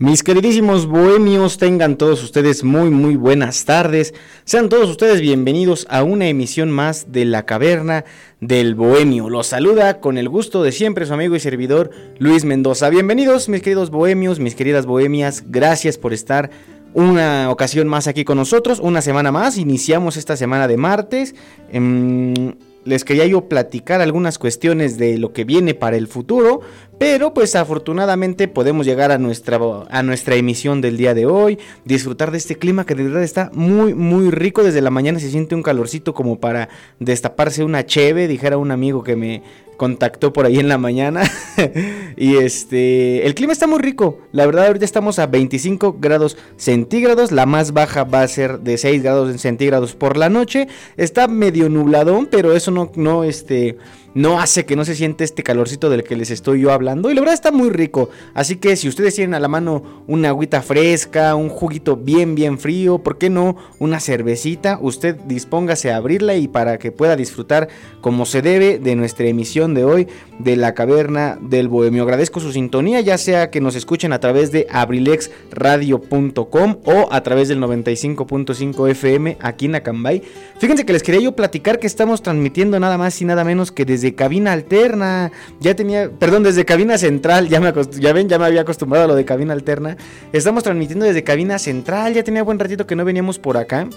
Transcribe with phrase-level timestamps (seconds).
[0.00, 4.14] Mis queridísimos bohemios, tengan todos ustedes muy muy buenas tardes.
[4.44, 8.06] Sean todos ustedes bienvenidos a una emisión más de La Caverna
[8.40, 9.28] del Bohemio.
[9.28, 12.88] Los saluda con el gusto de siempre su amigo y servidor Luis Mendoza.
[12.88, 15.44] Bienvenidos mis queridos bohemios, mis queridas bohemias.
[15.48, 16.50] Gracias por estar
[16.94, 19.58] una ocasión más aquí con nosotros, una semana más.
[19.58, 21.34] Iniciamos esta semana de martes.
[21.70, 26.60] Em, les quería yo platicar algunas cuestiones de lo que viene para el futuro,
[26.98, 29.58] pero pues afortunadamente podemos llegar a nuestra,
[29.90, 33.50] a nuestra emisión del día de hoy, disfrutar de este clima que de verdad está
[33.52, 38.28] muy muy rico, desde la mañana se siente un calorcito como para destaparse una cheve,
[38.28, 39.42] dijera un amigo que me,
[39.80, 41.22] contactó por ahí en la mañana.
[42.18, 44.18] y este, el clima está muy rico.
[44.30, 47.32] La verdad, ahorita estamos a 25 grados centígrados.
[47.32, 50.68] La más baja va a ser de 6 grados centígrados por la noche.
[50.98, 53.78] Está medio nubladón, pero eso no, no, este
[54.14, 57.10] no hace que no se siente este calorcito del que les estoy yo hablando.
[57.10, 58.10] Y la verdad está muy rico.
[58.34, 62.58] Así que si ustedes tienen a la mano una agüita fresca, un juguito bien, bien
[62.58, 64.78] frío, ¿por qué no una cervecita?
[64.80, 67.68] Usted dispóngase a abrirla y para que pueda disfrutar
[68.00, 72.02] como se debe de nuestra emisión de hoy de la caverna del bohemio.
[72.02, 77.48] Agradezco su sintonía, ya sea que nos escuchen a través de abrilexradio.com o a través
[77.48, 80.22] del 95.5 FM aquí en Acambay.
[80.58, 83.84] Fíjense que les quería yo platicar que estamos transmitiendo nada más y nada menos que
[83.84, 85.30] desde desde cabina alterna.
[85.60, 87.48] Ya tenía, perdón, desde cabina central.
[87.48, 89.96] Ya, me ya ven, ya me había acostumbrado a lo de cabina alterna.
[90.32, 92.14] Estamos transmitiendo desde cabina central.
[92.14, 93.88] Ya tenía buen ratito que no veníamos por acá.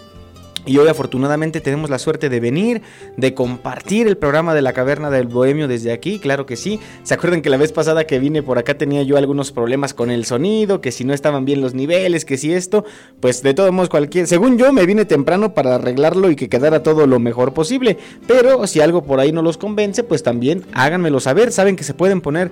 [0.65, 2.81] Y hoy afortunadamente tenemos la suerte de venir,
[3.17, 6.79] de compartir el programa de la Caverna del Bohemio desde aquí, claro que sí.
[7.03, 10.09] ¿Se acuerdan que la vez pasada que vine por acá tenía yo algunos problemas con
[10.09, 12.85] el sonido, que si no estaban bien los niveles, que si esto?
[13.19, 16.81] Pues de todos modos cualquier, según yo me vine temprano para arreglarlo y que quedara
[16.81, 17.97] todo lo mejor posible.
[18.25, 21.93] Pero si algo por ahí no los convence, pues también háganmelo saber, saben que se
[21.93, 22.51] pueden poner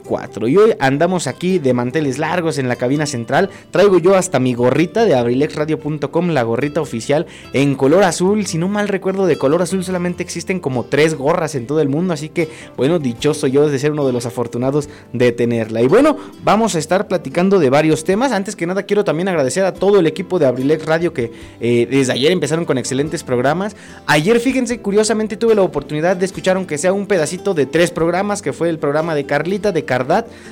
[0.47, 3.49] Y hoy andamos aquí de manteles largos en la cabina central.
[3.72, 8.45] Traigo yo hasta mi gorrita de abrilexradio.com, la gorrita oficial en color azul.
[8.45, 11.88] Si no mal recuerdo, de color azul solamente existen como tres gorras en todo el
[11.88, 12.13] mundo.
[12.13, 15.81] Así que, bueno, dichoso yo de ser uno de los afortunados de tenerla.
[15.81, 18.33] Y bueno, vamos a estar platicando de varios temas.
[18.33, 21.88] Antes que nada, quiero también agradecer a todo el equipo de Abrilex Radio que eh,
[21.89, 23.77] desde ayer empezaron con excelentes programas.
[24.07, 28.41] Ayer, fíjense, curiosamente tuve la oportunidad de escuchar, aunque sea un pedacito de tres programas,
[28.41, 30.00] que fue el programa de Carlita, de Carlita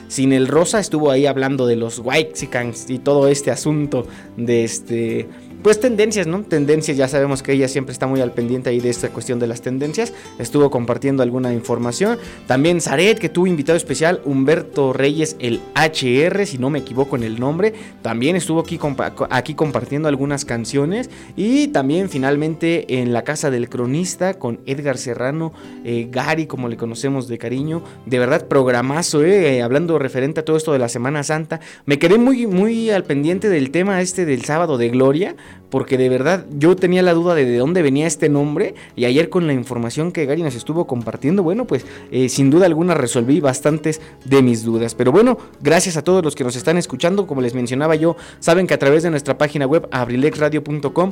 [0.08, 4.06] sin el rosa estuvo ahí hablando de los Whitexicans y todo este asunto
[4.38, 5.28] de este
[5.62, 6.44] pues tendencias, ¿no?
[6.44, 9.48] Tendencias, ya sabemos que ella siempre está muy al pendiente ahí de esta cuestión de
[9.48, 10.14] las tendencias.
[10.38, 12.18] Estuvo compartiendo alguna información.
[12.48, 17.24] También Zaret, que tuvo invitado especial, Humberto Reyes, el HR, si no me equivoco en
[17.24, 21.10] el nombre, también estuvo aquí, compartiendo algunas canciones.
[21.36, 25.54] Y también finalmente en la casa del cronista con Edgar Serrano,
[25.84, 27.84] eh, Gary, como le conocemos de cariño.
[28.06, 31.60] De verdad, programazo, eh, hablando referente a todo esto de la Semana Santa.
[31.86, 35.36] Me quedé muy, muy al pendiente del tema este del sábado de Gloria
[35.70, 39.30] porque de verdad yo tenía la duda de de dónde venía este nombre y ayer
[39.30, 43.40] con la información que Gary nos estuvo compartiendo, bueno, pues eh, sin duda alguna resolví
[43.40, 44.96] bastantes de mis dudas.
[44.96, 48.68] Pero bueno, gracias a todos los que nos están escuchando, como les mencionaba yo, saben
[48.68, 51.12] que a través de nuestra página web abrilexradio.com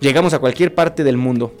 [0.00, 1.52] llegamos a cualquier parte del mundo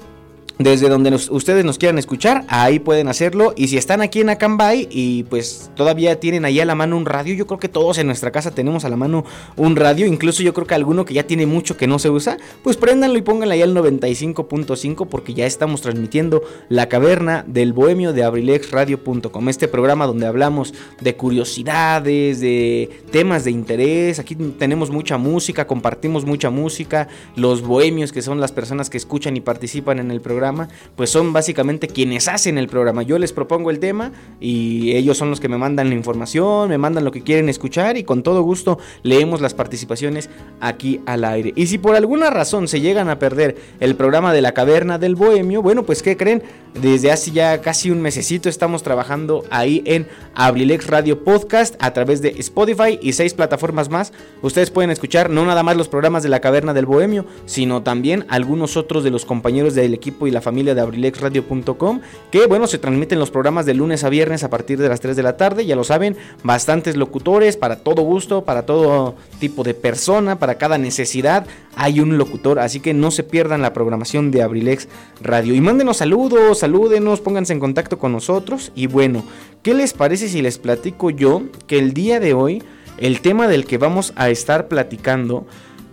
[0.58, 3.54] desde donde ustedes nos quieran escuchar, ahí pueden hacerlo.
[3.56, 7.06] Y si están aquí en Acambay y pues todavía tienen ahí a la mano un
[7.06, 9.24] radio, yo creo que todos en nuestra casa tenemos a la mano
[9.56, 10.06] un radio.
[10.06, 13.18] Incluso yo creo que alguno que ya tiene mucho que no se usa, pues préndanlo
[13.18, 19.48] y pónganle ahí al 95.5 porque ya estamos transmitiendo la caverna del bohemio de abrilexradio.com.
[19.48, 24.18] Este programa donde hablamos de curiosidades, de temas de interés.
[24.18, 27.06] Aquí tenemos mucha música, compartimos mucha música.
[27.36, 30.47] Los bohemios que son las personas que escuchan y participan en el programa
[30.96, 33.02] pues son básicamente quienes hacen el programa.
[33.02, 36.78] Yo les propongo el tema y ellos son los que me mandan la información, me
[36.78, 40.30] mandan lo que quieren escuchar y con todo gusto leemos las participaciones
[40.60, 41.52] aquí al aire.
[41.56, 45.14] Y si por alguna razón se llegan a perder el programa de la caverna del
[45.14, 46.42] bohemio, bueno, pues ¿qué creen?
[46.80, 52.22] Desde hace ya casi un mesecito estamos trabajando ahí en Abrilex Radio Podcast a través
[52.22, 54.12] de Spotify y seis plataformas más.
[54.42, 58.26] Ustedes pueden escuchar no nada más los programas de la caverna del bohemio, sino también
[58.28, 62.78] algunos otros de los compañeros del equipo y la familia de abrilexradio.com, que bueno, se
[62.78, 65.66] transmiten los programas de lunes a viernes a partir de las 3 de la tarde,
[65.66, 70.78] ya lo saben, bastantes locutores para todo gusto, para todo tipo de persona, para cada
[70.78, 71.44] necesidad,
[71.74, 74.88] hay un locutor, así que no se pierdan la programación de Abrilex
[75.20, 75.54] Radio.
[75.54, 78.72] Y mándenos saludos, salúdenos, pónganse en contacto con nosotros.
[78.74, 79.24] Y bueno,
[79.62, 82.62] ¿qué les parece si les platico yo que el día de hoy
[82.98, 85.46] el tema del que vamos a estar platicando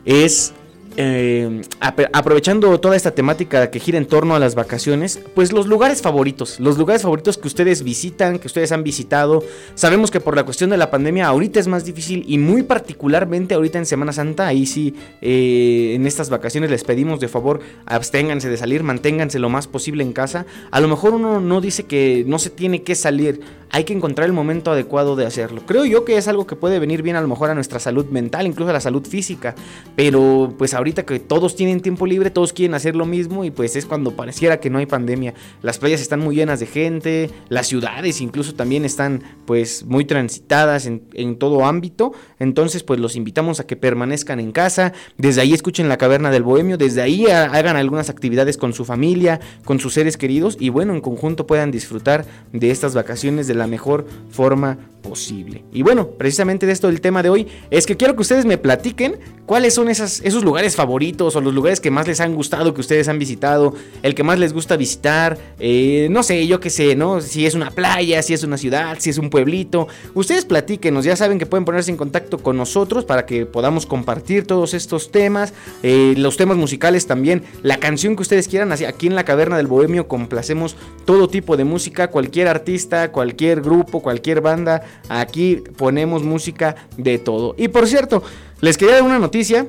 [0.03, 0.53] es
[0.97, 6.01] eh, aprovechando toda esta temática que gira en torno a las vacaciones, pues los lugares
[6.01, 9.43] favoritos, los lugares favoritos que ustedes visitan, que ustedes han visitado.
[9.75, 13.55] Sabemos que por la cuestión de la pandemia ahorita es más difícil y muy particularmente
[13.55, 18.49] ahorita en Semana Santa, ahí sí, eh, en estas vacaciones les pedimos de favor, absténganse
[18.49, 20.45] de salir, manténganse lo más posible en casa.
[20.71, 24.27] A lo mejor uno no dice que no se tiene que salir, hay que encontrar
[24.27, 25.63] el momento adecuado de hacerlo.
[25.65, 28.05] Creo yo que es algo que puede venir bien a lo mejor a nuestra salud
[28.05, 29.55] mental, incluso a la salud física,
[29.95, 33.49] pero pues ahorita ahorita que todos tienen tiempo libre, todos quieren hacer lo mismo y
[33.49, 35.33] pues es cuando pareciera que no hay pandemia.
[35.63, 40.85] Las playas están muy llenas de gente, las ciudades incluso también están pues muy transitadas
[40.85, 42.13] en, en todo ámbito.
[42.37, 46.43] Entonces pues los invitamos a que permanezcan en casa, desde ahí escuchen la caverna del
[46.43, 50.93] bohemio, desde ahí hagan algunas actividades con su familia, con sus seres queridos y bueno,
[50.93, 55.63] en conjunto puedan disfrutar de estas vacaciones de la mejor forma posible.
[55.71, 58.57] Y bueno, precisamente de esto el tema de hoy es que quiero que ustedes me
[58.57, 62.81] platiquen cuáles son esos lugares favoritos o los lugares que más les han gustado, que
[62.81, 66.95] ustedes han visitado, el que más les gusta visitar, eh, no sé, yo qué sé,
[66.95, 67.21] ¿no?
[67.21, 69.87] Si es una playa, si es una ciudad, si es un pueblito.
[70.13, 74.47] Ustedes platíquenos, ya saben que pueden ponerse en contacto con nosotros para que podamos compartir
[74.47, 75.53] todos estos temas,
[75.83, 79.67] eh, los temas musicales también, la canción que ustedes quieran, aquí en la Caverna del
[79.67, 80.75] Bohemio complacemos
[81.05, 87.55] todo tipo de música, cualquier artista, cualquier grupo, cualquier banda, Aquí ponemos música de todo.
[87.57, 88.23] Y por cierto,
[88.61, 89.67] les quería dar una noticia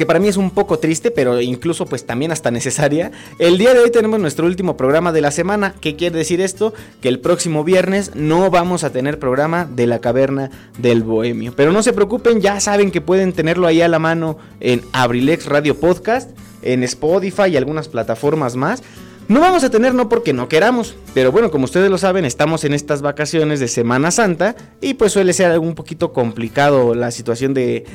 [0.00, 3.10] que para mí es un poco triste, pero incluso pues también hasta necesaria.
[3.38, 5.74] El día de hoy tenemos nuestro último programa de la semana.
[5.78, 6.72] ¿Qué quiere decir esto?
[7.02, 11.52] Que el próximo viernes no vamos a tener programa de la caverna del bohemio.
[11.54, 15.44] Pero no se preocupen, ya saben que pueden tenerlo ahí a la mano en Abrilex
[15.44, 16.30] Radio Podcast,
[16.62, 18.82] en Spotify y algunas plataformas más.
[19.30, 22.64] No vamos a tener no porque no queramos, pero bueno, como ustedes lo saben, estamos
[22.64, 27.54] en estas vacaciones de Semana Santa y pues suele ser un poquito complicado la situación
[27.54, 27.86] de,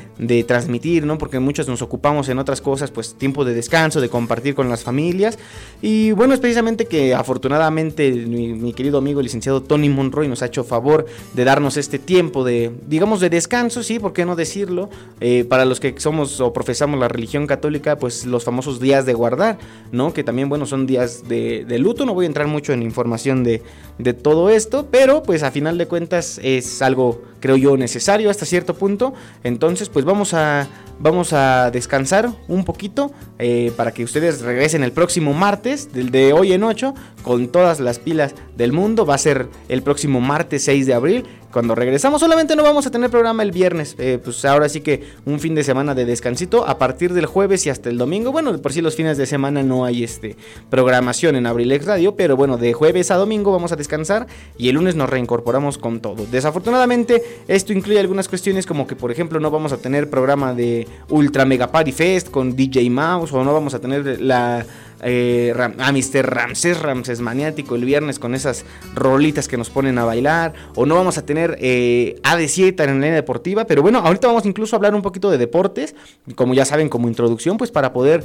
[0.48, 1.18] transmitir, ¿no?
[1.18, 4.82] Porque muchos nos ocupamos en otras cosas, pues tiempo de descanso, de compartir con las
[4.82, 5.38] familias.
[5.82, 10.46] Y bueno, es precisamente que afortunadamente mi, querido amigo el licenciado Tony Monroy nos ha
[10.46, 14.88] hecho favor de darnos este tiempo de, digamos, de descanso, sí, ¿por qué no decirlo?
[15.20, 19.12] Eh, para los que somos o profesamos la religión católica, pues los famosos días de
[19.12, 19.58] guardar,
[19.92, 20.14] ¿no?
[20.14, 22.06] Que también, bueno, son días de, luto.
[22.06, 23.62] No voy a entrar mucho en información de,
[23.98, 28.46] de, todo esto, pero pues a final de cuentas es algo, creo yo, necesario hasta
[28.46, 29.14] cierto punto.
[29.44, 30.68] Entonces, pues vamos a,
[30.98, 36.32] vamos a descansar un poquito eh, para que ustedes regresen el próximo martes, del de
[36.32, 39.06] hoy en 8, con todas las pilas del mundo.
[39.06, 41.24] Va a ser el próximo martes 6 de abril
[41.56, 42.20] cuando regresamos.
[42.20, 43.96] Solamente no vamos a tener programa el viernes.
[43.98, 47.64] Eh, pues ahora sí que un fin de semana de descansito a partir del jueves
[47.64, 48.30] y hasta el domingo.
[48.30, 50.36] Bueno, por si los fines de semana no hay este
[50.68, 54.26] programación en Abrilex Radio, pero bueno, de jueves a domingo vamos a descansar
[54.58, 56.26] y el lunes nos reincorporamos con todo.
[56.30, 60.86] Desafortunadamente, esto incluye algunas cuestiones como que, por ejemplo, no vamos a tener programa de
[61.08, 64.66] Ultra Mega Party Fest con DJ Mouse o no vamos a tener la
[65.02, 66.26] eh, a Mr.
[66.26, 70.94] Ramses Ramses Maniático el viernes con esas rolitas que nos ponen a bailar, o no
[70.94, 74.78] vamos a tener eh, AD7 en la línea deportiva, pero bueno, ahorita vamos incluso a
[74.78, 75.94] hablar un poquito de deportes,
[76.34, 78.24] como ya saben, como introducción, pues para poder,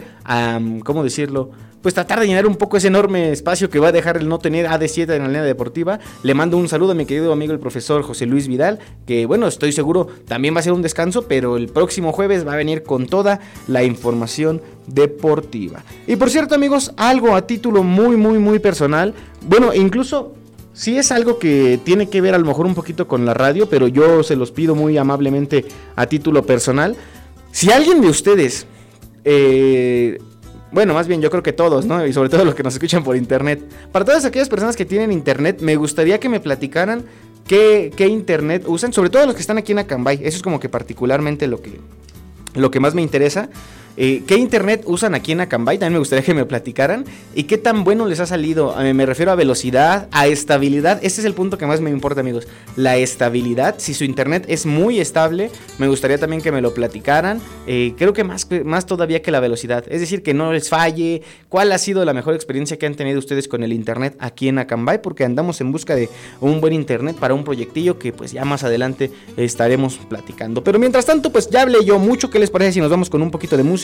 [0.83, 1.51] ¿cómo decirlo?
[1.81, 4.37] Pues tratar de llenar un poco ese enorme espacio que va a dejar el no
[4.37, 5.99] tener AD7 en la línea deportiva.
[6.21, 9.47] Le mando un saludo a mi querido amigo el profesor José Luis Vidal, que bueno,
[9.47, 12.83] estoy seguro también va a ser un descanso, pero el próximo jueves va a venir
[12.83, 15.83] con toda la información deportiva.
[16.07, 19.13] Y por cierto amigos, algo a título muy, muy, muy personal,
[19.47, 20.33] bueno, incluso
[20.73, 23.67] si es algo que tiene que ver a lo mejor un poquito con la radio,
[23.67, 26.95] pero yo se los pido muy amablemente a título personal.
[27.51, 28.65] Si alguien de ustedes,
[29.25, 30.17] eh,
[30.71, 32.05] bueno, más bien yo creo que todos, ¿no?
[32.05, 33.61] Y sobre todo los que nos escuchan por internet.
[33.91, 37.03] Para todas aquellas personas que tienen internet, me gustaría que me platicaran
[37.45, 40.21] qué, qué internet usan, sobre todo los que están aquí en Acambay.
[40.23, 41.79] Eso es como que particularmente lo que,
[42.55, 43.49] lo que más me interesa.
[43.97, 45.77] Eh, ¿Qué internet usan aquí en Acambay?
[45.77, 47.05] También me gustaría que me platicaran.
[47.35, 48.79] ¿Y qué tan bueno les ha salido?
[48.81, 50.99] Eh, me refiero a velocidad, a estabilidad.
[51.03, 52.47] Este es el punto que más me importa, amigos.
[52.75, 53.75] La estabilidad.
[53.77, 57.41] Si su internet es muy estable, me gustaría también que me lo platicaran.
[57.67, 59.83] Eh, creo que más, más todavía que la velocidad.
[59.89, 61.21] Es decir, que no les falle.
[61.49, 64.59] ¿Cuál ha sido la mejor experiencia que han tenido ustedes con el internet aquí en
[64.59, 65.01] Acambay?
[65.01, 68.63] Porque andamos en busca de un buen internet para un proyectillo que pues ya más
[68.63, 70.63] adelante estaremos platicando.
[70.63, 72.29] Pero mientras tanto, pues ya hablé yo mucho.
[72.29, 73.80] ¿Qué les parece si nos vamos con un poquito de música?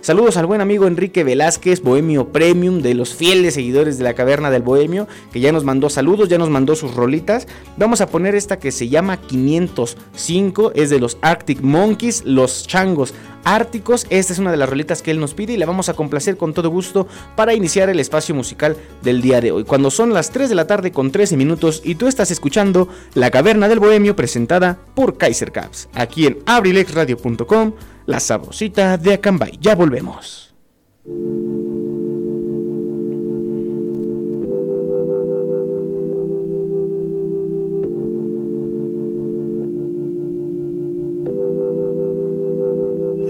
[0.00, 4.50] Saludos al buen amigo Enrique Velázquez, Bohemio Premium, de los fieles seguidores de la Caverna
[4.50, 7.46] del Bohemio, que ya nos mandó saludos, ya nos mandó sus rolitas.
[7.76, 13.14] Vamos a poner esta que se llama 505, es de los Arctic Monkeys, los changos
[13.44, 14.06] árticos.
[14.10, 16.36] Esta es una de las rolitas que él nos pide y la vamos a complacer
[16.36, 19.64] con todo gusto para iniciar el espacio musical del día de hoy.
[19.64, 23.30] Cuando son las 3 de la tarde con 13 minutos y tú estás escuchando La
[23.30, 27.72] Caverna del Bohemio presentada por Kaiser Caps, aquí en abrilexradio.com
[28.06, 29.58] la sabrosita de Acambay.
[29.60, 30.52] Ya volvemos.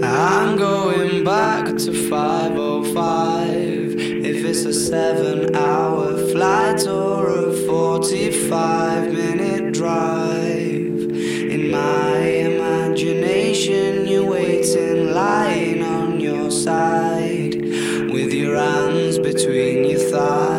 [0.03, 9.73] I'm going back to 505 If it's a 7 hour flight or a 45 minute
[9.73, 10.99] drive
[11.55, 14.25] In my imagination you're
[14.73, 20.54] waiting lying on your side With your hands between your thighs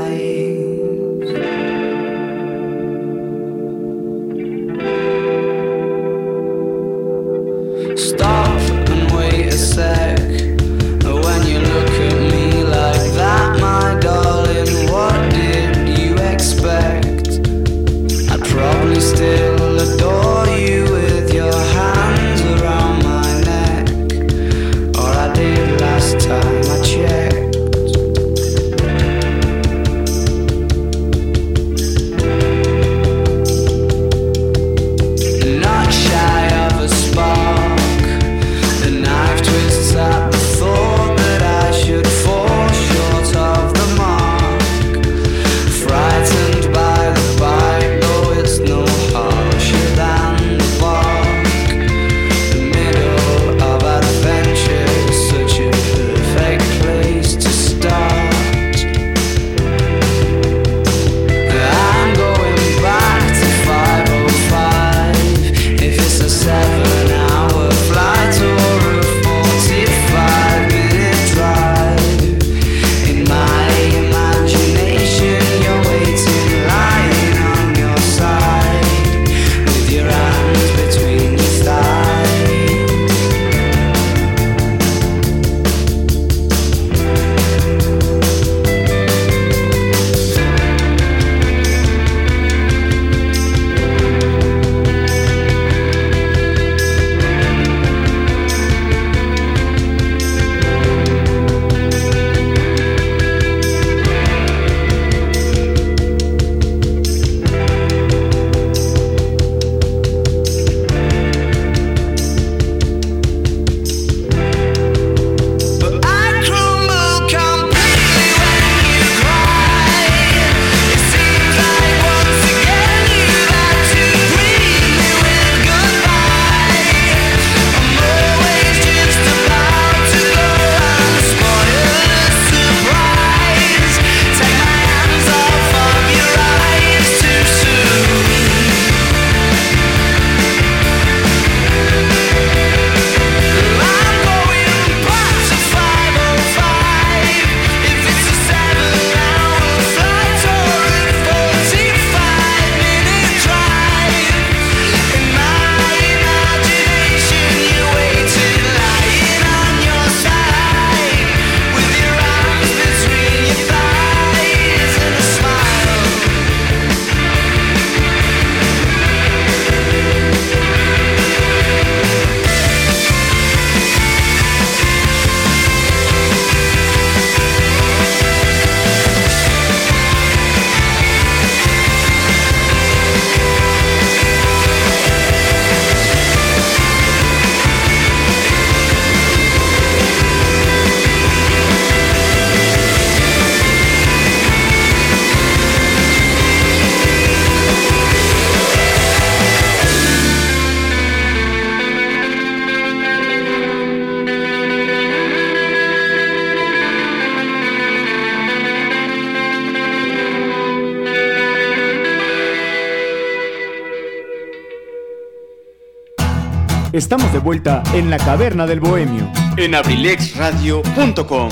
[216.97, 219.31] Estamos de vuelta en la caverna del bohemio.
[219.59, 221.51] En abrilexradio.com.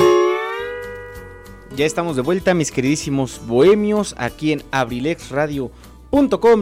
[1.77, 5.75] Ya estamos de vuelta, mis queridísimos bohemios, aquí en abrilexradio.com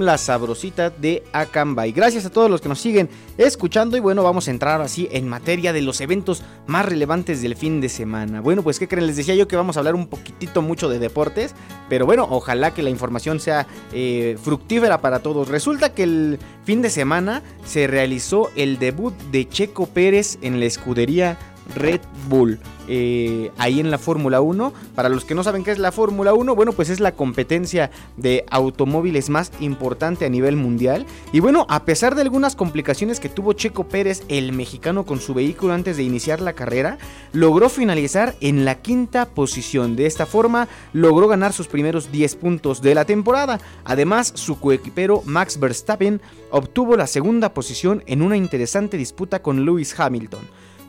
[0.01, 1.93] la sabrosita de Acambay.
[1.93, 5.29] Gracias a todos los que nos siguen escuchando y bueno, vamos a entrar así en
[5.29, 8.41] materia de los eventos más relevantes del fin de semana.
[8.41, 10.99] Bueno, pues qué creen, les decía yo que vamos a hablar un poquitito mucho de
[10.99, 11.55] deportes,
[11.93, 15.49] pero bueno, ojalá que la información sea eh, fructífera para todos.
[15.49, 20.65] Resulta que el fin de semana se realizó el debut de Checo Pérez en la
[20.65, 21.37] escudería
[21.77, 22.59] Red Bull.
[22.89, 24.73] Eh, ahí en la Fórmula 1.
[24.95, 27.91] Para los que no saben qué es la Fórmula 1, bueno, pues es la competencia
[28.17, 31.07] de automóviles más importante a nivel mundial.
[31.33, 35.35] Y bueno, a pesar de algunas complicaciones que tuvo Checo Pérez, el mexicano, con su
[35.35, 36.99] vehículo antes de iniciar la carrera,
[37.33, 39.97] logró finalizar en la quinta posición.
[39.97, 43.61] De esta forma, logró ganar sus primeros 10 puntos de la temporada.
[43.85, 46.21] Además, su coequipero Max Verstappen
[46.51, 50.43] obtuvo la segunda posición en una interesante disputa con Lewis Hamilton.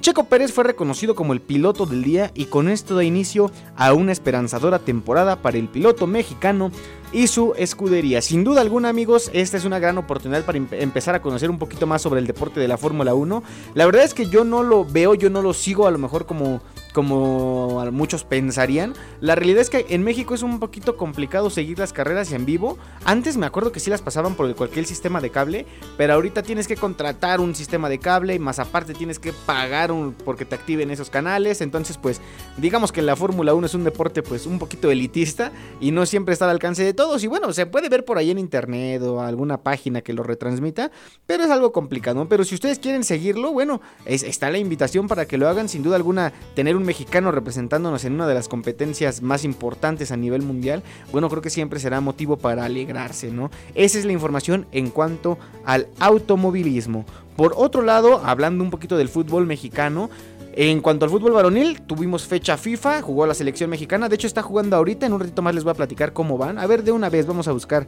[0.04, 3.94] Checo Pérez fue reconocido como el piloto del día y con esto da inicio a
[3.94, 6.72] una esperanzadora temporada para el piloto mexicano
[7.14, 8.22] y su escudería.
[8.22, 11.88] Sin duda alguna, amigos, esta es una gran oportunidad para empezar a conocer un poquito
[11.88, 13.44] más sobre el deporte de la Fórmula 1.
[13.76, 16.26] La verdad es que yo no lo veo, yo no lo sigo a lo mejor
[16.26, 16.60] como
[16.94, 18.94] como muchos pensarían.
[19.20, 22.78] La realidad es que en México es un poquito complicado seguir las carreras en vivo.
[23.04, 25.66] Antes me acuerdo que sí las pasaban por cualquier sistema de cable,
[25.98, 29.92] pero ahorita tienes que contratar un sistema de cable y más aparte tienes que pagar
[29.92, 31.62] un, porque te activen esos canales.
[31.62, 32.22] Entonces, pues
[32.58, 35.52] digamos que la Fórmula 1 es un deporte pues un poquito elitista
[35.82, 37.24] y no siempre está al alcance de todos.
[37.24, 40.92] Y bueno, se puede ver por ahí en internet o alguna página que lo retransmita,
[41.26, 42.28] pero es algo complicado.
[42.30, 45.68] Pero si ustedes quieren seguirlo, bueno, está la invitación para que lo hagan.
[45.68, 50.18] Sin duda alguna, tener un mexicano representándonos en una de las competencias más importantes a
[50.18, 53.52] nivel mundial, bueno, creo que siempre será motivo para alegrarse, ¿no?
[53.76, 57.06] Esa es la información en cuanto al automovilismo.
[57.36, 60.10] Por otro lado, hablando un poquito del fútbol mexicano,
[60.56, 64.44] en cuanto al fútbol varonil, tuvimos fecha FIFA, jugó la selección mexicana, de hecho está
[64.44, 66.60] jugando ahorita, en un ratito más les voy a platicar cómo van.
[66.60, 67.88] A ver, de una vez vamos a buscar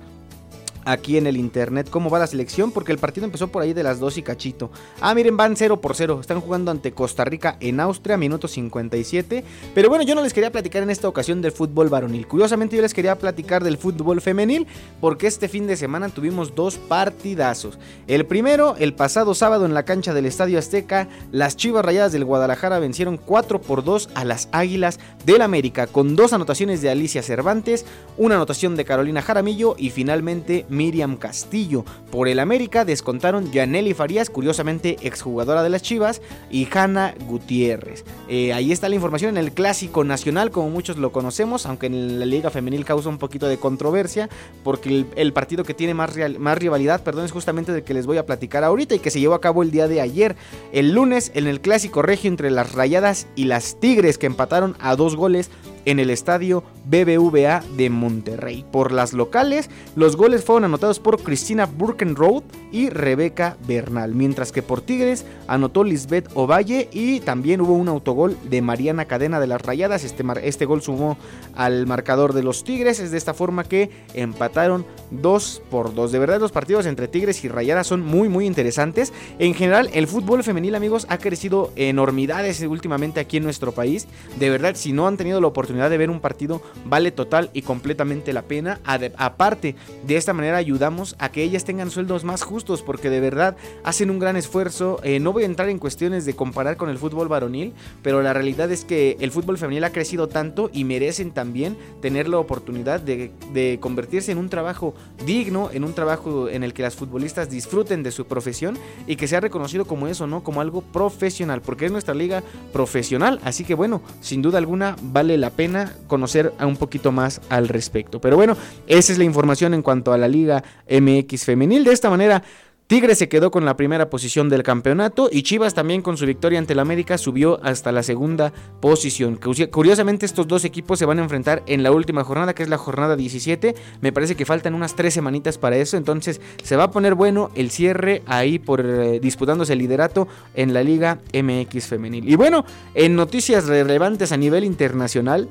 [0.86, 3.84] aquí en el internet cómo va la selección, porque el partido empezó por ahí de
[3.84, 4.72] las 2 y cachito.
[5.02, 6.20] Ah, miren, van 0 por 0.
[6.22, 9.44] Están jugando ante Costa Rica en Austria, minuto 57.
[9.74, 12.28] Pero bueno, yo no les quería platicar en esta ocasión del fútbol varonil.
[12.28, 14.68] Curiosamente, yo les quería platicar del fútbol femenil,
[15.02, 17.78] porque este fin de semana tuvimos dos partidazos.
[18.08, 22.26] El primero, el pasado sábado en la cancha del Estadio Azteca, las Chivas Rayadas del
[22.26, 27.24] Guadalajara vencieron 4 por 2 a las Águilas del América, con dos anotaciones de Alicia
[27.24, 27.86] Cervantes,
[28.18, 31.86] una anotación de Carolina Jaramillo y finalmente Miriam Castillo.
[32.12, 38.06] Por el América descontaron Yaneli Farías, curiosamente exjugadora de las Chivas, y Hanna Gutiérrez.
[38.28, 42.20] Eh, ahí está la información en el Clásico Nacional, como muchos lo conocemos, aunque en
[42.20, 44.30] la Liga Femenil causa un poquito de controversia,
[44.64, 48.18] porque el, partido que tiene más, más rivalidad perdón, es justamente del que les voy
[48.18, 50.36] a platicar ahorita y que se llevó a cabo el día de ayer.
[50.72, 54.96] El lunes en el Clásico Regio entre las Rayadas y las Tigres, que empataron a
[54.96, 55.50] dos goles
[55.86, 58.66] en el estadio BBVA de Monterrey.
[58.72, 64.62] Por las locales, los goles fueron anotados por Cristina Burkenroth y Rebeca Bernal, mientras que
[64.62, 69.62] por Tigres anotó Lisbeth Ovalle y también hubo un autogol de Mariana Cadena de las
[69.62, 70.04] Rayadas.
[70.04, 71.18] Este, este gol sumó
[71.56, 76.12] al marcador de los Tigres, es de esta forma que empataron 2 por 2.
[76.12, 79.14] De verdad los partidos entre Tigres y Rayadas son muy muy interesantes.
[79.40, 84.08] En general el fútbol femenil amigos ha crecido enormidades últimamente aquí en nuestro país.
[84.40, 87.62] De verdad si no han tenido la oportunidad de ver un partido vale total y
[87.62, 88.80] completamente la pena.
[89.18, 93.58] Aparte, de esta manera ayudamos a que ellas tengan sueldos más justos porque de verdad
[93.84, 95.00] hacen un gran esfuerzo.
[95.04, 98.34] Eh, no voy a entrar en cuestiones de comparar con el fútbol varonil, pero la
[98.34, 103.00] realidad es que el fútbol femenil ha crecido tanto y merecen también tener la oportunidad
[103.00, 107.50] de, de convertirse en un trabajo digno, en un trabajo en el que las futbolistas
[107.50, 110.44] disfruten de su profesión y que sea reconocido como eso, ¿no?
[110.44, 113.40] Como algo profesional, porque es nuestra liga profesional.
[113.44, 115.65] Así que bueno, sin duda alguna vale la pena
[116.08, 118.20] conocer a un poquito más al respecto.
[118.20, 121.84] Pero bueno, esa es la información en cuanto a la Liga MX femenil.
[121.84, 122.44] De esta manera,
[122.88, 126.60] Tigre se quedó con la primera posición del campeonato y Chivas también con su victoria
[126.60, 129.40] ante el América subió hasta la segunda posición.
[129.72, 132.78] Curiosamente estos dos equipos se van a enfrentar en la última jornada que es la
[132.78, 133.74] jornada 17.
[134.02, 137.50] Me parece que faltan unas tres semanitas para eso, entonces se va a poner bueno
[137.56, 142.30] el cierre ahí por eh, disputándose el liderato en la Liga MX femenil.
[142.30, 145.50] Y bueno, en noticias relevantes a nivel internacional,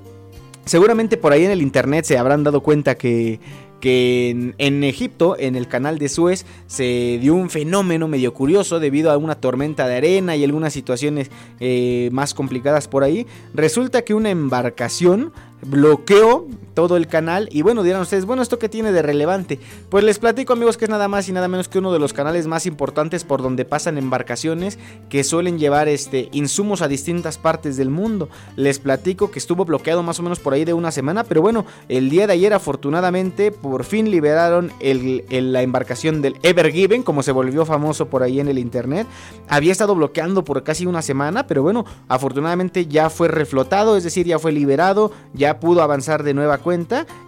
[0.67, 3.41] seguramente por ahí en el internet se habrán dado cuenta que
[3.85, 9.11] que en, Egipto, en el canal de Suez, se dio un fenómeno medio curioso debido
[9.11, 13.27] a una tormenta de arena y algunas situaciones eh, más complicadas por ahí.
[13.53, 15.35] Resulta que una embarcación
[15.67, 17.49] bloqueó todo el canal.
[17.53, 19.59] Y bueno, dirán ustedes, bueno, ¿esto qué tiene de relevante?
[19.89, 22.13] Pues les platico amigos que es nada más y nada menos que uno de los
[22.13, 27.77] canales más importantes por donde pasan embarcaciones que suelen llevar este, insumos a distintas partes
[27.77, 28.29] del mundo.
[28.57, 31.65] Les platico que estuvo bloqueado más o menos por ahí de una semana, pero bueno,
[31.89, 37.33] el día de ayer afortunadamente por fin liberaron la embarcación del Ever Given, como se
[37.33, 39.07] volvió famoso por ahí en el internet.
[39.49, 44.27] Había estado bloqueando por casi una semana, pero bueno, afortunadamente ya fue reflotado, es decir,
[44.27, 46.59] ya fue liberado, ya pudo avanzar de nueva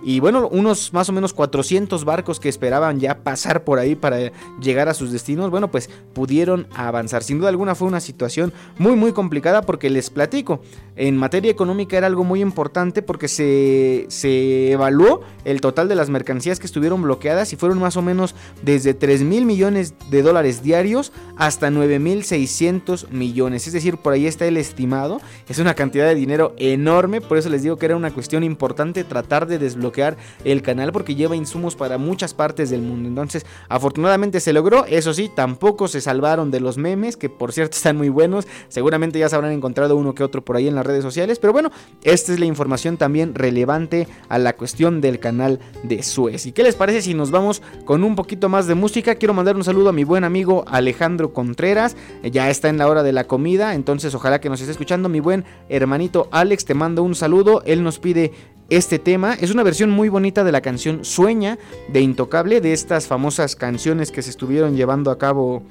[0.03, 4.33] y bueno, unos más o menos 400 barcos que esperaban ya pasar por ahí para
[4.61, 7.23] llegar a sus destinos, bueno, pues pudieron avanzar.
[7.23, 10.61] Sin duda alguna fue una situación muy muy complicada porque les platico,
[10.97, 16.11] en materia económica era algo muy importante porque se, se evaluó el total de las
[16.11, 20.63] mercancías que estuvieron bloqueadas y fueron más o menos desde 3 mil millones de dólares
[20.63, 23.67] diarios hasta 9 mil 600 millones.
[23.67, 25.21] Es decir, por ahí está el estimado.
[25.49, 27.21] Es una cantidad de dinero enorme.
[27.21, 31.15] Por eso les digo que era una cuestión importante tratar de desbloquear el canal porque
[31.15, 33.09] lleva insumos para muchas partes del mundo.
[33.09, 34.87] Entonces, afortunadamente se logró.
[34.87, 38.47] Eso sí, tampoco se salvaron de los memes, que por cierto están muy buenos.
[38.69, 41.39] Seguramente ya se habrán encontrado uno que otro por ahí en las redes sociales.
[41.39, 41.71] Pero bueno,
[42.03, 46.47] esta es la información también relevante a la cuestión del canal de Suez.
[46.47, 49.17] ¿Y qué les parece si nos vamos con un poquito más de música?
[49.17, 51.97] Quiero mandar un saludo a mi buen amigo Alejandro Contreras.
[52.23, 55.09] Ya está en la hora de la comida, entonces ojalá que nos esté escuchando.
[55.09, 57.63] Mi buen hermanito Alex, te mando un saludo.
[57.67, 58.33] Él nos pide
[58.69, 59.35] este tema.
[59.35, 64.11] Es una versión muy bonita de la canción Sueña de Intocable, de estas famosas canciones
[64.11, 65.63] que se estuvieron llevando a cabo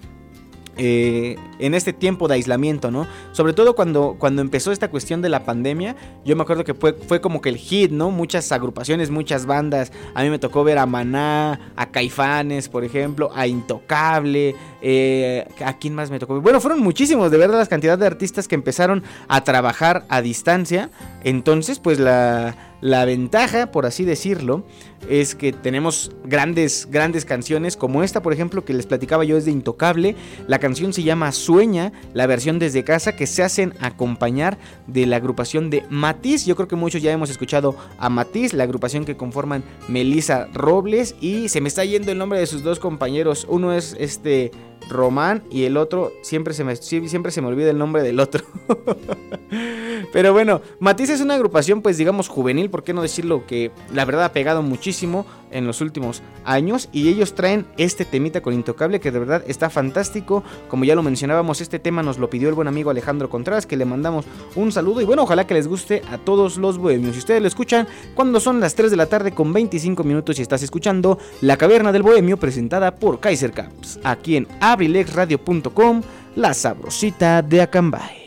[0.77, 3.07] eh, en este tiempo de aislamiento, ¿no?
[3.31, 6.93] Sobre todo cuando, cuando empezó esta cuestión de la pandemia, yo me acuerdo que fue,
[6.93, 8.11] fue como que el hit, ¿no?
[8.11, 9.91] Muchas agrupaciones, muchas bandas.
[10.13, 14.55] A mí me tocó ver a Maná, a Caifanes, por ejemplo, a Intocable.
[14.81, 16.41] Eh, ¿A quién más me tocó?
[16.41, 20.89] Bueno, fueron muchísimos, de verdad, las cantidades de artistas que empezaron a trabajar a distancia.
[21.23, 24.63] Entonces, pues la la ventaja, por así decirlo,
[25.09, 29.45] es que tenemos grandes, grandes canciones como esta, por ejemplo, que les platicaba yo es
[29.45, 30.15] de Intocable.
[30.47, 35.17] La canción se llama Sueña, la versión desde casa, que se hacen acompañar de la
[35.17, 36.45] agrupación de Matiz.
[36.45, 41.15] Yo creo que muchos ya hemos escuchado a Matiz, la agrupación que conforman Melissa Robles
[41.19, 43.45] y se me está yendo el nombre de sus dos compañeros.
[43.49, 44.51] Uno es este
[44.89, 48.43] Román y el otro siempre se me, siempre se me olvida el nombre del otro.
[50.13, 53.45] Pero bueno, Matiz es una agrupación pues digamos juvenil, ¿por qué no decirlo?
[53.45, 54.94] Que la verdad ha pegado muchísimo
[55.51, 59.69] en los últimos años y ellos traen este temita con Intocable que de verdad está
[59.69, 60.43] fantástico.
[60.67, 63.77] Como ya lo mencionábamos, este tema nos lo pidió el buen amigo Alejandro Contreras, que
[63.77, 67.13] le mandamos un saludo y bueno, ojalá que les guste a todos los bohemios.
[67.13, 70.41] Si ustedes lo escuchan cuando son las 3 de la tarde con 25 minutos y
[70.41, 76.01] estás escuchando La Caverna del Bohemio presentada por Kaiser Caps, aquí en abrilexradio.com,
[76.35, 78.24] la sabrosita de Acambay.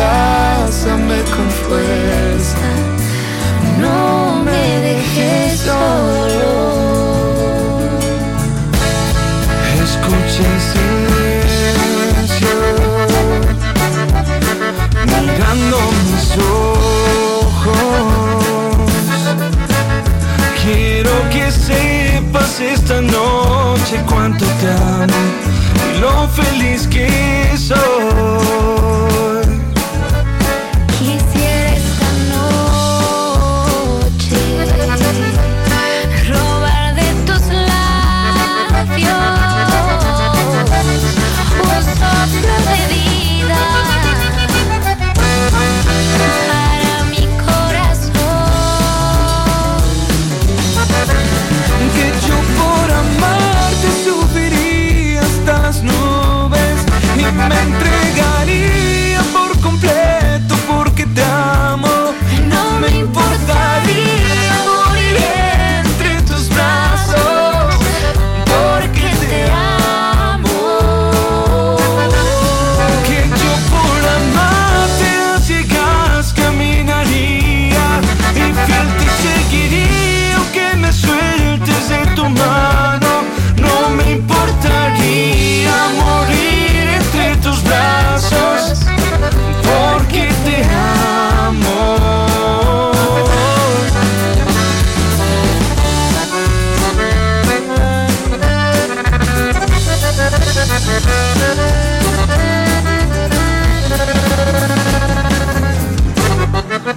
[0.00, 2.68] abrázame con fuerza,
[3.78, 6.52] no me dejes solo.
[9.82, 10.60] Escucha en
[12.18, 12.56] silencio,
[15.10, 17.70] mirando mis ojos.
[20.62, 25.20] Quiero que sepas esta noche cuánto te amo
[25.88, 27.08] y lo feliz que
[27.56, 29.09] soy.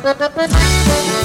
[0.04, 1.23] Thank you.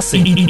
[0.00, 0.49] Universidad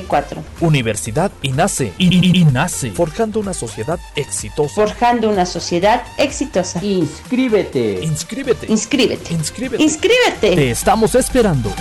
[0.59, 1.93] Universidad INACE.
[1.97, 2.91] I- I- INACE.
[2.91, 4.73] Forjando una sociedad exitosa.
[4.73, 6.83] Forjando una sociedad exitosa.
[6.83, 7.99] Inscríbete.
[8.03, 8.67] Inscríbete.
[8.71, 9.33] Inscríbete.
[9.33, 9.83] Inscríbete.
[9.83, 10.55] Inscríbete.
[10.55, 11.71] Te estamos esperando.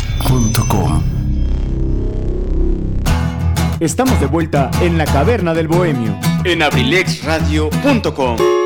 [0.00, 1.02] abrilexradio.com
[3.80, 6.14] Estamos de vuelta en la caverna del bohemio.
[6.44, 8.59] En abrilexradio.com.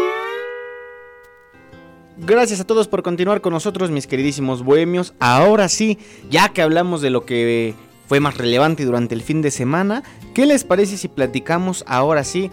[2.16, 5.14] Gracias a todos por continuar con nosotros, mis queridísimos bohemios.
[5.18, 5.98] Ahora sí,
[6.30, 7.74] ya que hablamos de lo que
[8.06, 12.52] fue más relevante durante el fin de semana, ¿qué les parece si platicamos ahora sí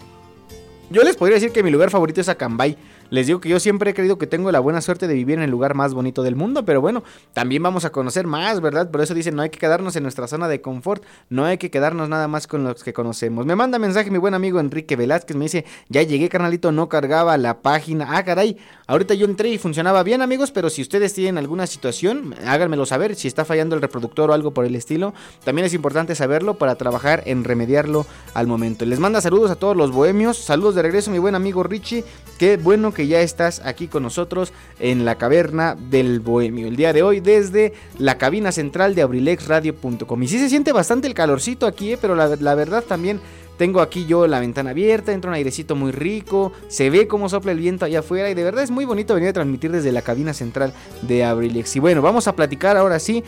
[0.89, 2.75] Yo les podría decir que mi lugar favorito es Acambay.
[3.11, 5.43] Les digo que yo siempre he creído que tengo la buena suerte de vivir en
[5.43, 8.89] el lugar más bonito del mundo, pero bueno, también vamos a conocer más, ¿verdad?
[8.89, 11.69] Por eso dicen, no hay que quedarnos en nuestra zona de confort, no hay que
[11.69, 13.45] quedarnos nada más con los que conocemos.
[13.45, 17.37] Me manda mensaje mi buen amigo Enrique Velázquez, me dice, ya llegué, carnalito, no cargaba
[17.37, 18.17] la página.
[18.17, 18.57] Ah, caray,
[18.91, 23.15] ahorita yo entré y funcionaba bien, amigos, pero si ustedes tienen alguna situación, háganmelo saber,
[23.15, 25.13] si está fallando el reproductor o algo por el estilo,
[25.45, 28.85] también es importante saberlo para trabajar en remediarlo al momento.
[28.85, 32.03] Les manda saludos a todos los bohemios, saludos de regreso mi buen amigo Richie,
[32.37, 36.67] qué bueno que ya estás aquí con nosotros en la caverna del bohemio.
[36.67, 40.23] El día de hoy desde la cabina central de abrilexradio.com.
[40.23, 43.21] Y sí se siente bastante el calorcito aquí, eh, pero la, la verdad también
[43.61, 47.51] tengo aquí yo la ventana abierta, entra un airecito muy rico, se ve cómo sopla
[47.51, 50.01] el viento allá afuera y de verdad es muy bonito venir a transmitir desde la
[50.01, 51.75] cabina central de Abrilex.
[51.75, 53.23] Y bueno, vamos a platicar ahora sí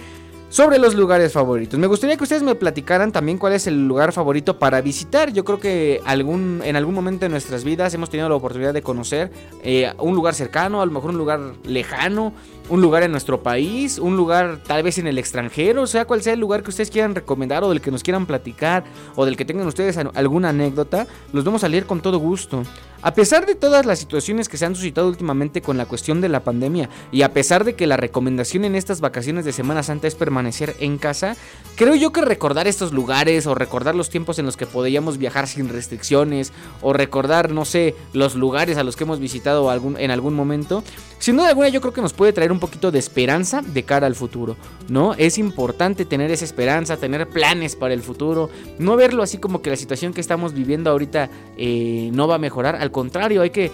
[0.49, 1.79] sobre los lugares favoritos.
[1.79, 5.31] Me gustaría que ustedes me platicaran también cuál es el lugar favorito para visitar.
[5.31, 8.81] Yo creo que algún, en algún momento de nuestras vidas hemos tenido la oportunidad de
[8.81, 9.31] conocer
[9.63, 12.33] eh, un lugar cercano, a lo mejor un lugar lejano,
[12.69, 16.33] un lugar en nuestro país, un lugar tal vez en el extranjero, sea, cual sea
[16.33, 18.83] el lugar que ustedes quieran recomendar o del que nos quieran platicar
[19.15, 22.63] o del que tengan ustedes alguna anécdota, los vamos a leer con todo gusto.
[23.05, 26.29] A pesar de todas las situaciones que se han suscitado últimamente con la cuestión de
[26.29, 30.07] la pandemia y a pesar de que la recomendación en estas vacaciones de Semana Santa
[30.07, 31.35] es permanecer en casa,
[31.75, 35.49] creo yo que recordar estos lugares o recordar los tiempos en los que podíamos viajar
[35.49, 40.09] sin restricciones o recordar, no sé, los lugares a los que hemos visitado algún, en
[40.09, 40.81] algún momento,
[41.19, 44.07] sin duda alguna yo creo que nos puede traer un poquito de esperanza de cara
[44.07, 44.55] al futuro,
[44.87, 45.13] ¿no?
[45.15, 49.69] Es importante tener esa esperanza, tener planes para el futuro, no verlo así como que
[49.69, 53.69] la situación que estamos viviendo ahorita eh, no va a mejorar, al contrario, hay que...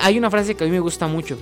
[0.00, 1.36] Hay una frase que a mí me gusta mucho,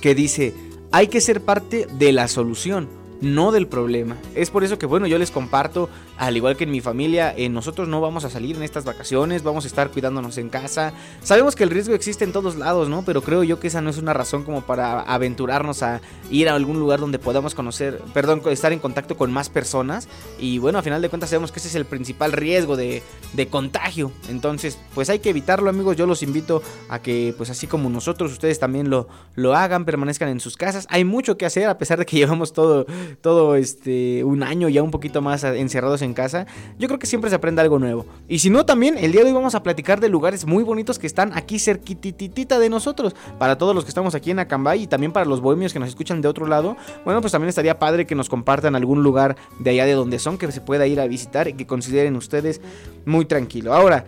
[0.00, 0.54] que dice,
[0.92, 4.16] hay que ser parte de la solución no del problema.
[4.34, 7.48] Es por eso que, bueno, yo les comparto, al igual que en mi familia, eh,
[7.48, 10.92] nosotros no vamos a salir en estas vacaciones, vamos a estar cuidándonos en casa.
[11.22, 13.04] Sabemos que el riesgo existe en todos lados, ¿no?
[13.04, 16.54] Pero creo yo que esa no es una razón como para aventurarnos a ir a
[16.54, 20.08] algún lugar donde podamos conocer, perdón, estar en contacto con más personas.
[20.40, 23.02] Y bueno, a final de cuentas sabemos que ese es el principal riesgo de,
[23.34, 24.10] de contagio.
[24.28, 25.96] Entonces, pues hay que evitarlo, amigos.
[25.96, 30.28] Yo los invito a que, pues así como nosotros, ustedes también lo, lo hagan, permanezcan
[30.28, 30.86] en sus casas.
[30.90, 32.84] Hay mucho que hacer, a pesar de que llevamos todo
[33.16, 36.46] todo este un año ya un poquito más encerrados en casa,
[36.78, 38.06] yo creo que siempre se aprende algo nuevo.
[38.28, 40.98] Y si no, también el día de hoy vamos a platicar de lugares muy bonitos
[40.98, 43.14] que están aquí cerquititita de nosotros.
[43.38, 45.88] Para todos los que estamos aquí en Acambay y también para los bohemios que nos
[45.88, 49.70] escuchan de otro lado, bueno, pues también estaría padre que nos compartan algún lugar de
[49.70, 52.60] allá de donde son, que se pueda ir a visitar y que consideren ustedes
[53.04, 53.74] muy tranquilo.
[53.74, 54.06] Ahora,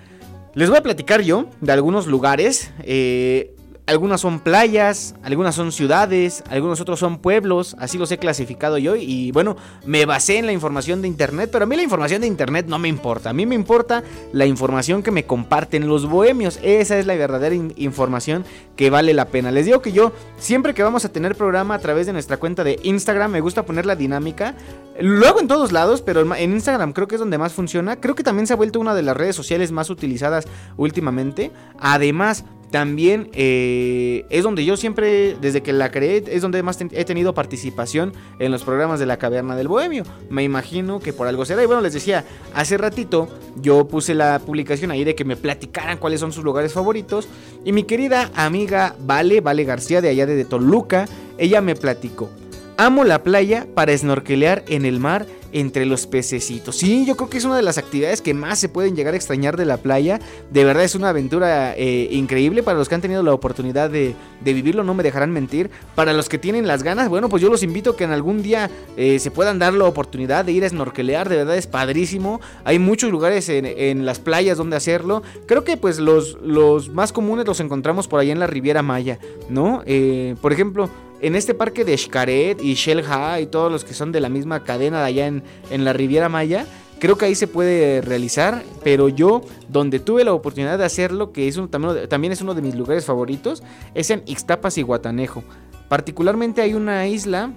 [0.54, 2.70] les voy a platicar yo de algunos lugares.
[2.84, 3.54] Eh,
[3.86, 8.96] algunas son playas, algunas son ciudades, algunos otros son pueblos, así los he clasificado yo
[8.96, 12.26] y bueno, me basé en la información de internet, pero a mí la información de
[12.26, 16.58] internet no me importa, a mí me importa la información que me comparten los bohemios,
[16.62, 18.44] esa es la verdadera información
[18.74, 19.50] que vale la pena.
[19.50, 22.64] Les digo que yo siempre que vamos a tener programa a través de nuestra cuenta
[22.64, 24.54] de Instagram me gusta poner la dinámica,
[24.98, 28.22] luego en todos lados, pero en Instagram creo que es donde más funciona, creo que
[28.22, 30.46] también se ha vuelto una de las redes sociales más utilizadas
[30.78, 36.76] últimamente, además también eh, es donde yo siempre, desde que la creé, es donde más
[36.80, 40.02] he tenido participación en los programas de la Caverna del Bohemio.
[40.28, 41.62] Me imagino que por algo será.
[41.62, 43.28] Y bueno, les decía, hace ratito
[43.62, 47.28] yo puse la publicación ahí de que me platicaran cuáles son sus lugares favoritos.
[47.64, 51.06] Y mi querida amiga Vale, Vale García de allá de Toluca,
[51.38, 52.28] ella me platicó.
[52.76, 56.74] Amo la playa para snorkelear en el mar entre los pececitos.
[56.74, 59.16] Sí, yo creo que es una de las actividades que más se pueden llegar a
[59.16, 60.18] extrañar de la playa.
[60.50, 64.16] De verdad es una aventura eh, increíble para los que han tenido la oportunidad de,
[64.42, 65.70] vivirlo, no me dejarán mentir.
[65.94, 68.42] Para los que tienen las ganas, bueno, pues yo los invito a que en algún
[68.42, 71.28] día eh, se puedan dar la oportunidad de ir a snorkelear.
[71.28, 72.40] De verdad es padrísimo.
[72.64, 75.22] Hay muchos lugares en, las playas donde hacerlo.
[75.46, 79.20] Creo que pues los, los más comunes los encontramos por allá en la Riviera Maya,
[79.48, 79.84] ¿no?
[79.86, 80.90] Eh, por ejemplo,
[81.24, 84.62] en este parque de Xcaret y Shelha y todos los que son de la misma
[84.62, 86.66] cadena de allá en, en la Riviera Maya,
[86.98, 91.48] creo que ahí se puede realizar, pero yo donde tuve la oportunidad de hacerlo, que
[91.48, 93.62] es también, también, es uno de mis lugares favoritos,
[93.94, 95.42] es en Ixtapas y Guatanejo.
[95.88, 97.52] Particularmente hay una isla,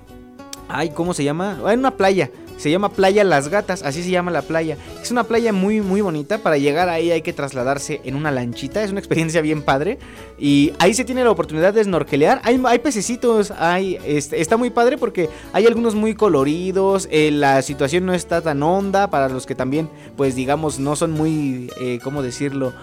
[0.69, 1.59] ay, ¿cómo se llama?
[1.65, 4.77] Hay una playa se llama Playa Las Gatas, así se llama la playa.
[5.01, 8.83] Es una playa muy muy bonita, para llegar ahí hay que trasladarse en una lanchita,
[8.83, 9.99] es una experiencia bien padre.
[10.39, 12.41] Y ahí se tiene la oportunidad de snorkelear.
[12.43, 17.61] Hay, hay pececitos, hay, este, está muy padre porque hay algunos muy coloridos, eh, la
[17.61, 21.99] situación no está tan honda para los que también, pues digamos, no son muy, eh,
[22.03, 22.73] ¿cómo decirlo?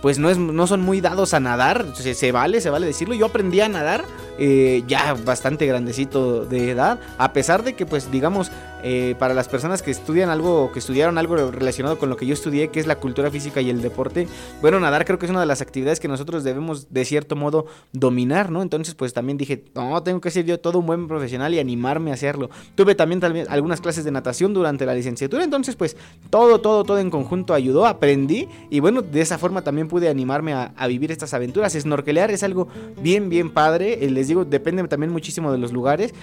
[0.00, 3.14] Pues no, es, no son muy dados a nadar, se, se vale, se vale decirlo.
[3.14, 4.04] Yo aprendí a nadar
[4.38, 8.50] eh, ya bastante grandecito de edad, a pesar de que pues digamos
[8.82, 12.34] eh, para las personas que estudian algo, que estudiaron algo relacionado con lo que yo
[12.34, 14.28] estudié, que es la cultura física y el deporte,
[14.60, 17.66] bueno, nadar creo que es una de las actividades que nosotros debemos de cierto modo
[17.92, 18.62] dominar, ¿no?
[18.62, 22.10] Entonces pues también dije, no, tengo que ser yo todo un buen profesional y animarme
[22.10, 22.50] a hacerlo.
[22.74, 25.96] Tuve también, también algunas clases de natación durante la licenciatura, entonces pues
[26.30, 30.52] todo, todo, todo en conjunto ayudó, aprendí y bueno, de esa forma también pude animarme
[30.54, 31.72] a, vivir estas aventuras.
[31.72, 32.68] Snorkelear es algo
[33.00, 34.04] bien, bien padre.
[34.04, 36.14] El les digo, depende también muchísimo de los lugares.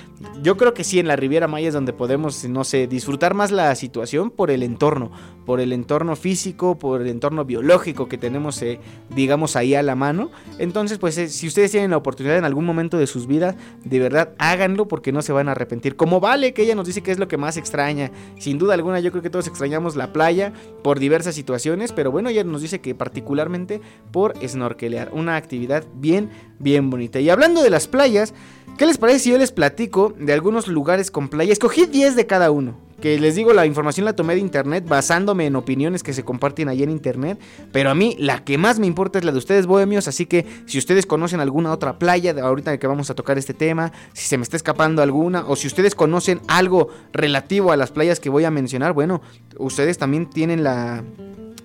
[0.41, 3.51] Yo creo que sí, en la Riviera Maya es donde podemos, no sé, disfrutar más
[3.51, 5.11] la situación por el entorno,
[5.45, 8.79] por el entorno físico, por el entorno biológico que tenemos, eh,
[9.15, 10.29] digamos, ahí a la mano.
[10.57, 13.99] Entonces, pues eh, si ustedes tienen la oportunidad en algún momento de sus vidas, de
[13.99, 15.95] verdad háganlo porque no se van a arrepentir.
[15.95, 18.11] Como vale que ella nos dice que es lo que más extraña.
[18.37, 22.29] Sin duda alguna, yo creo que todos extrañamos la playa por diversas situaciones, pero bueno,
[22.29, 23.81] ella nos dice que particularmente
[24.11, 26.29] por snorkelear, una actividad bien,
[26.59, 27.19] bien bonita.
[27.19, 28.33] Y hablando de las playas,
[28.79, 31.51] ¿qué les parece si yo les platico de algunos lugares con playa?
[31.51, 35.45] Escogí 10 de cada uno que les digo, la información la tomé de internet basándome
[35.45, 37.39] en opiniones que se comparten ahí en internet,
[37.71, 40.45] pero a mí la que más me importa es la de ustedes bohemios, así que
[40.65, 44.37] si ustedes conocen alguna otra playa, ahorita que vamos a tocar este tema, si se
[44.37, 48.43] me está escapando alguna, o si ustedes conocen algo relativo a las playas que voy
[48.43, 49.21] a mencionar, bueno,
[49.57, 51.03] ustedes también tienen la,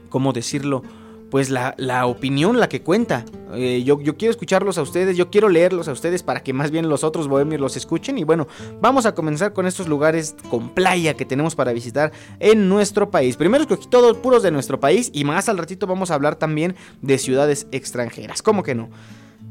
[0.08, 0.82] ¿cómo decirlo?
[1.34, 3.24] Pues la, opinión la que cuenta.
[3.54, 6.70] Eh, yo, yo, quiero escucharlos a ustedes, yo quiero leerlos a ustedes para que más
[6.70, 8.18] bien los otros bohemios los escuchen.
[8.18, 8.46] Y bueno,
[8.80, 13.36] vamos a comenzar con estos lugares con playa que tenemos para visitar en nuestro país.
[13.36, 16.76] Primero escogí todos puros de nuestro país y más al ratito vamos a hablar también
[17.02, 18.40] de ciudades extranjeras.
[18.40, 18.88] ¿Cómo que no?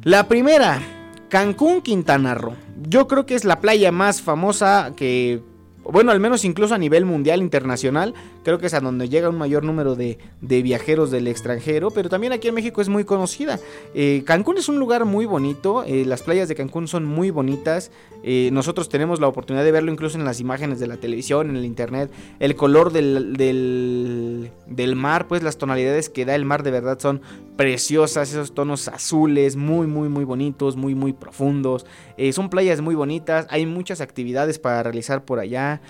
[0.03, 0.81] La primera,
[1.27, 2.55] Cancún, Quintana Roo.
[2.87, 5.41] Yo creo que es la playa más famosa que
[5.83, 8.13] bueno, al menos incluso a nivel mundial, internacional,
[8.43, 12.33] creo que es a donde llega un mayor número de, viajeros del extranjero, pero también
[12.33, 13.59] aquí en México es muy conocida.
[13.93, 17.91] Eh, Cancún es un lugar muy bonito, eh, las playas de Cancún son muy bonitas,
[18.23, 21.57] eh, nosotros tenemos la oportunidad de verlo incluso en las imágenes de la televisión, en
[21.57, 26.71] el internet, el color del, del, mar, pues las tonalidades que da el mar de
[26.71, 27.21] verdad son
[27.55, 31.85] preciosas, esos tonos azules, muy, muy, muy bonitos, muy, muy profundos,
[32.31, 35.81] son playas muy bonitas, hay muchas actividades para realizar por allá.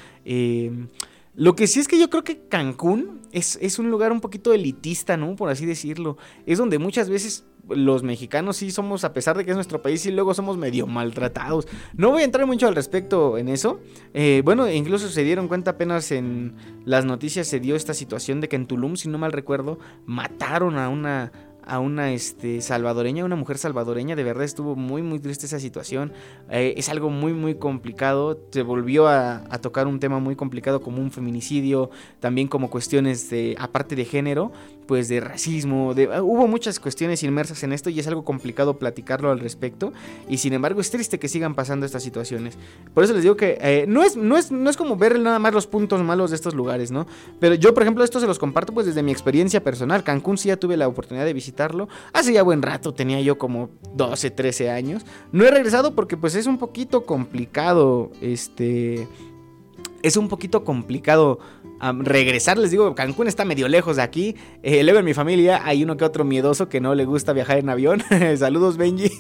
[1.36, 4.54] Lo que sí es que yo creo que Cancún es, es, un lugar un poquito
[4.54, 5.36] elitista, ¿no?
[5.36, 6.18] Por así decirlo.
[6.46, 10.06] Es donde muchas veces los mexicanos sí somos, a pesar de que es nuestro país,
[10.06, 11.68] y luego somos medio maltratados.
[11.96, 13.80] No voy a entrar mucho al respecto en eso.
[14.14, 16.56] Eh, bueno, incluso se dieron cuenta apenas en
[16.86, 20.78] las noticias se dio esta situación de que en Tulum, si no mal recuerdo, mataron
[20.78, 21.32] a una
[21.66, 24.16] a una este, salvadoreña, una mujer salvadoreña.
[24.16, 26.14] De verdad estuvo muy, muy triste esa situación.
[26.50, 28.40] Eh, es algo muy, muy complicado.
[28.52, 31.90] Se volvió a, tocar un tema muy complicado como un feminicidio,
[32.20, 34.52] también como cuestiones de, aparte de género,
[34.86, 35.94] pues de racismo.
[35.94, 39.94] De, ah, hubo muchas cuestiones inmersas en esto y es algo complicado platicarlo al respecto.
[40.30, 42.58] Y sin embargo es triste que sigan pasando estas situaciones.
[42.94, 45.40] Por eso les digo que eh, no, es, no, es, no es como ver nada
[45.40, 47.08] más los puntos malos de estos lugares, ¿no?
[47.40, 50.04] Pero yo, por ejemplo, esto se los comparto pues desde mi experiencia personal.
[50.04, 51.64] Cancún sí ya tuve la oportunidad de visitar
[52.14, 55.06] Hace ya buen rato, tenía yo como 12, 13 años.
[55.32, 59.08] No he regresado porque pues es un poquito complicado, este...
[60.02, 61.40] Es un poquito complicado
[61.92, 62.58] regresar.
[62.58, 64.36] Les digo, Cancún está medio lejos de aquí.
[64.62, 67.58] Eh, luego en mi familia hay uno que otro miedoso que no le gusta viajar
[67.58, 68.04] en avión.
[68.38, 69.12] Saludos, Benji.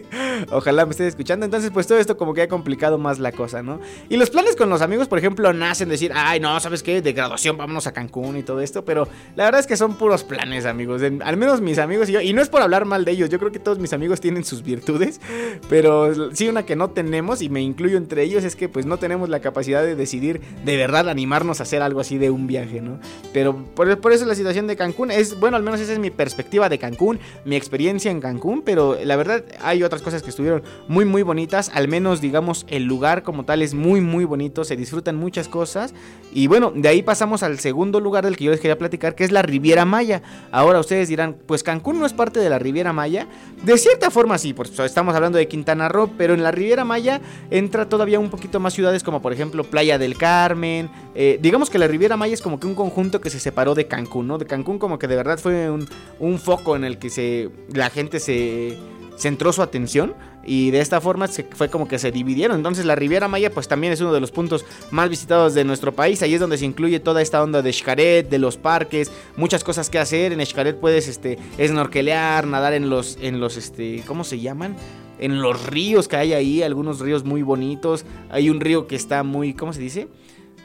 [0.50, 1.44] Ojalá me estés escuchando.
[1.44, 3.80] Entonces, pues todo esto como que ha complicado más la cosa, ¿no?
[4.08, 7.02] Y los planes con los amigos, por ejemplo, nacen decir, ay, no, ¿sabes qué?
[7.02, 8.84] De graduación vámonos a Cancún y todo esto.
[8.84, 11.02] Pero la verdad es que son puros planes, amigos.
[11.02, 12.20] al menos mis amigos y yo.
[12.20, 13.30] Y no es por hablar mal de ellos.
[13.30, 15.20] Yo creo que todos mis amigos tienen sus virtudes.
[15.68, 18.98] Pero sí, una que no tenemos, y me incluyo entre ellos, es que pues no
[18.98, 22.80] tenemos la capacidad de decidir de verdad animarnos a hacer algo así de un viaje,
[22.80, 22.98] ¿no?
[23.32, 26.10] Pero por, por, eso la situación de Cancún es, bueno, al menos esa es mi
[26.10, 30.62] perspectiva de Cancún, mi experiencia en Cancún, pero la verdad hay otras cosas que estuvieron
[30.88, 34.76] muy, muy bonitas, al menos digamos el lugar como tal es muy, muy bonito, se
[34.76, 35.94] disfrutan muchas cosas
[36.32, 39.24] y bueno, de ahí pasamos al segundo lugar del que yo les quería platicar, que
[39.24, 40.22] es la Riviera Maya.
[40.50, 43.26] Ahora ustedes dirán, pues Cancún no es parte de la Riviera Maya,
[43.62, 47.20] de cierta forma sí, por estamos hablando de Quintana Roo, pero en la Riviera Maya
[47.50, 51.78] entra todavía un poquito más ciudades como por ejemplo Playa del Carmen, eh, digamos que
[51.78, 54.38] la Riviera Maya es como que un conjunto que se separó de Cancún, ¿no?
[54.38, 58.18] De Cancún como que de verdad fue un, foco en el que se, la gente
[58.18, 58.78] se
[59.18, 62.56] centró su atención y de esta forma se, fue como que se dividieron.
[62.56, 65.92] Entonces la Riviera Maya pues también es uno de los puntos más visitados de nuestro
[65.92, 66.22] país.
[66.22, 69.90] Ahí es donde se incluye toda esta onda de Xcaret, de los parques, muchas cosas
[69.90, 70.32] que hacer.
[70.32, 74.76] En Xcaret puedes este, nadar en los, en los, este, ¿cómo se llaman?
[75.18, 78.06] En los ríos que hay ahí, algunos ríos muy bonitos.
[78.30, 80.08] Hay un río que está muy, ¿cómo se dice?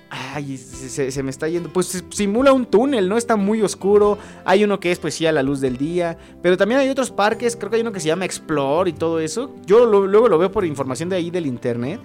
[0.10, 1.72] Ay, se, me está yendo.
[1.72, 3.18] Pues simula un túnel, ¿no?
[3.18, 4.18] Está muy oscuro.
[4.46, 6.18] Hay uno que es, pues sí, a la luz del día.
[6.42, 7.56] Pero también hay otros parques.
[7.56, 9.54] Creo que hay uno que se llama Explore y todo eso.
[9.66, 12.00] Yo luego lo veo por información de ahí del internet.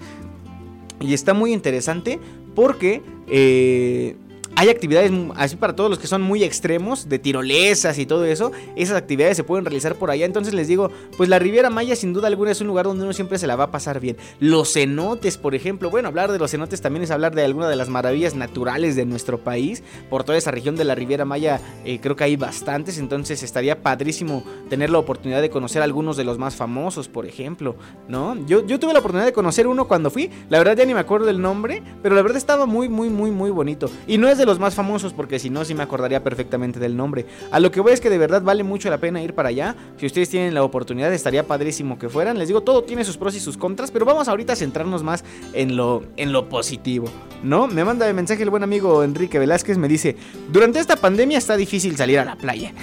[0.99, 2.19] Y está muy interesante
[2.55, 4.15] porque eh,
[4.55, 8.51] hay actividades así para todos los que son muy extremos, de tirolesas y todo eso.
[8.75, 10.25] Esas actividades se pueden realizar por allá.
[10.25, 13.13] Entonces les digo, pues la Riviera Maya sin duda alguna es un lugar donde uno
[13.13, 14.15] siempre se la va a pasar bien.
[14.39, 15.89] Los cenotes, por ejemplo.
[15.89, 19.05] Bueno, hablar de los cenotes también es hablar de alguna de las maravillas naturales de
[19.05, 19.83] nuestro país.
[20.09, 22.99] Por toda esa región de la Riviera Maya eh, creo que hay bastantes.
[22.99, 27.75] Entonces estaría padrísimo tener la oportunidad de conocer algunos de los más famosos, por ejemplo.
[28.07, 28.35] ¿No?
[28.45, 30.29] Yo, yo tuve la oportunidad de conocer uno cuando fui.
[30.49, 31.81] La verdad ya ni me acuerdo del nombre.
[32.03, 33.89] Pero la verdad estaba muy, muy, muy, muy bonito.
[34.05, 36.95] Y no es de los más famosos porque si no, sí me acordaría perfectamente del
[36.95, 37.25] nombre.
[37.51, 39.75] A lo que voy es que de verdad vale mucho la pena ir para allá.
[39.97, 42.37] Si ustedes tienen la oportunidad, estaría padrísimo que fueran.
[42.37, 45.23] Les digo, todo tiene sus pros y sus contras, pero vamos ahorita a centrarnos más
[45.53, 47.09] en lo, en lo positivo,
[47.43, 47.67] ¿no?
[47.67, 50.15] Me manda el mensaje el buen amigo Enrique Velázquez, me dice,
[50.51, 52.73] durante esta pandemia está difícil salir a la playa.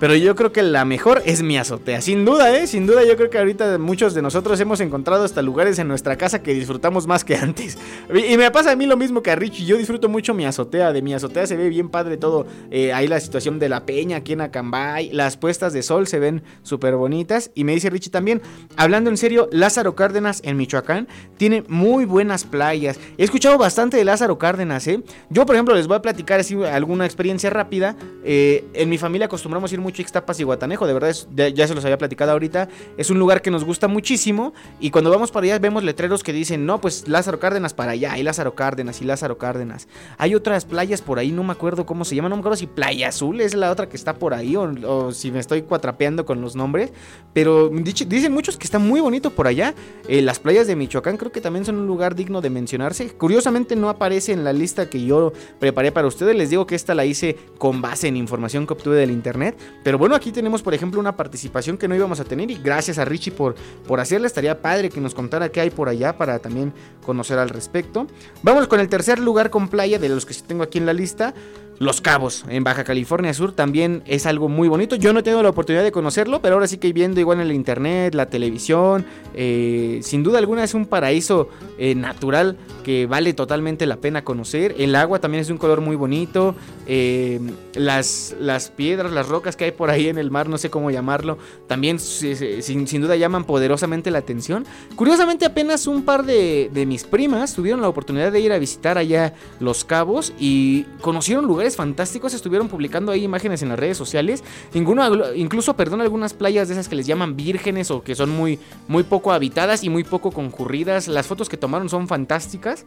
[0.00, 2.00] Pero yo creo que la mejor es mi azotea.
[2.00, 2.66] Sin duda, ¿eh?
[2.66, 6.16] Sin duda, yo creo que ahorita muchos de nosotros hemos encontrado hasta lugares en nuestra
[6.16, 7.76] casa que disfrutamos más que antes.
[8.14, 9.66] Y me pasa a mí lo mismo que a Richie.
[9.66, 10.92] Yo disfruto mucho mi azotea.
[10.92, 12.46] De mi azotea se ve bien padre todo.
[12.70, 15.10] Eh, ahí la situación de la peña aquí en Acambay.
[15.12, 17.50] Las puestas de sol se ven súper bonitas.
[17.54, 18.40] Y me dice Richie también,
[18.76, 23.00] hablando en serio, Lázaro Cárdenas en Michoacán tiene muy buenas playas.
[23.16, 25.02] He escuchado bastante de Lázaro Cárdenas, ¿eh?
[25.28, 27.96] Yo, por ejemplo, les voy a platicar así alguna experiencia rápida.
[28.24, 31.82] Eh, en mi familia acostumbramos ir mucho Ixtapas y Guatanejo, de verdad ya, se los
[31.82, 32.68] había platicado ahorita,
[32.98, 36.34] es un lugar que nos gusta muchísimo y cuando vamos para allá vemos letreros que
[36.34, 39.88] dicen, no, pues Lázaro Cárdenas para allá, y Lázaro Cárdenas y Lázaro Cárdenas.
[40.18, 42.66] Hay otras playas por ahí, no me acuerdo cómo se llama, no me acuerdo si
[42.66, 46.42] Playa Azul es la otra que está por ahí o, si me estoy cuatrapeando con
[46.42, 46.92] los nombres,
[47.32, 49.74] pero dicen muchos que está muy bonito por allá.
[50.06, 53.08] Eh, las playas de Michoacán creo que también son un lugar digno de mencionarse.
[53.08, 56.94] Curiosamente no aparece en la lista que yo preparé para ustedes, les digo que esta
[56.94, 60.74] la hice con base en información que obtuve del internet, pero bueno, aquí tenemos, por
[60.74, 63.54] ejemplo, una participación que no íbamos a tener y gracias a Richie por,
[63.86, 64.26] por hacerla.
[64.26, 66.72] Estaría padre que nos contara qué hay por allá para también
[67.04, 68.06] conocer al respecto.
[68.42, 71.34] Vamos con el tercer lugar con playa de los que tengo aquí en la lista.
[71.78, 74.96] Los Cabos, en Baja California Sur, también es algo muy bonito.
[74.96, 77.46] Yo no he tenido la oportunidad de conocerlo, pero ahora sí que viendo igual en
[77.46, 81.48] el internet, la televisión, eh, sin duda alguna es un paraíso
[81.78, 84.74] eh, natural que vale totalmente la pena conocer.
[84.78, 86.56] El agua también es de un color muy bonito.
[86.86, 87.38] Eh,
[87.74, 90.90] las, las piedras, las rocas que hay por ahí en el mar, no sé cómo
[90.90, 94.66] llamarlo, también sin, duda llaman poderosamente la atención.
[94.96, 98.98] Curiosamente, apenas un par de, de mis primas tuvieron la oportunidad de ir a visitar
[98.98, 104.44] allá Los Cabos y conocieron lugares fantásticos, estuvieron publicando ahí imágenes en las redes sociales.
[104.74, 108.58] Ninguno, incluso, perdón, algunas playas de esas que les llaman vírgenes o que son muy,
[108.86, 111.08] muy poco habitadas y muy poco concurridas.
[111.08, 112.86] Las fotos que tomaron son fantásticas.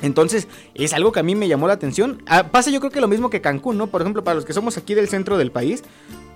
[0.00, 2.22] Entonces, es algo que a mí me llamó la atención.
[2.26, 3.88] Ah, pasa yo creo que lo mismo que Cancún, ¿no?
[3.88, 5.82] Por ejemplo, para los que somos aquí del centro del país,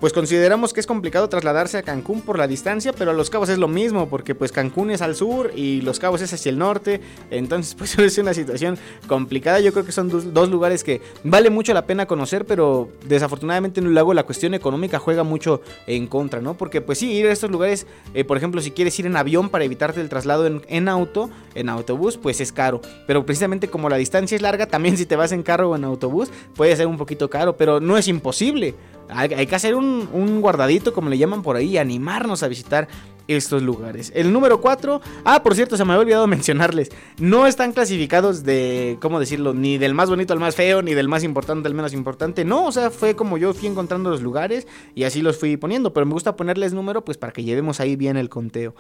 [0.03, 3.49] pues consideramos que es complicado trasladarse a Cancún por la distancia, pero a Los Cabos
[3.51, 6.59] es lo mismo, porque pues Cancún es al sur y Los Cabos es hacia el
[6.59, 7.01] norte,
[7.31, 8.77] entonces pues es una situación
[9.07, 13.81] complicada, yo creo que son dos, lugares que vale mucho la pena conocer, pero desafortunadamente
[13.81, 16.55] luego la cuestión económica juega mucho en contra, ¿no?
[16.55, 19.51] Porque pues sí, ir a estos lugares, eh, por ejemplo, si quieres ir en avión
[19.51, 23.89] para evitarte el traslado en, en auto, en autobús, pues es caro, pero precisamente como
[23.89, 26.89] la distancia es larga, también si te vas en carro o en autobús, puede ser
[26.89, 28.75] un poquito caro, pero no es imposible.
[29.09, 32.89] Hay, que hacer un, guardadito, como le llaman por ahí, y animarnos a visitar
[33.29, 34.13] estos lugares.
[34.15, 38.99] El número 4, ah, por cierto, se me había olvidado mencionarles, no están clasificados de,
[39.01, 39.55] ¿cómo decirlo?
[39.55, 42.67] Ni del más bonito al más feo, ni del más importante al menos importante, no,
[42.67, 46.07] o sea, fue como yo fui encontrando los lugares y así los fui poniendo, pero
[46.07, 48.75] me gusta ponerles número pues para que llevemos ahí bien el conteo.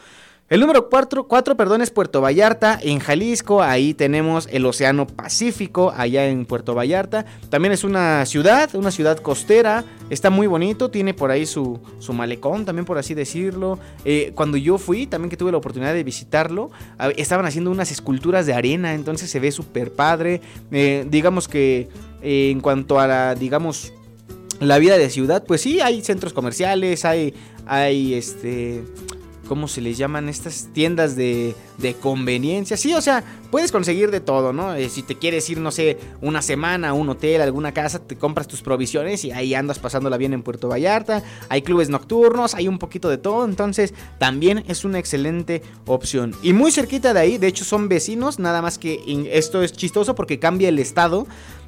[0.48, 3.62] El número 4, perdón, es Puerto Vallarta, en Jalisco.
[3.62, 7.24] Ahí tenemos el Océano Pacífico, allá en Puerto Vallarta.
[7.48, 9.82] También es una ciudad, una ciudad costera.
[10.10, 13.78] Está muy bonito, tiene por ahí su, su malecón, también por así decirlo.
[14.04, 16.70] Eh, cuando yo fui, también que tuve la oportunidad de visitarlo,
[17.16, 20.42] estaban haciendo unas esculturas de arena, entonces se ve súper padre.
[20.70, 21.88] Eh, digamos que
[22.20, 23.94] eh, en cuanto a la, digamos,
[24.60, 27.32] la vida de ciudad, pues sí, hay centros comerciales, hay,
[27.64, 28.84] hay este
[29.52, 32.78] ¿cómo se les llaman estas tiendas de, de conveniencia?
[32.78, 34.74] Sí, o sea, puedes conseguir de todo, ¿no?
[34.74, 38.16] Eh, si te quieres ir, no sé, una semana a un hotel, alguna casa, te
[38.16, 41.22] compras tus provisiones y ahí andas pasándola bien en Puerto Vallarta.
[41.50, 46.34] Hay clubes nocturnos, hay un poquito de todo, entonces también es una excelente opción.
[46.42, 50.14] Y muy cerquita de ahí, de hecho son vecinos, nada más que esto es chistoso
[50.14, 51.26] porque cambia el estado.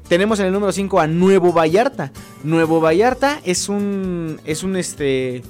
[0.09, 2.11] Tenemos en el número 5 a Nuevo Vallarta.
[2.43, 5.43] Nuevo Vallarta es un es un este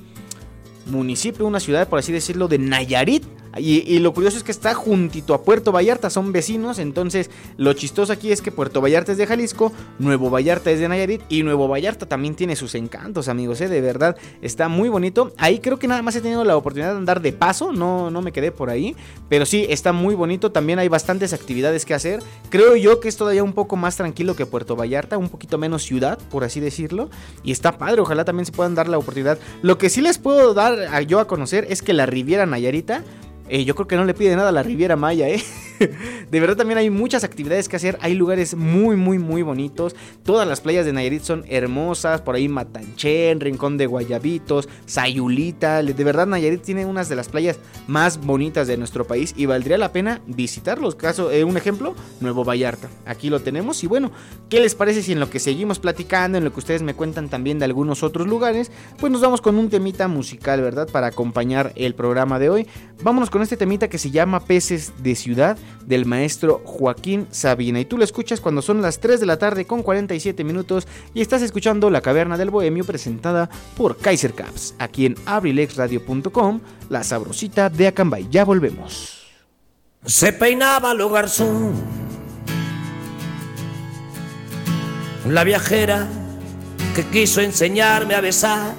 [0.85, 3.23] municipio, una ciudad, por así decirlo, de Nayarit.
[3.57, 6.77] Y, lo curioso es que está juntito a Puerto Vallarta, son vecinos.
[6.79, 10.89] Entonces, lo chistoso aquí es que Puerto Vallarta es de Jalisco, Nuevo Vallarta es de
[10.89, 13.61] Nayarit y Nuevo Vallarta también tiene sus encantos, amigos.
[13.61, 13.69] ¿eh?
[13.69, 15.31] De verdad, está muy bonito.
[15.37, 18.21] Ahí creo que nada más he tenido la oportunidad de andar de paso, no, no
[18.21, 18.95] me quedé por ahí.
[19.29, 20.51] Pero sí, está muy bonito.
[20.51, 22.21] También hay bastantes actividades que hacer.
[22.49, 25.83] Creo yo que es todavía un poco más tranquilo que Puerto Vallarta, un poquito menos
[25.83, 27.09] ciudad, por así decirlo.
[27.43, 29.39] Y está padre, ojalá también se puedan dar la oportunidad.
[29.61, 33.03] Lo que sí les puedo dar yo a conocer es que la Riviera Nayarita
[33.47, 35.43] eh, yo creo que no le pide nada a la Riviera Maya, ¿eh?
[36.31, 39.95] de verdad también hay muchas actividades que hacer, hay lugares muy, muy, muy bonitos.
[40.23, 45.83] Todas las playas de Nayarit son hermosas, por ahí Matanchen, Rincón de Guayabitos, Sayulita.
[45.83, 49.77] De verdad Nayarit tiene unas de las playas más bonitas de nuestro país y valdría
[49.77, 50.95] la pena visitarlos.
[50.95, 52.89] Caso, eh, un ejemplo, Nuevo Vallarta.
[53.05, 54.11] Aquí lo tenemos y bueno,
[54.49, 57.29] ¿qué les parece si en lo que seguimos platicando, en lo que ustedes me cuentan
[57.29, 60.87] también de algunos otros lugares, pues nos vamos con un temita musical, ¿verdad?
[60.91, 62.67] Para acompañar el programa de hoy.
[63.03, 67.81] Vámonos con este temita que se llama Peces de Ciudad del maestro Joaquín Sabina.
[67.81, 71.19] Y tú lo escuchas cuando son las 3 de la tarde con 47 minutos y
[71.19, 77.69] estás escuchando La Caverna del Bohemio presentada por Kaiser Caps, aquí en abrilexradio.com, la sabrosita
[77.69, 78.25] de Acambay.
[78.31, 79.25] Ya volvemos.
[80.05, 81.73] Se peinaba lo garzón,
[85.27, 86.07] la viajera
[86.95, 88.73] que quiso enseñarme a besar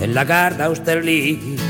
[0.00, 1.60] en la garda Austerlitz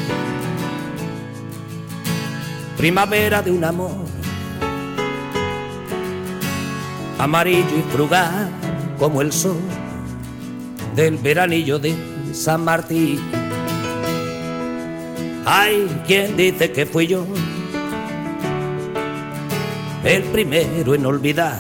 [2.85, 4.05] primavera de un amor,
[7.19, 8.51] amarillo y frugal
[8.99, 9.57] como el sol
[10.95, 11.95] del veranillo de
[12.35, 13.19] San Martín.
[15.47, 17.25] Hay quien dice que fui yo
[20.05, 21.59] el primero en olvidar.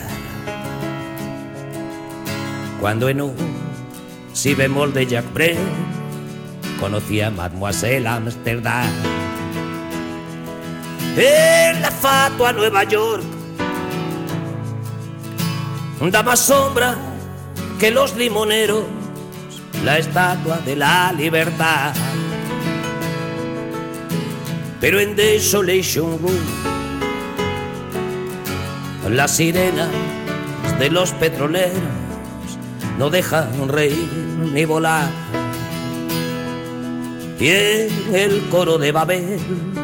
[2.82, 3.34] Cuando en un
[4.34, 5.56] si bemol de Jack Brel
[6.78, 9.13] conocí a Mademoiselle Amsterdam
[11.16, 13.22] en la fatua Nueva York.
[16.10, 16.96] Da más sombra
[17.78, 18.84] que los limoneros,
[19.84, 21.94] la estatua de la libertad.
[24.80, 26.38] Pero en Desolation Room,
[29.08, 29.88] las sirenas
[30.78, 31.78] de los petroleros
[32.98, 34.08] no dejan reír
[34.52, 35.08] ni volar.
[37.40, 39.83] Y en el coro de Babel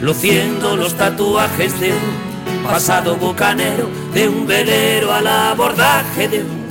[0.00, 6.64] luciendo los tatuajes de un pasado bucanero, de un velero al abordaje de un,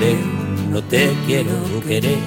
[0.00, 0.16] de
[0.70, 1.52] no te quiero
[1.86, 2.18] querer.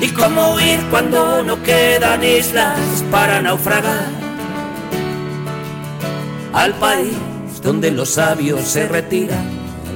[0.00, 2.78] Y cómo huir cuando no quedan islas
[3.10, 4.08] para naufragar
[6.52, 7.16] al país
[7.62, 9.48] donde los sabios se retiran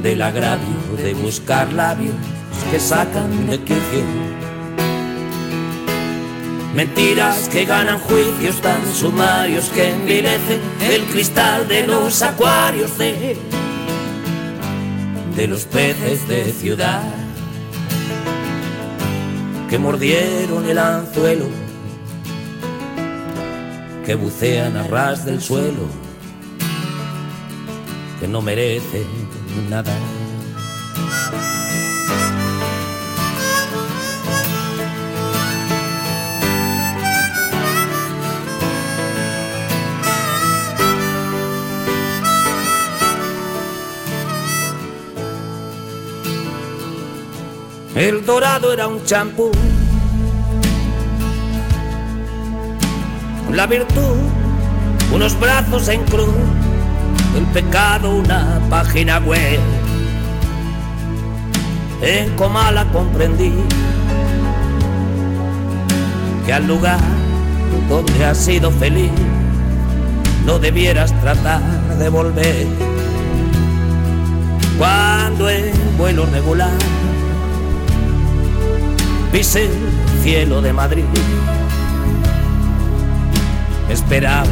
[0.03, 2.15] del agravio de buscar labios
[2.71, 4.48] que sacan de quicio
[6.75, 13.37] Mentiras que ganan juicios tan sumarios que envilecen el cristal de los acuarios de,
[15.35, 17.03] de los peces de ciudad
[19.69, 21.45] que mordieron el anzuelo,
[24.07, 25.87] que bucean a ras del suelo,
[28.19, 29.07] que no merecen
[29.69, 29.93] nada.
[47.99, 49.51] El dorado era un champú.
[53.53, 54.19] La virtud,
[55.13, 56.29] unos brazos en cruz.
[57.37, 59.59] El pecado, una página web.
[62.01, 63.53] En Comala comprendí
[66.47, 67.01] que al lugar
[67.89, 69.11] donde has sido feliz
[70.47, 71.63] no debieras tratar
[71.99, 72.69] de volver.
[74.79, 76.71] Cuando en vuelo regular
[79.33, 81.05] pise el cielo de Madrid.
[83.89, 84.45] esperaba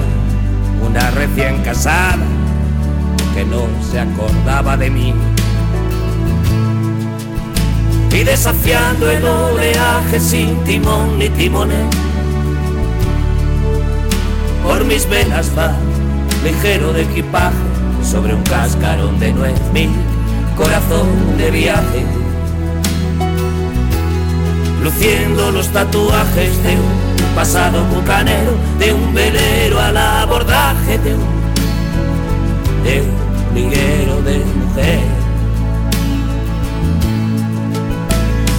[0.86, 2.18] una recién casada
[3.34, 5.14] que no se acordaba de mí.
[8.16, 11.86] y desafiando el oleaje sin timón ni timonel.
[14.62, 15.76] Por mis venas va
[16.42, 17.56] ligero de equipaje
[18.02, 19.90] sobre un cascarón de nuez, mi
[20.56, 22.06] corazón de viaje,
[24.86, 31.24] luciendo los tatuajes de un pasado bucanero, de un velero al abordaje de un,
[32.84, 35.00] de un liguero de mujer.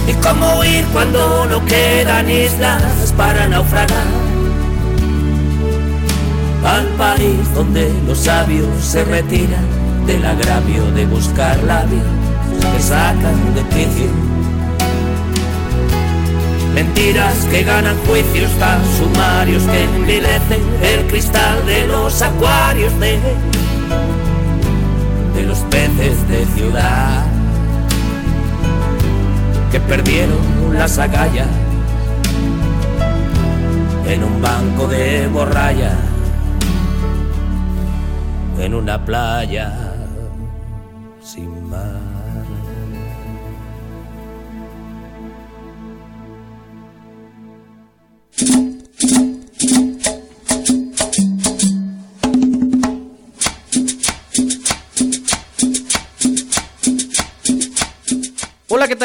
[0.06, 4.06] Y cómo huir cuando no quedan islas para naufragar
[6.62, 9.64] al país donde los sabios se retiran
[10.06, 12.12] del agravio de buscar la vida
[12.74, 14.27] que sacan de quicio.
[16.78, 23.18] Mentiras que ganan juicios tan sumarios que envilecen el cristal de los acuarios de,
[25.34, 27.26] de los peces de ciudad
[29.72, 30.38] que perdieron
[30.72, 31.48] las agallas
[34.06, 35.96] en un banco de borralla
[38.60, 39.87] en una playa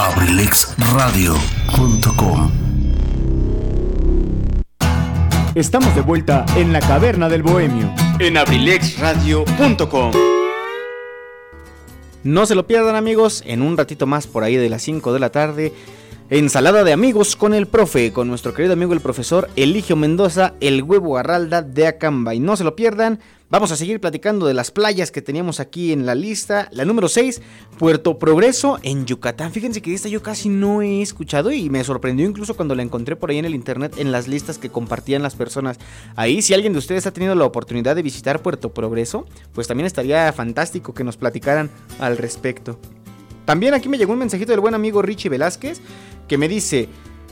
[0.00, 2.50] abrilexradio.com
[5.54, 7.92] Estamos de vuelta en la caverna del bohemio.
[8.18, 10.12] En abrilexradio.com.
[12.24, 15.20] No se lo pierdan amigos, en un ratito más por ahí de las 5 de
[15.20, 15.74] la tarde.
[16.30, 20.82] Ensalada de amigos con el profe, con nuestro querido amigo el profesor Eligio Mendoza, el
[20.82, 22.34] huevo garralda de Acamba.
[22.34, 23.20] Y no se lo pierdan,
[23.50, 26.68] Vamos a seguir platicando de las playas que teníamos aquí en la lista.
[26.70, 27.42] La número 6,
[27.80, 29.50] Puerto Progreso en Yucatán.
[29.50, 33.16] Fíjense que esta yo casi no he escuchado y me sorprendió incluso cuando la encontré
[33.16, 35.78] por ahí en el internet en las listas que compartían las personas.
[36.14, 39.86] Ahí, si alguien de ustedes ha tenido la oportunidad de visitar Puerto Progreso, pues también
[39.88, 42.78] estaría fantástico que nos platicaran al respecto.
[43.46, 45.80] También aquí me llegó un mensajito del buen amigo Richie Velázquez
[46.28, 46.88] que me dice...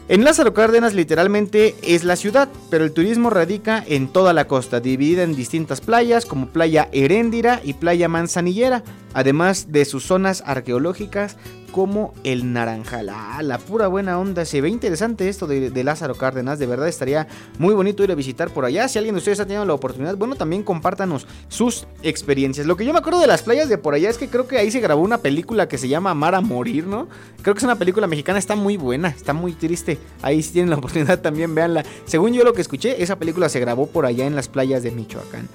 [0.09, 4.81] En Lázaro Cárdenas literalmente es la ciudad, pero el turismo radica en toda la costa,
[4.81, 8.83] dividida en distintas playas como Playa Heréndira y Playa Manzanillera,
[9.13, 11.37] además de sus zonas arqueológicas
[11.71, 13.09] como el Naranjal.
[13.11, 14.45] Ah, la pura buena onda.
[14.45, 16.59] Se ve interesante esto de, Lázaro Cárdenas.
[16.59, 17.27] De verdad estaría
[17.59, 18.89] muy bonito ir a visitar por allá.
[18.89, 22.67] Si alguien de ustedes ha tenido la oportunidad, bueno, también compártanos sus experiencias.
[22.67, 24.59] Lo que yo me acuerdo de las playas de por allá es que creo que
[24.59, 27.09] ahí se grabó una película que se llama Amar a Morir, ¿no?
[27.43, 29.99] Creo que es una película mexicana, está muy buena, está muy triste.
[30.23, 31.85] Ahí si tienen la oportunidad también véanla.
[32.07, 34.91] Según yo lo que escuché, esa película se grabó por allá en las playas de
[34.91, 35.49] Michoacán.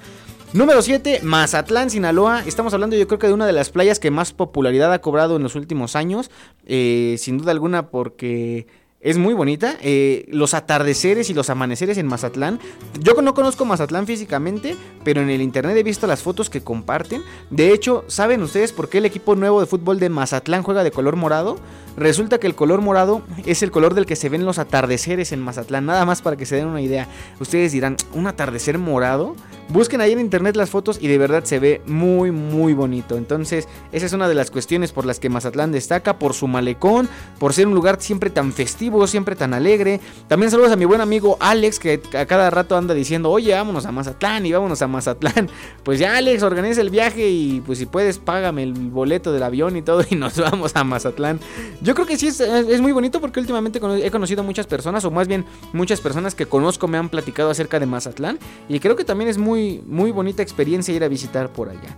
[0.54, 2.44] Número 7, Mazatlán, Sinaloa.
[2.46, 5.34] Estamos hablando yo creo que de una de las playas que más popularidad ha cobrado
[5.34, 6.30] en los últimos años.
[6.64, 8.68] Eh, sin duda alguna porque
[9.00, 9.76] es muy bonita.
[9.82, 12.60] Eh, los atardeceres y los amaneceres en Mazatlán.
[13.00, 17.22] Yo no conozco Mazatlán físicamente, pero en el internet he visto las fotos que comparten.
[17.50, 20.92] De hecho, ¿saben ustedes por qué el equipo nuevo de fútbol de Mazatlán juega de
[20.92, 21.58] color morado?
[21.96, 25.40] Resulta que el color morado es el color del que se ven los atardeceres en
[25.40, 25.86] Mazatlán.
[25.86, 27.08] Nada más para que se den una idea.
[27.40, 29.34] Ustedes dirán, ¿un atardecer morado?
[29.68, 33.16] Busquen ahí en internet las fotos y de verdad se ve muy muy bonito.
[33.16, 37.08] Entonces esa es una de las cuestiones por las que Mazatlán destaca, por su malecón,
[37.38, 40.00] por ser un lugar siempre tan festivo, siempre tan alegre.
[40.28, 43.86] También saludos a mi buen amigo Alex que a cada rato anda diciendo, oye, vámonos
[43.86, 45.48] a Mazatlán y vámonos a Mazatlán.
[45.84, 49.76] Pues ya Alex, organiza el viaje y pues si puedes págame el boleto del avión
[49.76, 51.40] y todo y nos vamos a Mazatlán.
[51.82, 55.10] Yo creo que sí es, muy bonito porque últimamente he conocido a muchas personas o
[55.10, 58.38] más bien muchas personas que conozco me han platicado acerca de Mazatlán
[58.68, 59.53] y creo que también es muy
[59.86, 61.96] muy, bonita experiencia ir a visitar por allá.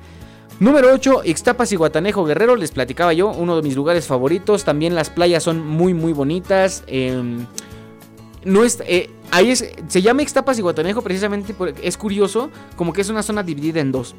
[0.59, 4.65] Número 8, Ixtapas y Guatanejo Guerrero, les platicaba yo, uno de mis lugares favoritos.
[4.65, 6.83] También las playas son muy, muy bonitas.
[6.87, 7.47] Em,
[8.45, 12.93] no es, eh, ahí es, se llama Ixtapas y Guatanejo precisamente porque es curioso, como
[12.93, 14.15] que es una zona dividida en dos.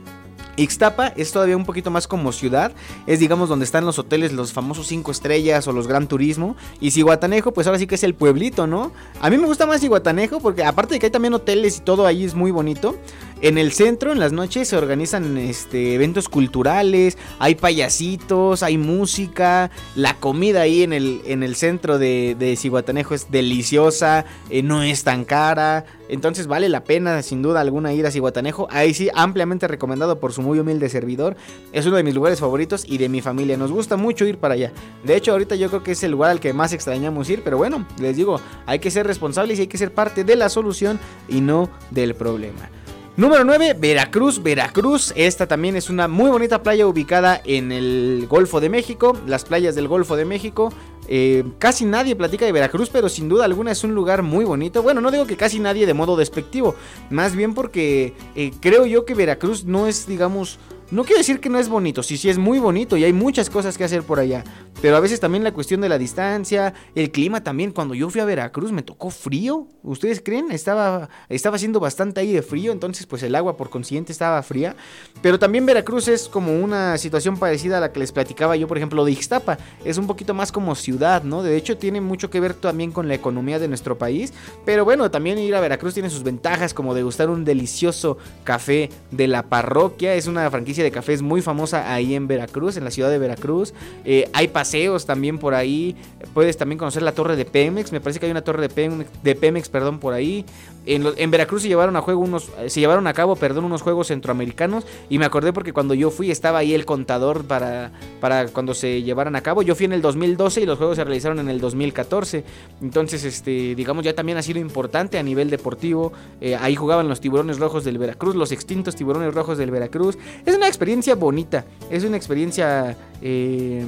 [0.58, 2.74] Ixtapa es todavía un poquito más como ciudad,
[3.05, 6.55] es digamos donde están los hoteles, los famosos 5 estrellas o los gran turismo.
[6.82, 8.91] Y Ciguatanejo, pues ahora sí que es el pueblito, ¿no?
[9.22, 12.05] A mí me gusta más Ciguatanejo porque aparte de que hay también hoteles y todo
[12.05, 12.97] ahí es muy bonito.
[13.41, 19.69] En el centro, en las noches, se organizan este, eventos culturales, hay payasitos, hay música,
[19.95, 25.03] la comida ahí en el, en el centro de, de es deliciosa, eh, no es
[25.03, 28.67] tan cara, entonces vale la pena sin duda alguna ir a Cihuatanejo.
[28.71, 31.35] Ahí sí, ampliamente recomendado por su muy humilde servidor.
[31.71, 33.57] Es uno de mis lugares favoritos y de mi familia.
[33.57, 34.71] Nos gusta mucho ir para allá.
[35.03, 37.43] De hecho, ahorita yo creo que es el lugar al que más extrañamos ir.
[37.43, 40.49] Pero bueno, les digo, hay que ser responsables y hay que ser parte de la
[40.49, 42.69] solución y no del problema.
[43.18, 45.11] Número 9, Veracruz, Veracruz.
[45.15, 49.74] Esta también es una muy bonita playa ubicada en el Golfo de México, las playas
[49.74, 50.72] del Golfo de México.
[51.07, 54.84] Eh, casi nadie platica de Veracruz, pero sin duda alguna es un lugar muy bonito.
[54.84, 56.76] Bueno, no digo que casi nadie de modo despectivo,
[57.09, 60.59] más bien porque eh, creo yo que Veracruz no es, digamos,
[60.89, 63.49] no quiero decir que no es bonito, sí, sí es muy bonito y hay muchas
[63.49, 64.43] cosas que hacer por allá.
[64.81, 67.71] Pero a veces también la cuestión de la distancia, el clima también.
[67.71, 69.67] Cuando yo fui a Veracruz me tocó frío.
[69.81, 70.51] ¿Ustedes creen?
[70.51, 74.75] Estaba, estaba haciendo bastante ahí de frío, entonces pues el agua por consiguiente estaba fría.
[75.21, 78.77] Pero también Veracruz es como una situación parecida a la que les platicaba yo, por
[78.77, 79.57] ejemplo, de Ixtapa.
[79.83, 81.41] Es un poquito más como ciudad, ¿no?
[81.41, 84.31] De hecho tiene mucho que ver también con la economía de nuestro país.
[84.63, 89.27] Pero bueno, también ir a Veracruz tiene sus ventajas como degustar un delicioso café de
[89.27, 90.13] la parroquia.
[90.13, 93.73] Es una franquicia de cafés muy famosa ahí en Veracruz, en la ciudad de Veracruz.
[94.05, 95.95] Eh, hay paseos también por ahí.
[96.34, 97.91] Puedes también conocer la torre de Pemex.
[97.91, 100.45] Me parece que hay una torre de Pemex, perdón, por ahí.
[100.88, 104.07] En, Veracruz se llevaron a juego unos, eh, se llevaron a cabo, perdón, unos juegos
[104.07, 108.73] centroamericanos y me acordé porque cuando yo fui estaba ahí el contador para, para cuando
[108.73, 109.63] se llevaran a cabo.
[109.63, 112.45] Yo fui en el 2012 y los juegos se realizaron en el 2014.
[112.82, 116.13] Entonces, este, digamos, ya también ha sido importante a nivel deportivo.
[116.39, 120.17] Eh, ahí jugaban los tiburones rojos del Veracruz, los extintos tiburones rojos del Veracruz.
[120.45, 122.97] Es una experiencia bonita, es una experiencia...
[123.22, 123.86] Eh,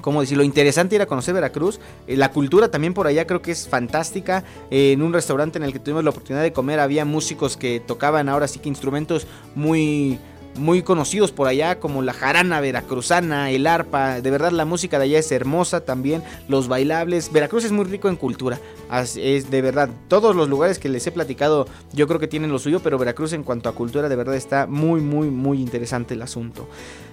[0.00, 1.80] como decirlo, interesante ir a conocer Veracruz.
[2.06, 4.42] Eh, la cultura también por allá creo que es fantástica.
[4.70, 7.80] Eh, en un restaurante en el que tuvimos la oportunidad de comer había músicos que
[7.80, 10.18] tocaban ahora sí que instrumentos muy
[10.58, 15.04] muy conocidos por allá como la jarana veracruzana, el arpa, de verdad la música de
[15.04, 18.58] allá es hermosa también, los bailables, Veracruz es muy rico en cultura,
[18.92, 22.58] es de verdad, todos los lugares que les he platicado yo creo que tienen lo
[22.58, 26.22] suyo, pero Veracruz en cuanto a cultura de verdad está muy muy muy interesante el
[26.22, 26.68] asunto.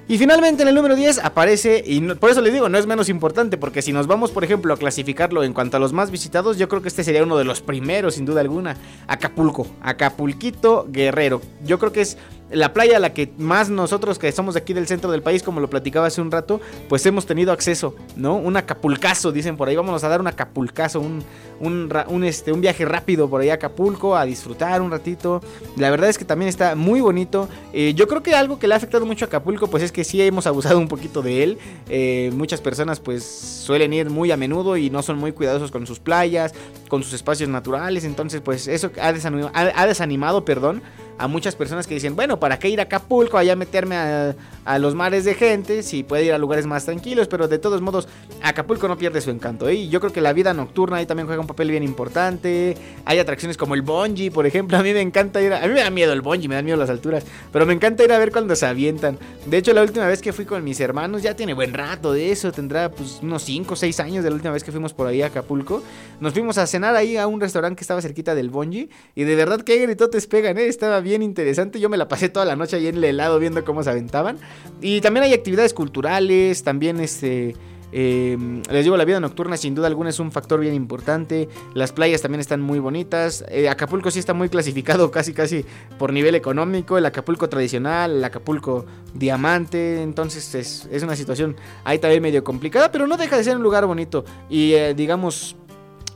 [0.07, 3.09] Y finalmente en el número 10 aparece, y por eso les digo, no es menos
[3.09, 6.59] importante, porque si nos vamos, por ejemplo, a clasificarlo en cuanto a los más visitados,
[6.59, 8.77] yo creo que este sería uno de los primeros, sin duda alguna.
[9.07, 11.41] Acapulco, Acapulquito Guerrero.
[11.65, 12.19] Yo creo que es
[12.55, 15.59] la playa a la que más nosotros que somos aquí del centro del país, como
[15.59, 18.35] lo platicaba hace un rato, pues hemos tenido acceso, ¿no?
[18.35, 21.23] Un acapulcazo, dicen por ahí, vámonos a dar un acapulcazo, un,
[21.59, 25.41] un, este, un viaje rápido por ahí a Acapulco, a disfrutar un ratito.
[25.77, 27.49] La verdad es que también está muy bonito.
[27.73, 30.03] Eh, yo creo que algo que le ha afectado mucho a Acapulco, pues es que
[30.03, 31.57] sí hemos abusado un poquito de él.
[31.89, 35.85] Eh, muchas personas pues suelen ir muy a menudo y no son muy cuidadosos con
[35.85, 36.53] sus playas,
[36.87, 40.81] con sus espacios naturales, entonces pues eso ha desanimado, ha desanimado perdón
[41.17, 44.95] a muchas personas que dicen, bueno, ¿para qué ir a Acapulco, allá meterme a, los
[44.95, 45.83] mares de gente?
[45.83, 48.07] Si puede ir a lugares más tranquilos, pero de todos modos,
[48.41, 49.69] Acapulco no pierde su encanto.
[49.69, 52.75] Y yo creo que la vida nocturna ahí también juega un papel bien importante.
[53.05, 54.77] Hay atracciones como el bungee, por ejemplo.
[54.77, 55.63] A mí me encanta ir a...
[55.63, 57.23] a mí me da miedo el bungee, me da miedo las alturas.
[57.51, 59.17] Pero me encanta ir a ver cuando se avientan.
[59.45, 62.31] De hecho, la última vez que fui con mis hermanos, ya tiene buen rato de
[62.31, 62.51] eso.
[62.51, 65.21] Tendrá pues unos 5 o 6 años de la última vez que fuimos por ahí
[65.21, 65.81] a Acapulco.
[66.19, 68.89] Nos fuimos a cenar ahí a un restaurante que estaba cerquita del bungee.
[69.15, 70.67] Y de verdad que gritotes pegan, ¿eh?
[70.67, 71.79] Estaba bien interesante.
[71.79, 74.37] Yo me la pasé toda la noche ahí en el helado viendo cómo se aventaban.
[74.81, 77.55] Y también hay actividades culturales, también este...
[77.97, 78.35] Eh,
[78.69, 81.47] les digo, la vida nocturna sin duda alguna es un factor bien importante.
[81.73, 83.45] Las playas también están muy bonitas.
[83.47, 85.63] Eh, Acapulco sí está muy clasificado casi casi
[85.97, 86.97] por nivel económico.
[86.97, 90.01] El Acapulco tradicional, el Acapulco diamante.
[90.01, 93.63] Entonces es, es una situación ahí también medio complicada, pero no deja de ser un
[93.63, 94.25] lugar bonito.
[94.49, 95.55] Y eh, digamos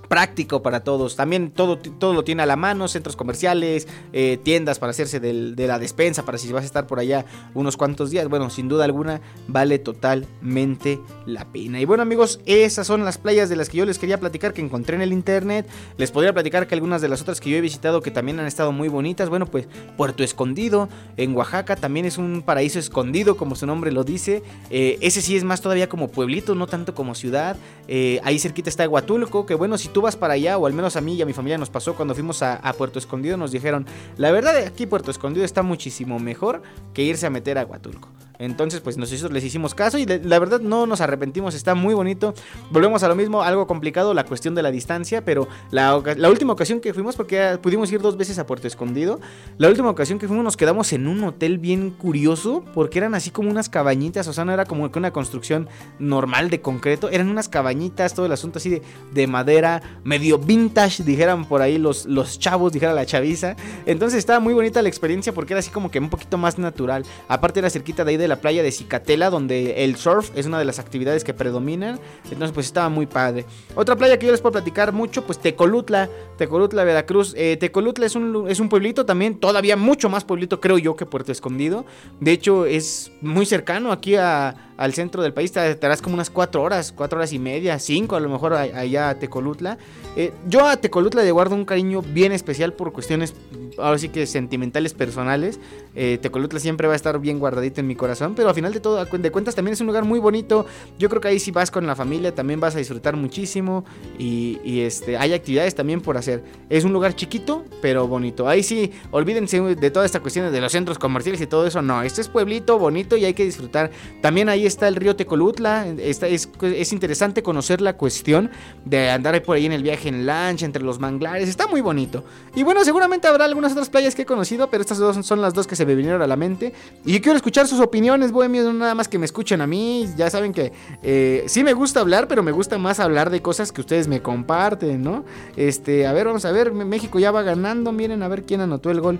[0.09, 1.15] práctico para todos.
[1.15, 5.67] También todo, todo lo tiene a la mano, centros comerciales, eh, tiendas para hacerse de
[5.67, 8.27] la despensa, para si vas a estar por allá unos cuantos días.
[8.27, 11.79] Bueno, sin duda alguna vale totalmente la pena.
[11.79, 14.61] Y bueno amigos, esas son las playas de las que yo les quería platicar que
[14.61, 15.67] encontré en el internet.
[15.97, 18.47] Les podría platicar que algunas de las otras que yo he visitado que también han
[18.47, 19.29] estado muy bonitas.
[19.29, 24.03] Bueno, pues Puerto Escondido en Oaxaca también es un paraíso escondido, como su nombre lo
[24.03, 24.41] dice.
[24.71, 27.57] Eh, ese sí es más todavía como pueblito, no tanto como ciudad.
[27.87, 30.95] Eh, ahí cerquita está Huatulco, que bueno, si tú vas para allá, o al menos
[30.95, 33.85] a mí y a mi familia nos pasó cuando fuimos a, Puerto Escondido, nos dijeron,
[34.17, 36.61] la verdad aquí Puerto Escondido está muchísimo mejor
[36.93, 38.09] que irse a meter a Huatulco.
[38.39, 42.33] Entonces, pues nosotros les hicimos caso y la verdad no nos arrepentimos, está muy bonito.
[42.71, 46.79] Volvemos a lo mismo, algo complicado, la cuestión de la distancia, pero la, última ocasión
[46.79, 49.19] que fuimos, porque pudimos ir dos veces a Puerto Escondido,
[49.57, 53.29] la última ocasión que fuimos nos quedamos en un hotel bien curioso, porque eran así
[53.29, 55.67] como unas cabañitas, o sea, no era como que una construcción
[55.99, 58.81] normal de concreto, eran unas cabañitas, todo el asunto así de,
[59.11, 63.57] de madera, medio vintage, dijeran por ahí los, los chavos, dijera la chaviza.
[63.85, 67.03] Entonces estaba muy bonita la experiencia porque era así como que un poquito más natural.
[67.27, 70.57] Aparte era cerquita de ahí de la playa de Cicatela, donde el surf es una
[70.59, 71.99] de las actividades que predominan.
[72.25, 73.45] Entonces pues estaba muy padre.
[73.75, 77.33] Otra playa que yo les puedo platicar mucho, pues Tecolutla, Tecolutla, Veracruz.
[77.35, 81.05] Eh, Tecolutla es un, es un pueblito también, todavía mucho más pueblito creo yo que
[81.05, 81.85] Puerto Escondido.
[82.19, 86.29] De hecho es muy cercano aquí a- al centro del país, te estarás como unas
[86.29, 89.77] cuatro horas, cuatro horas y media, cinco a lo mejor allá a Tecolutla.
[90.15, 93.35] Eh, yo a Tecolutla le guardo un cariño bien especial por cuestiones,
[93.77, 95.59] ahora sí que sentimentales, personales.
[95.95, 98.79] Eh, Tecolutla siempre va a estar bien guardadito en mi corazón, pero al final de
[98.79, 100.65] todo, de cuentas, también es un lugar muy bonito.
[100.97, 103.83] Yo creo que ahí si vas con la familia también vas a disfrutar muchísimo
[104.17, 106.41] y, y, este, hay actividades también por hacer.
[106.69, 108.47] Es un lugar chiquito, pero bonito.
[108.47, 111.81] Ahí sí, olvídense de toda esta cuestión de los centros comerciales y todo eso.
[111.81, 113.91] No, este es pueblito bonito y hay que disfrutar.
[114.21, 115.87] También ahí está el río Tecolutla.
[115.87, 118.49] Está, es, es interesante conocer la cuestión
[118.85, 121.49] de andar por ahí en el viaje en lancha entre los manglares.
[121.49, 122.23] Está muy bonito.
[122.55, 125.53] Y bueno, seguramente habrá algunas otras playas que he conocido, pero estas dos son las
[125.53, 126.73] dos que se me vinieron a la mente.
[127.05, 130.07] Y quiero escuchar sus opiniones, bohemios, nada más que me escuchen a mí.
[130.15, 130.71] Ya saben que
[131.03, 134.21] eh, sí me gusta hablar, pero me gusta más hablar de cosas que ustedes me
[134.21, 135.25] comparten, ¿no?
[135.57, 136.71] Este, a ver, vamos a ver.
[136.71, 137.91] México ya va ganando.
[137.91, 139.19] Miren a ver quién anotó el gol.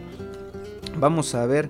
[1.00, 1.70] Vamos a ver.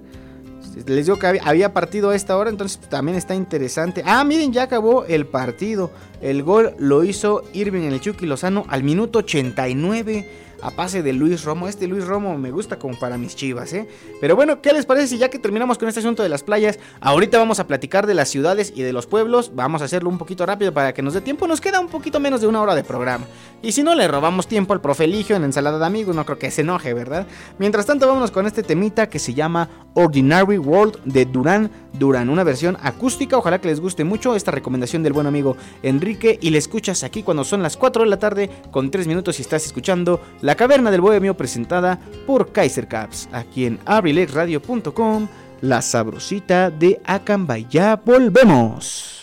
[0.85, 4.03] Les digo que había- partido a esta hora, entonces también está interesante.
[4.05, 5.91] Ah, miren, ya acabó el partido.
[6.21, 10.29] El gol lo hizo Irving en el Chucky Lozano al minuto 89
[10.61, 11.67] a pase de Luis Romo.
[11.67, 13.87] Este Luis Romo me gusta como para mis chivas, ¿eh?
[14.21, 16.79] Pero bueno, ¿qué les parece si ya que terminamos con este asunto de las playas,
[17.01, 19.51] ahorita vamos a platicar de las ciudades y de los pueblos?
[19.55, 21.47] Vamos a hacerlo un poquito rápido para que nos dé tiempo.
[21.47, 23.25] Nos queda un poquito menos de una hora de programa.
[23.61, 26.39] Y si no, le robamos tiempo al profe Eligio en Ensalada de Amigos, no creo
[26.39, 27.27] que se enoje, ¿verdad?
[27.57, 32.43] Mientras tanto, vámonos con este temita que se llama Ordinary World de Durán Durán, una
[32.43, 33.37] versión acústica.
[33.37, 36.37] Ojalá que les guste mucho esta recomendación del buen amigo Enrique.
[36.41, 39.41] Y le escuchas aquí cuando son las 4 de la tarde, con 3 minutos y
[39.41, 45.27] estás escuchando La Caverna del Bohemio presentada por Kaiser Caps, aquí en abrilexradio.com,
[45.61, 47.67] la sabrosita de Acambay.
[47.69, 49.15] Ya volvemos.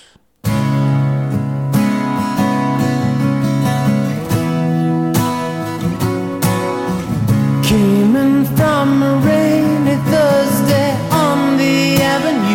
[8.57, 12.47] From a rainy Thursday on the avenue.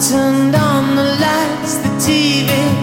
[0.00, 2.77] Turned on the lights, the TV,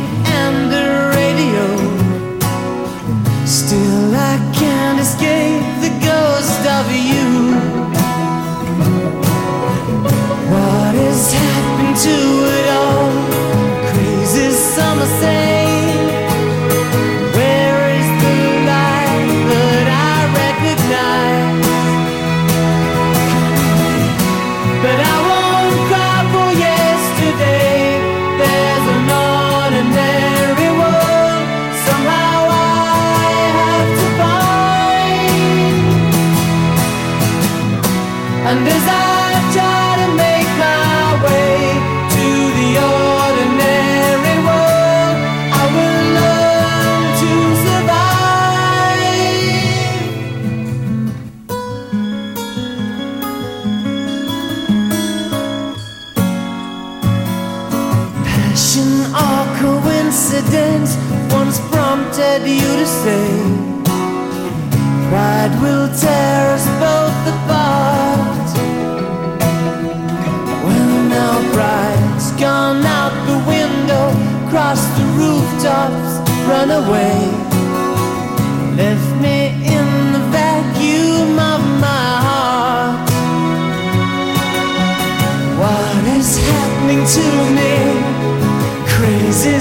[61.31, 63.27] once prompted you to say.
[65.09, 68.47] Pride will tear us both apart.
[70.65, 74.05] Well, now pride's gone out the window,
[74.49, 76.11] crossed the rooftops,
[76.49, 77.17] run away.
[78.75, 79.37] Left me
[79.75, 83.09] in the vacuum of my heart.
[85.61, 87.25] What is happening to
[87.57, 87.73] me?
[88.95, 89.59] Crazy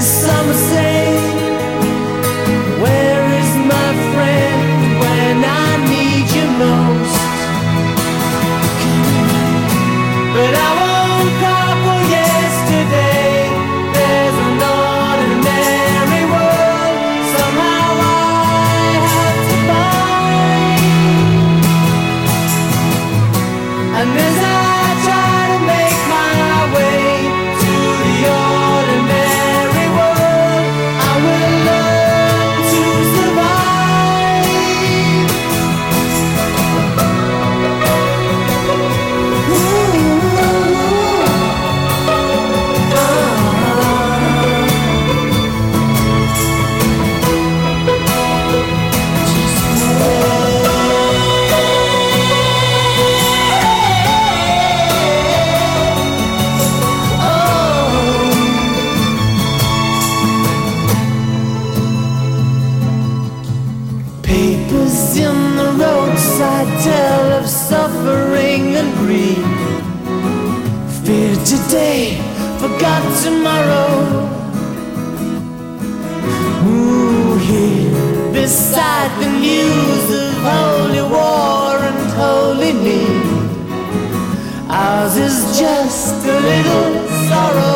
[86.27, 87.74] a little sorrow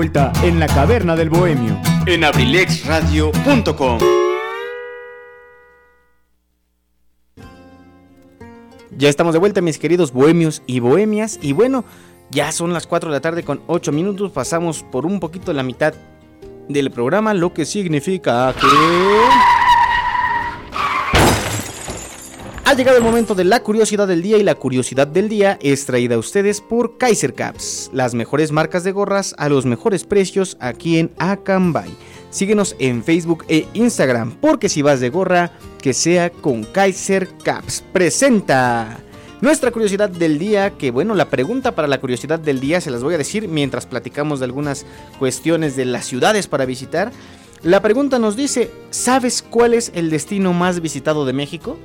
[0.00, 1.78] vuelta en la caverna del bohemio.
[2.06, 3.98] En abrilexradio.com.
[8.96, 11.38] Ya estamos de vuelta, mis queridos bohemios y bohemias.
[11.42, 11.84] Y bueno,
[12.30, 14.32] ya son las 4 de la tarde con 8 minutos.
[14.32, 15.92] Pasamos por un poquito la mitad
[16.70, 19.69] del programa, lo que significa que...
[22.70, 25.86] Ha llegado el momento de la curiosidad del día y la curiosidad del día es
[25.86, 30.56] traída a ustedes por Kaiser Caps, las mejores marcas de gorras a los mejores precios
[30.60, 31.90] aquí en Acambay.
[32.30, 35.50] Síguenos en Facebook e Instagram, porque si vas de gorra,
[35.82, 37.82] que sea con Kaiser Caps.
[37.92, 39.00] Presenta
[39.40, 43.02] nuestra curiosidad del día, que bueno, la pregunta para la curiosidad del día se las
[43.02, 44.86] voy a decir mientras platicamos de algunas
[45.18, 47.10] cuestiones de las ciudades para visitar.
[47.64, 51.76] La pregunta nos dice, ¿sabes cuál es el destino más visitado de México?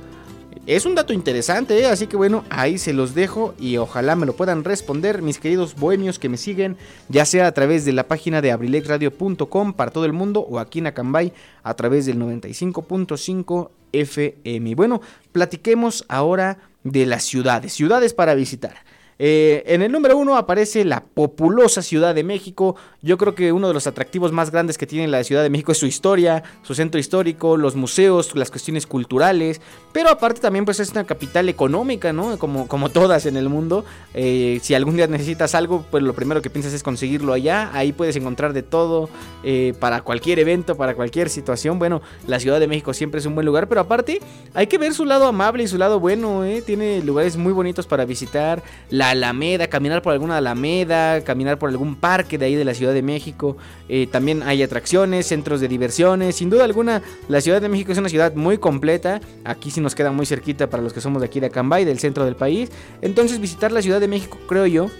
[0.66, 1.86] Es un dato interesante, ¿eh?
[1.86, 5.76] así que bueno, ahí se los dejo y ojalá me lo puedan responder mis queridos
[5.76, 6.76] bohemios que me siguen,
[7.08, 10.80] ya sea a través de la página de abrilexradio.com para todo el mundo o aquí
[10.80, 14.74] en Acambay a través del 95.5 FM.
[14.74, 15.00] Bueno,
[15.30, 18.74] platiquemos ahora de las ciudades, ciudades para visitar.
[19.18, 22.76] Eh, en el número uno aparece la populosa Ciudad de México.
[23.00, 25.72] Yo creo que uno de los atractivos más grandes que tiene la Ciudad de México
[25.72, 29.60] es su historia, su centro histórico, los museos, las cuestiones culturales.
[29.96, 32.38] Pero aparte también pues es una capital económica, ¿no?
[32.38, 33.82] Como, como todas en el mundo.
[34.12, 37.70] Eh, si algún día necesitas algo, pues lo primero que piensas es conseguirlo allá.
[37.72, 39.08] Ahí puedes encontrar de todo
[39.42, 41.78] eh, para cualquier evento, para cualquier situación.
[41.78, 44.20] Bueno, la Ciudad de México siempre es un buen lugar, pero aparte
[44.52, 46.60] hay que ver su lado amable y su lado bueno, ¿eh?
[46.60, 48.62] Tiene lugares muy bonitos para visitar.
[48.90, 52.92] La Alameda, caminar por alguna Alameda, caminar por algún parque de ahí de la Ciudad
[52.92, 53.56] de México.
[54.10, 56.36] También hay atracciones, centros de diversiones.
[56.36, 59.22] Sin duda alguna, la Ciudad de México es una ciudad muy completa.
[59.44, 62.00] Aquí sí nos queda muy cerquita para los que somos de aquí de Acambay, del
[62.00, 62.72] centro del país.
[63.02, 64.90] Entonces visitar la Ciudad de México, creo yo,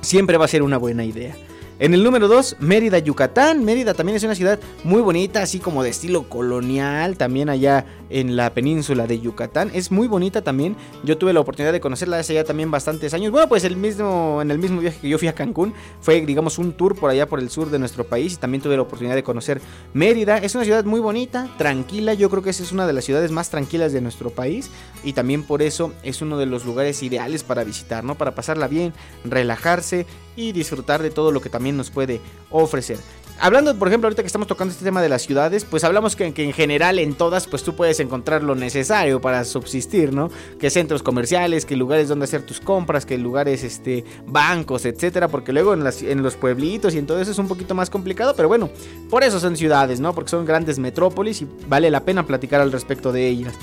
[0.00, 1.36] siempre va a ser una buena idea.
[1.78, 3.62] En el número 2, Mérida, Yucatán.
[3.62, 8.34] Mérida también es una ciudad muy bonita, así como de estilo colonial, también allá en
[8.34, 9.70] la península de Yucatán.
[9.74, 10.74] Es muy bonita también.
[11.04, 13.30] Yo tuve la oportunidad de conocerla hace ya también bastantes años.
[13.30, 16.56] Bueno, pues el mismo, en el mismo viaje que yo fui a Cancún, fue, digamos,
[16.56, 19.14] un tour por allá por el sur de nuestro país y también tuve la oportunidad
[19.14, 19.60] de conocer
[19.92, 20.38] Mérida.
[20.38, 22.14] Es una ciudad muy bonita, tranquila.
[22.14, 24.70] Yo creo que esa es una de las ciudades más tranquilas de nuestro país
[25.04, 28.14] y también por eso es uno de los lugares ideales para visitar, ¿no?
[28.14, 28.94] Para pasarla bien,
[29.26, 30.06] relajarse
[30.36, 32.98] y disfrutar de todo lo que también nos puede ofrecer.
[33.38, 36.32] Hablando, por ejemplo, ahorita que estamos tocando este tema de las ciudades, pues hablamos que,
[36.34, 40.30] en general en todas, pues tú puedes encontrar lo necesario para subsistir, ¿no?
[40.58, 45.52] Que centros comerciales, que lugares donde hacer tus compras, que lugares, este, bancos, etcétera, porque
[45.52, 48.48] luego en, en los pueblitos y en todo eso es un poquito más complicado, pero
[48.48, 48.70] bueno,
[49.10, 50.14] por eso son ciudades, ¿no?
[50.14, 53.54] Porque son grandes metrópolis y vale la pena platicar al respecto de ellas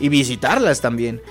[0.00, 1.22] y visitarlas también.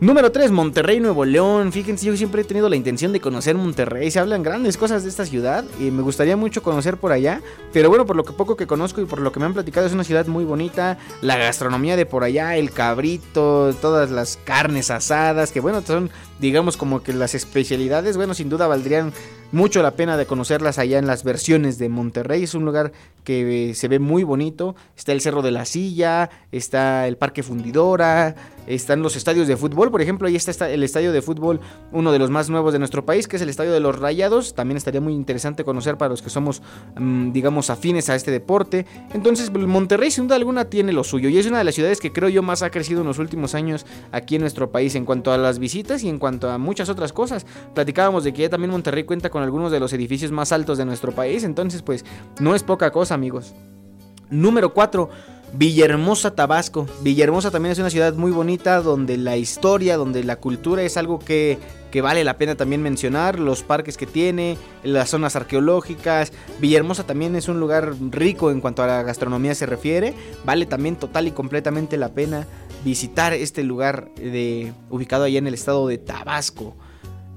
[0.00, 1.72] Número 3, Monterrey, Nuevo León.
[1.72, 4.12] Fíjense, yo siempre he tenido la intención de conocer Monterrey.
[4.12, 7.42] Se hablan grandes cosas de esta ciudad y me gustaría mucho conocer por allá.
[7.72, 9.88] Pero bueno, por lo que poco que conozco y por lo que me han platicado,
[9.88, 10.98] es una ciudad muy bonita.
[11.20, 16.76] La gastronomía de por allá, el cabrito, todas las carnes asadas, que bueno, son digamos
[16.76, 19.12] como que las especialidades, bueno, sin duda valdrían
[19.50, 22.42] mucho la pena de conocerlas allá en las versiones de Monterrey.
[22.42, 22.92] Es un lugar
[23.24, 24.76] que se ve muy bonito.
[24.96, 28.34] Está el Cerro de la Silla, está el Parque Fundidora,
[28.66, 29.90] están los estadios de fútbol.
[29.90, 31.60] Por ejemplo, ahí está el estadio de fútbol,
[31.92, 34.54] uno de los más nuevos de nuestro país, que es el Estadio de los Rayados.
[34.54, 36.62] También estaría muy interesante conocer para los que somos,
[36.96, 38.86] mm, digamos, afines a este deporte.
[39.14, 41.30] Entonces, Monterrey, sin duda alguna, tiene lo suyo.
[41.30, 43.54] Y es una de las ciudades que creo yo más ha crecido en los últimos
[43.54, 46.88] años aquí en nuestro país en cuanto a las visitas y en cuanto a muchas
[46.88, 47.46] otras cosas.
[47.74, 50.84] Platicábamos de que ya también Monterrey cuenta con algunos de los edificios más altos de
[50.84, 51.44] nuestro país.
[51.44, 52.04] Entonces, pues,
[52.40, 53.54] no es poca cosa, amigos.
[54.30, 55.08] Número 4.
[55.52, 56.86] Villahermosa, Tabasco.
[57.02, 61.18] Villahermosa también es una ciudad muy bonita donde la historia, donde la cultura es algo
[61.18, 61.58] que,
[61.90, 63.38] que, vale la pena también mencionar.
[63.38, 66.32] Los parques que tiene, las zonas arqueológicas.
[66.60, 70.14] Villahermosa también es un lugar rico en cuanto a la gastronomía se refiere.
[70.44, 72.46] Vale también total y completamente la pena
[72.84, 76.76] visitar este lugar de, ubicado allá en el estado de Tabasco.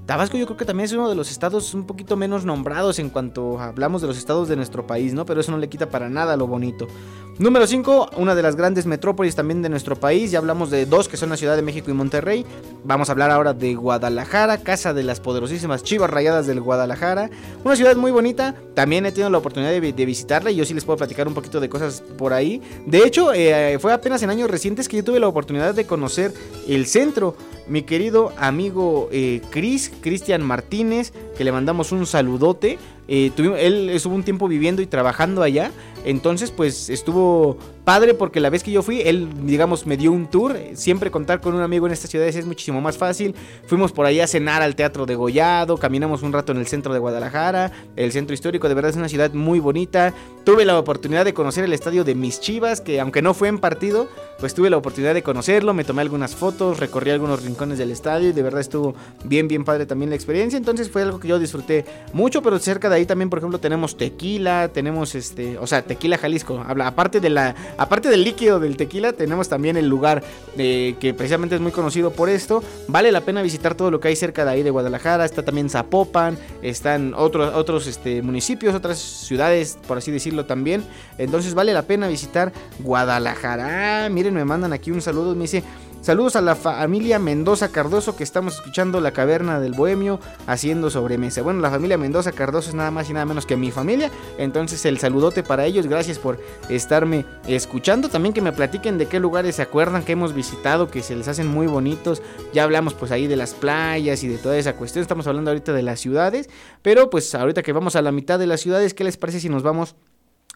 [0.06, 3.08] Tabasco yo creo que también es uno de los estados un poquito menos nombrados en
[3.08, 5.24] cuanto hablamos de los estados de nuestro país, ¿no?
[5.24, 6.88] Pero eso no le quita para nada lo bonito.
[7.38, 10.30] Número 5, una de las grandes metrópolis también de nuestro país.
[10.30, 12.44] Ya hablamos de dos que son la Ciudad de México y Monterrey.
[12.84, 17.30] Vamos a hablar ahora de Guadalajara, casa de las poderosísimas chivas rayadas del Guadalajara.
[17.64, 18.54] Una ciudad muy bonita.
[18.74, 21.58] También he tenido la oportunidad de, visitarla y yo sí les puedo platicar un poquito
[21.58, 22.60] de cosas por ahí.
[22.86, 26.34] De hecho, eh, fue apenas en años recientes que yo tuve la oportunidad de conocer
[26.68, 27.34] el centro.
[27.66, 32.78] Mi querido amigo eh, Chris, Cristian Martínez, que le mandamos un saludote.
[33.08, 35.70] Eh, él estuvo un tiempo viviendo y trabajando allá.
[36.04, 40.28] Entonces, pues estuvo padre porque la vez que yo fui, él, digamos, me dio un
[40.28, 40.56] tour.
[40.74, 43.34] Siempre contar con un amigo en estas ciudades es muchísimo más fácil.
[43.66, 46.92] Fuimos por ahí a cenar al Teatro de Gollado, caminamos un rato en el centro
[46.92, 50.14] de Guadalajara, el centro histórico, de verdad es una ciudad muy bonita.
[50.44, 53.58] Tuve la oportunidad de conocer el estadio de Mis Chivas, que aunque no fue en
[53.58, 54.08] partido,
[54.38, 58.30] pues tuve la oportunidad de conocerlo, me tomé algunas fotos, recorrí algunos rincones del estadio
[58.30, 60.56] y de verdad estuvo bien, bien padre también la experiencia.
[60.56, 63.96] Entonces fue algo que yo disfruté mucho, pero cerca de ahí también, por ejemplo, tenemos
[63.96, 66.64] tequila, tenemos este, o sea, tequila Jalisco.
[66.66, 70.22] Habla, aparte de la aparte del líquido del tequila, tenemos también el lugar
[70.56, 72.62] eh, que precisamente es muy conocido por esto.
[72.88, 75.26] Vale la pena visitar todo lo que hay cerca de ahí de Guadalajara.
[75.26, 80.82] Está también Zapopan, están otros, otros este, municipios, otras ciudades, por así decirlo también.
[81.18, 84.06] Entonces vale la pena visitar Guadalajara.
[84.06, 85.34] Ah, miren, me mandan aquí un saludo.
[85.34, 85.62] Me dice,
[86.02, 90.18] Saludos a la familia Mendoza Cardoso que estamos escuchando la caverna del Bohemio
[90.48, 91.42] haciendo sobremesa.
[91.42, 94.10] Bueno, la familia Mendoza Cardoso es nada más y nada menos que mi familia.
[94.36, 95.86] Entonces el saludote para ellos.
[95.86, 98.08] Gracias por estarme escuchando.
[98.08, 101.28] También que me platiquen de qué lugares se acuerdan que hemos visitado, que se les
[101.28, 102.20] hacen muy bonitos.
[102.52, 105.02] Ya hablamos pues ahí de las playas y de toda esa cuestión.
[105.02, 106.50] Estamos hablando ahorita de las ciudades.
[106.82, 109.48] Pero pues ahorita que vamos a la mitad de las ciudades, ¿qué les parece si
[109.48, 109.94] nos vamos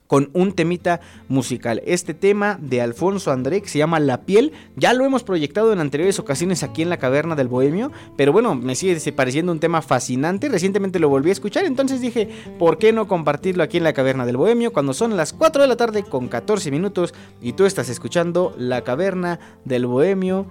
[0.06, 1.82] con un temita musical.
[1.86, 5.80] Este tema de Alfonso André que se llama La piel, ya lo hemos proyectado en
[5.80, 9.82] anteriores ocasiones aquí en la Caverna del Bohemio, pero bueno, me sigue pareciendo un tema
[9.82, 10.48] fascinante.
[10.48, 12.28] Recientemente lo volví a escuchar, entonces dije,
[12.58, 15.68] ¿por qué no compartirlo aquí en la Caverna del Bohemio cuando son las 4 de
[15.68, 20.46] la tarde con 14 minutos y tú estás escuchando La Caverna del Bohemio?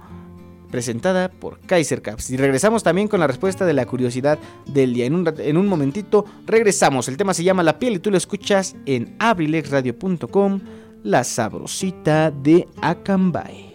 [0.70, 2.30] Presentada por Kaiser Caps.
[2.30, 5.06] Y regresamos también con la respuesta de la curiosidad del día.
[5.06, 7.08] En un, en un momentito regresamos.
[7.08, 10.60] El tema se llama La piel y tú lo escuchas en abrilexradio.com,
[11.02, 13.65] la sabrosita de Acambay.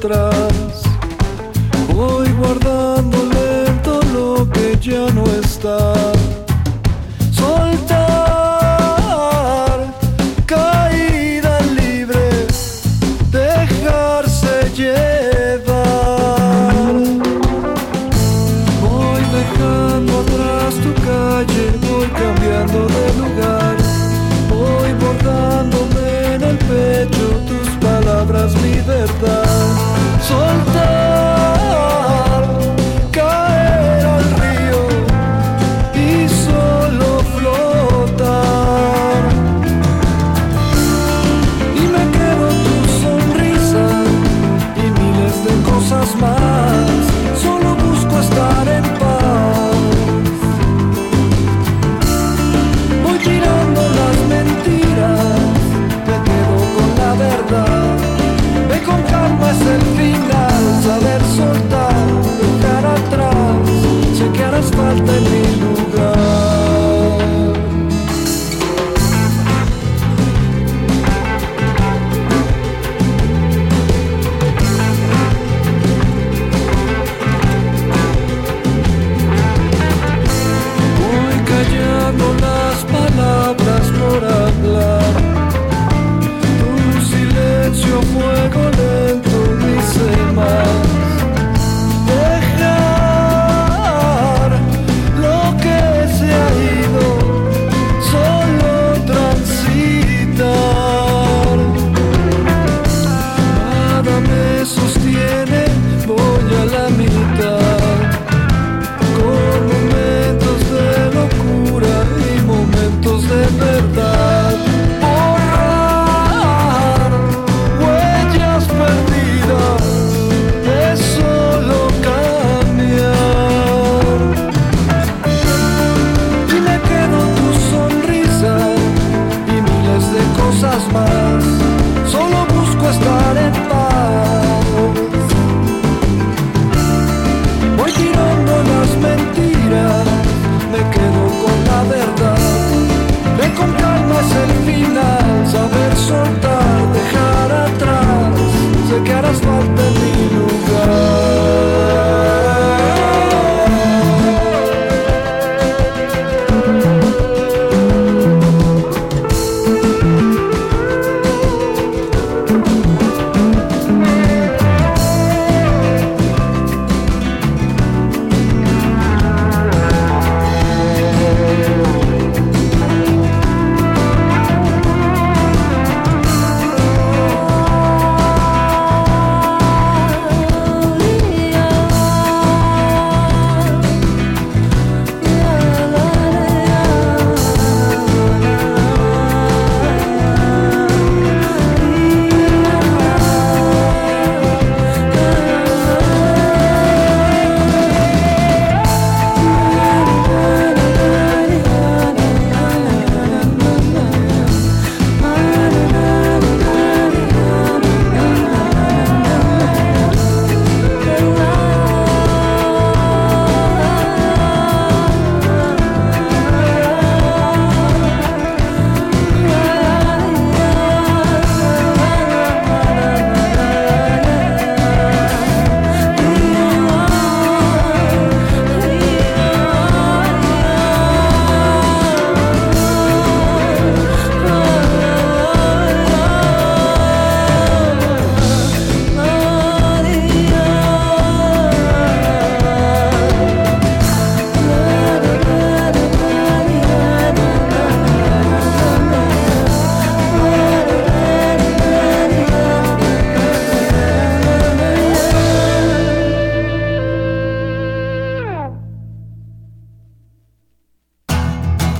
[0.00, 0.82] Atrás.
[1.94, 6.19] Voy guardando lento lo que ya no está.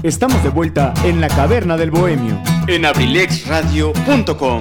[0.02, 2.40] Estamos de vuelta en la caverna del bohemio.
[2.68, 4.60] En abrilexradio.com.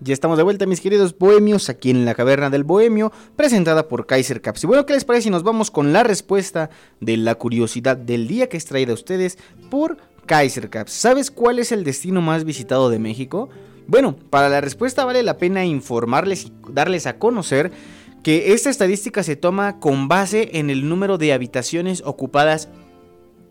[0.00, 4.04] Ya estamos de vuelta, mis queridos bohemios, aquí en la caverna del bohemio, presentada por
[4.04, 4.64] Kaiser Caps.
[4.64, 6.68] Y bueno, ¿qué les parece si nos vamos con la respuesta
[7.00, 9.38] de la curiosidad del día que es traída a ustedes
[9.70, 9.96] por
[10.26, 10.92] Kaiser Caps?
[10.92, 13.48] ¿Sabes cuál es el destino más visitado de México?
[13.86, 17.72] Bueno, para la respuesta vale la pena informarles y darles a conocer
[18.26, 22.68] que esta estadística se toma con base en el número de habitaciones ocupadas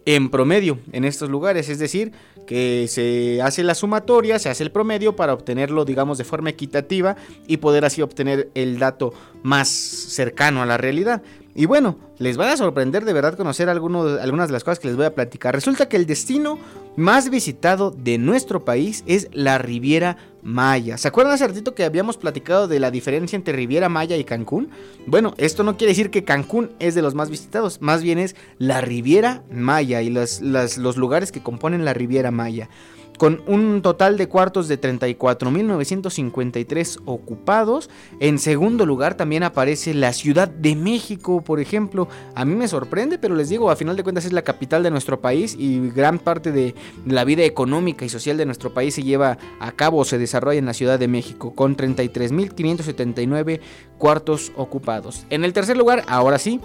[0.06, 2.12] en promedio en estos lugares, es decir,
[2.46, 7.16] que se hace la sumatoria, se hace el promedio para obtenerlo, digamos, de forma equitativa
[7.48, 11.24] y poder así obtener el dato más cercano a la realidad.
[11.56, 14.98] Y bueno, les va a sorprender de verdad conocer algunas de las cosas que les
[14.98, 15.56] voy a platicar.
[15.56, 16.60] Resulta que el destino
[16.98, 21.00] más visitado de nuestro país es la Riviera Maya.
[21.00, 24.70] ¿Se acuerdan hace que habíamos platicado de la diferencia entre Riviera Maya y Cancún?
[25.08, 28.36] Bueno, esto no quiere decir que Cancún es de los más visitados, más bien es
[28.60, 32.70] la Riviera Maya y los, los lugares que componen la Riviera Maya
[33.18, 37.90] con un total de cuartos de 34.953 ocupados.
[38.20, 42.08] En segundo lugar también aparece la Ciudad de México, por ejemplo.
[42.36, 44.92] A mí me sorprende, pero les digo, a final de cuentas es la capital de
[44.92, 46.76] nuestro país y gran parte de
[47.06, 50.60] la vida económica y social de nuestro país se lleva a cabo o se desarrolla
[50.60, 53.60] en la Ciudad de México, con 33.579
[53.98, 55.26] cuartos ocupados.
[55.30, 56.60] En el tercer lugar, ahora sí,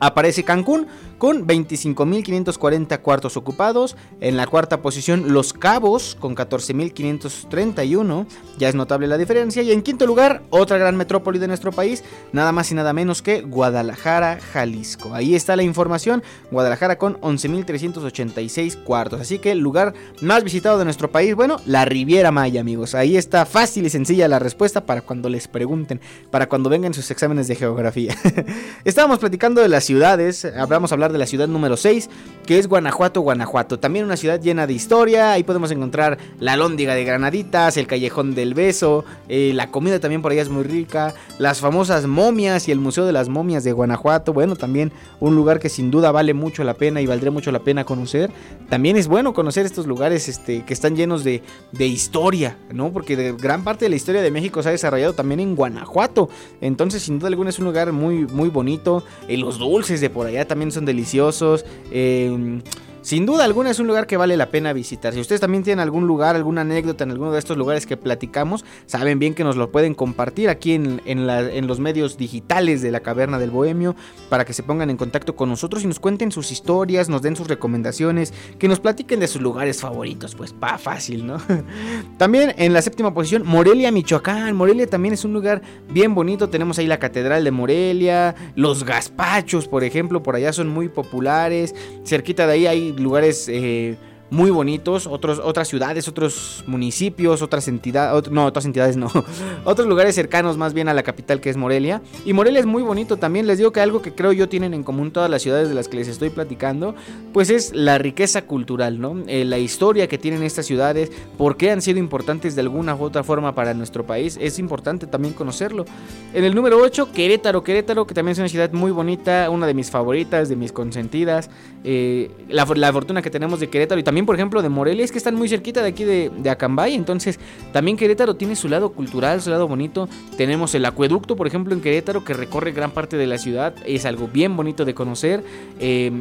[0.00, 0.86] aparece Cancún
[1.18, 3.96] con 25.540 cuartos ocupados.
[4.20, 8.26] En la cuarta posición Los Cabos con 14.531.
[8.58, 9.62] Ya es notable la diferencia.
[9.62, 13.22] Y en quinto lugar, otra gran metrópoli de nuestro país, nada más y nada menos
[13.22, 15.14] que Guadalajara, Jalisco.
[15.14, 16.22] Ahí está la información.
[16.50, 19.20] Guadalajara con 11.386 cuartos.
[19.20, 22.94] Así que el lugar más visitado de nuestro país, bueno, la Riviera Maya, amigos.
[22.94, 26.00] Ahí está fácil y sencilla la respuesta para cuando les pregunten,
[26.30, 28.16] para cuando vengan sus exámenes de geografía.
[28.84, 32.10] Estábamos platicando de las ciudades, hablamos hablar de la ciudad número 6,
[32.46, 33.78] que es Guanajuato, Guanajuato.
[33.78, 38.34] También una ciudad llena de historia, ahí podemos encontrar la lóndiga de Granaditas, el callejón
[38.34, 42.72] del beso, eh, la comida también por allá es muy rica, las famosas momias y
[42.72, 46.34] el Museo de las Momias de Guanajuato, bueno, también un lugar que sin duda vale
[46.34, 48.30] mucho la pena y valdría mucho la pena conocer.
[48.68, 51.42] También es bueno conocer estos lugares este, que están llenos de,
[51.72, 52.92] de historia, ¿no?
[52.92, 56.28] Porque de gran parte de la historia de México se ha desarrollado también en Guanajuato.
[56.60, 59.04] Entonces, sin duda alguna es un lugar muy, muy bonito.
[59.28, 61.64] Eh, los dulces de por allá también son deliciosos.
[61.90, 62.60] Eh,
[63.04, 65.12] sin duda alguna es un lugar que vale la pena visitar.
[65.12, 68.64] Si ustedes también tienen algún lugar, alguna anécdota en alguno de estos lugares que platicamos,
[68.86, 73.00] saben bien que nos lo pueden compartir aquí en, en, los medios digitales de la
[73.00, 73.94] Caverna del Bohemio
[74.30, 77.36] para que se pongan en contacto con nosotros y nos cuenten sus historias, nos den
[77.36, 80.34] sus recomendaciones, que nos platiquen de sus lugares favoritos.
[80.34, 81.36] Pues pa, fácil, ¿no?
[82.16, 84.56] también en la séptima posición, Morelia, Michoacán.
[84.56, 85.60] Morelia también es un lugar
[85.90, 86.48] bien bonito.
[86.48, 91.74] Tenemos ahí la Catedral de Morelia, los gazpachos, por ejemplo, por allá son muy populares.
[92.02, 93.96] Cerquita de ahí hay lugares eh,
[94.30, 99.10] muy bonitos, otros, otras ciudades, otros municipios, otras entidades, no, otras entidades no,
[99.64, 102.02] otros lugares cercanos más bien a la capital que es Morelia.
[102.24, 104.82] Y Morelia es muy bonito también, les digo que algo que creo yo tienen en
[104.82, 106.94] común todas las ciudades de las que les estoy platicando,
[107.32, 109.22] pues es la riqueza cultural, ¿no?
[109.26, 113.02] Eh, la historia que tienen estas ciudades, por qué han sido importantes de alguna u
[113.02, 115.84] otra forma para nuestro país, es importante también conocerlo.
[116.32, 119.74] En el número 8, Querétaro, Querétaro, que también es una ciudad muy bonita, una de
[119.74, 121.50] mis favoritas, de mis consentidas,
[121.84, 125.12] eh, la, la fortuna que tenemos de Querétaro y también por ejemplo, de Morelia, es
[125.12, 126.94] que están muy cerquita de aquí de, de, Acambay.
[126.94, 127.38] Entonces,
[127.72, 130.08] también Querétaro tiene su lado cultural, su lado bonito.
[130.36, 133.74] Tenemos el acueducto, por ejemplo, en Querétaro, que recorre gran parte de la ciudad.
[133.84, 135.42] Es algo bien bonito de conocer.
[135.80, 136.12] Eh,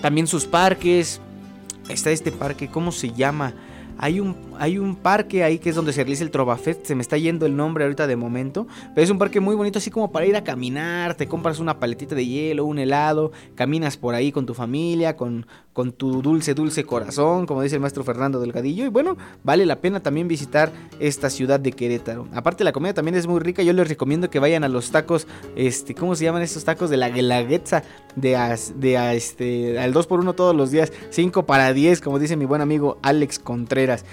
[0.00, 1.20] también sus parques.
[1.88, 3.54] Está este parque, ¿cómo se llama?
[3.96, 6.86] Hay un, hay un parque ahí que es donde se realiza el Trovafest.
[6.86, 8.66] Se me está yendo el nombre ahorita de momento.
[8.94, 11.14] Pero es un parque muy bonito, así como para ir a caminar.
[11.14, 13.32] Te compras una paletita de hielo, un helado.
[13.54, 17.80] Caminas por ahí con tu familia, con, con tu dulce, dulce corazón, como dice el
[17.80, 18.84] maestro Fernando Delgadillo.
[18.84, 22.26] Y bueno, vale la pena también visitar esta ciudad de Querétaro.
[22.34, 23.62] Aparte, la comida también es muy rica.
[23.62, 25.26] Yo les recomiendo que vayan a los tacos,
[25.56, 26.90] este, ¿cómo se llaman estos tacos?
[26.90, 27.84] De la Guelaguetza,
[28.16, 32.60] de, de este, al 2x1 todos los días, 5 para 10, como dice mi buen
[32.60, 34.04] amigo Alex Contreras.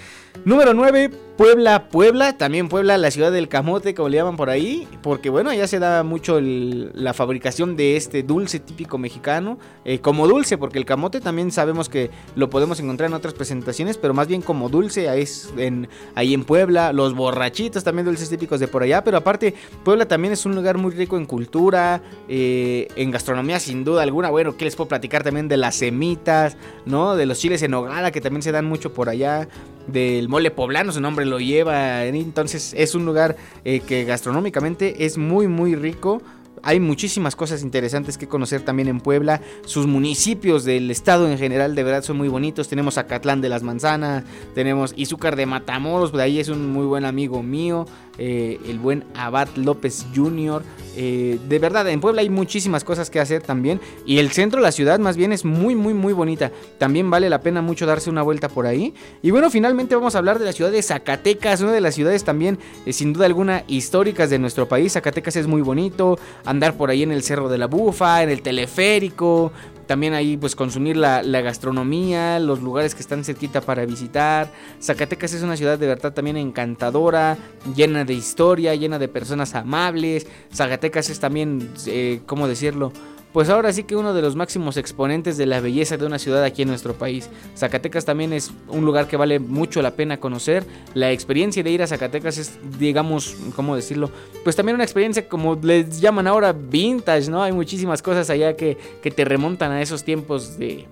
[0.44, 4.88] Número 9, Puebla, Puebla, también Puebla, la ciudad del camote, como le llaman por ahí,
[5.02, 10.26] porque bueno, allá se da mucho la fabricación de este dulce típico mexicano, eh, como
[10.26, 14.28] dulce, porque el camote también sabemos que lo podemos encontrar en otras presentaciones, pero más
[14.28, 15.26] bien como dulce, ahí,
[15.58, 19.52] en, ahí en Puebla, los borrachitos también dulces típicos de por allá, pero aparte,
[19.84, 22.00] Puebla también es un lugar muy rico en cultura,
[22.30, 26.56] eh, en gastronomía sin duda alguna, bueno, ¿qué les puedo platicar también de las semitas,
[26.86, 27.14] ¿no?
[27.14, 29.46] De los chiles en hogada que también se dan mucho por allá
[29.86, 32.04] del mole poblano, su nombre lo lleva.
[32.04, 36.22] Entonces es un lugar eh, que gastronómicamente es muy muy rico.
[36.62, 39.40] Hay muchísimas cosas interesantes que conocer también en Puebla.
[39.66, 42.68] Sus municipios del estado en general de verdad son muy bonitos.
[42.68, 44.24] Tenemos Acatlán de las Manzanas,
[44.54, 47.86] tenemos Izúcar de Matamoros, de ahí es un muy buen amigo mío.
[48.18, 50.62] Eh, el buen Abad López Jr.
[50.96, 53.80] Eh, de verdad, en Puebla hay muchísimas cosas que hacer también.
[54.06, 56.50] Y el centro de la ciudad más bien es muy, muy, muy bonita.
[56.78, 58.94] También vale la pena mucho darse una vuelta por ahí.
[59.22, 62.24] Y bueno, finalmente vamos a hablar de la ciudad de Zacatecas, una de las ciudades
[62.24, 64.94] también, eh, sin duda alguna, históricas de nuestro país.
[64.94, 66.18] Zacatecas es muy bonito.
[66.44, 69.52] Andar por ahí en el Cerro de la Bufa, en el teleférico.
[69.86, 74.50] También ahí pues consumir la, gastronomía, los lugares que están cerquita para visitar.
[74.82, 77.38] Zacatecas es una ciudad de verdad también encantadora,
[77.74, 80.26] llena de historia, llena de personas amables.
[80.52, 82.92] Zacatecas es también, eh, ¿cómo decirlo?
[83.36, 86.42] Pues ahora sí que uno de los máximos exponentes de la belleza de una ciudad
[86.42, 87.28] aquí en nuestro país.
[87.54, 90.64] Zacatecas también es un lugar que vale mucho la pena conocer.
[90.94, 94.10] La experiencia de ir a Zacatecas es, digamos, ¿cómo decirlo?
[94.42, 97.42] Pues también una experiencia como les llaman ahora vintage, ¿no?
[97.42, 100.86] Hay muchísimas cosas allá que, que te remontan a esos tiempos de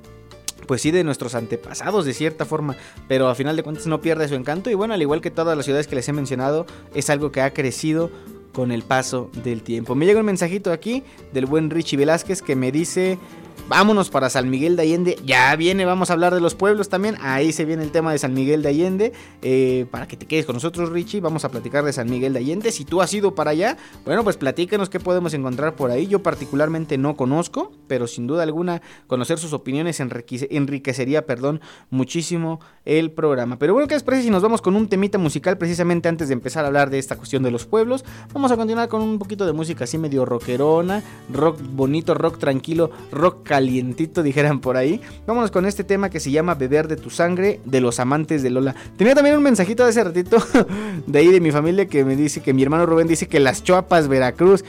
[0.66, 2.77] pues sí, de nuestros antepasados de cierta forma,
[3.09, 5.57] pero a final de cuentas no pierde su encanto y bueno, al igual que todas
[5.57, 8.11] las ciudades que les he mencionado, es algo que ha crecido
[8.55, 9.94] con el paso del tiempo.
[9.94, 11.02] Me llega un mensajito aquí
[11.35, 13.18] del buen Richie Velázquez que me dice
[13.66, 15.16] Vámonos para San Miguel de Allende.
[15.24, 17.16] Ya viene, vamos a hablar de los pueblos también.
[17.22, 19.12] Ahí se viene el tema de San Miguel de Allende.
[19.40, 22.40] Eh, para que te quedes con nosotros, Richie, vamos a platicar de San Miguel de
[22.40, 22.72] Allende.
[22.72, 26.06] Si tú has ido para allá, bueno, pues platícanos qué podemos encontrar por ahí.
[26.06, 33.12] Yo particularmente no conozco, pero sin duda alguna conocer sus opiniones enriquecería, perdón, muchísimo el
[33.12, 33.59] programa.
[33.59, 36.35] Pero bueno, ¿qué les parece si nos vamos con un temita musical precisamente antes de
[36.35, 38.05] empezar a hablar de esta cuestión de los pueblos?
[38.35, 41.02] Vamos a continuar con un poquito de música así medio rockerona,
[41.32, 45.01] rock bonito, rock tranquilo, rock calientito, dijeran por ahí.
[45.27, 48.51] Vámonos con este tema que se llama Beber de tu sangre de los amantes de
[48.51, 48.75] Lola.
[48.97, 50.39] Tenía también un mensajito de ese ratito
[51.07, 53.62] de ahí de mi familia que me dice que mi hermano Rubén dice que las
[53.62, 54.65] Chuapas Veracruz.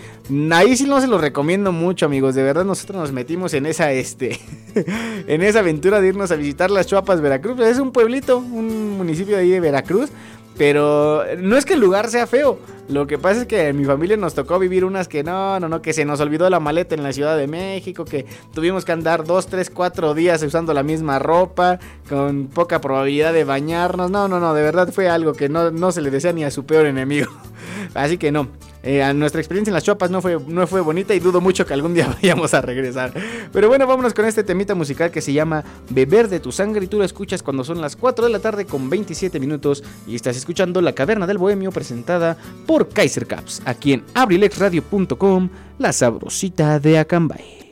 [0.51, 2.35] Ahí sí no se los recomiendo mucho, amigos.
[2.35, 4.39] De verdad nosotros nos metimos en esa este
[5.27, 7.59] en esa aventura de irnos a visitar las Chuapas Veracruz.
[7.61, 10.09] Es un pueblito, un municipio de ahí de Veracruz.
[10.57, 12.59] Pero no es que el lugar sea feo.
[12.87, 15.67] Lo que pasa es que en mi familia nos tocó vivir unas que no, no,
[15.67, 18.91] no, que se nos olvidó la maleta en la Ciudad de México, que tuvimos que
[18.91, 24.11] andar dos, tres, cuatro días usando la misma ropa, con poca probabilidad de bañarnos.
[24.11, 26.51] No, no, no, de verdad fue algo que no, no se le desea ni a
[26.51, 27.31] su peor enemigo.
[27.95, 28.49] Así que no,
[28.85, 31.73] eh, nuestra experiencia en las chopas no fue, no fue bonita y dudo mucho que
[31.73, 33.11] algún día vayamos a regresar.
[33.51, 36.87] Pero bueno, vámonos con este temita musical que se llama Beber de tu sangre y
[36.87, 40.37] tú lo escuchas cuando son las 4 de la tarde con 27 minutos y estás
[40.37, 42.37] escuchando La Caverna del Bohemio presentada
[42.67, 45.49] por Kaiser Caps aquí en abrilexradio.com,
[45.79, 47.65] la sabrosita de Acambay.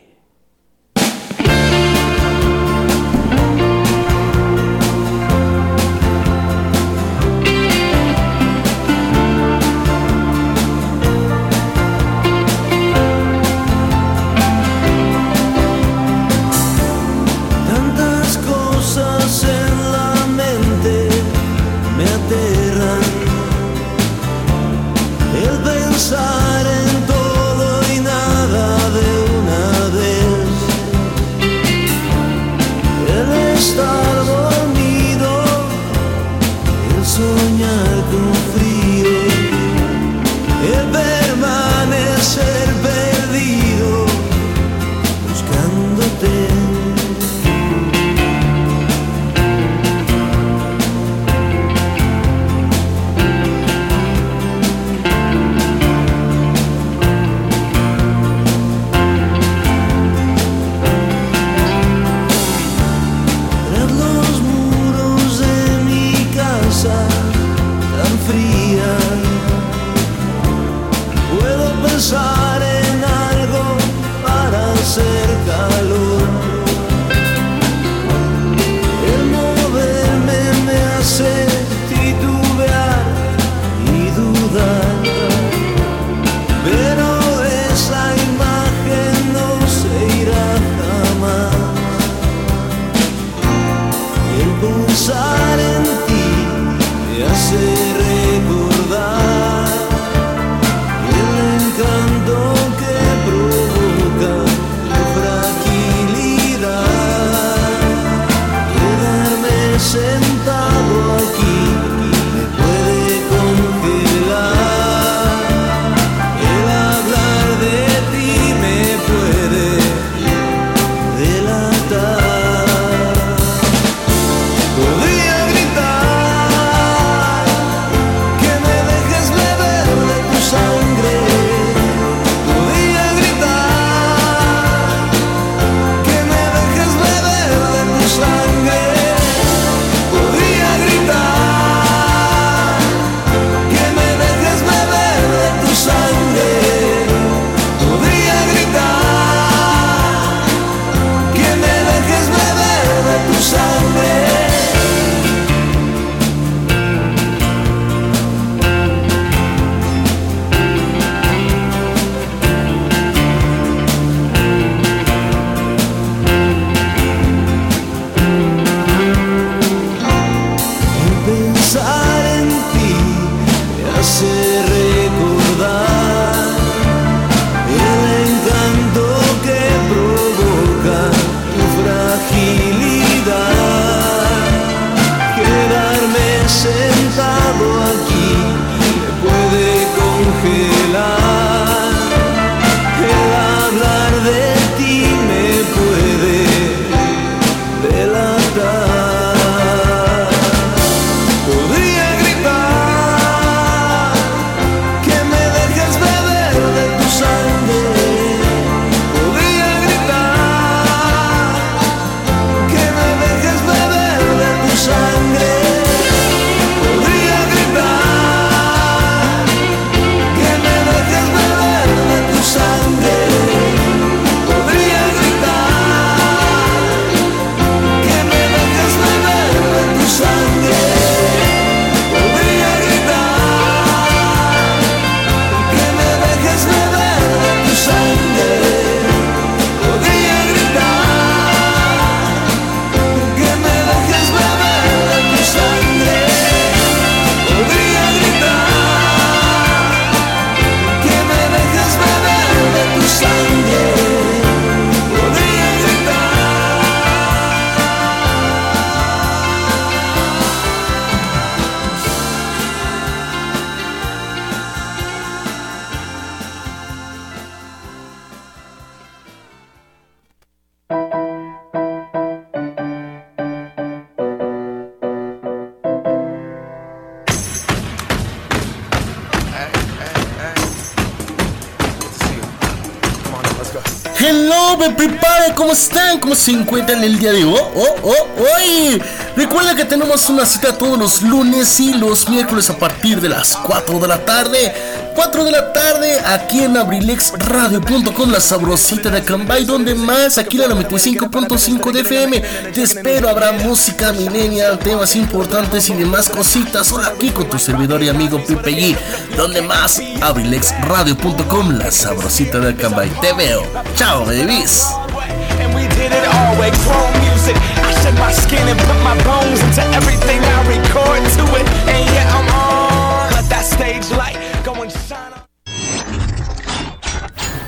[286.33, 286.33] Están?
[286.33, 287.59] ¿Cómo se encuentran el día de hoy?
[287.75, 289.01] Oh, oh, hoy.
[289.35, 293.55] Recuerda que tenemos una cita todos los lunes y los miércoles a partir de las
[293.55, 294.73] 4 de la tarde.
[295.15, 300.67] 4 de la tarde aquí en abrilexradio.com, la sabrosita de Cambay, donde más aquí la
[300.67, 302.39] 95.5 de FM.
[302.73, 306.91] Te espero, habrá música millennial, temas importantes y demás cositas.
[306.91, 308.97] Hola aquí con tu servidor y amigo Pipe G,
[309.37, 313.09] donde más abrilexradio.com, la sabrosita de Cambay.
[313.21, 313.63] Te veo.
[313.95, 314.87] Chao, babies.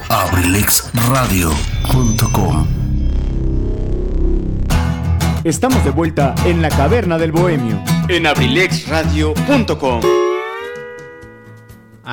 [0.10, 2.68] Abrilexradio.com
[5.44, 7.82] Estamos de vuelta en la caverna del bohemio.
[8.08, 10.25] En abrilexradio.com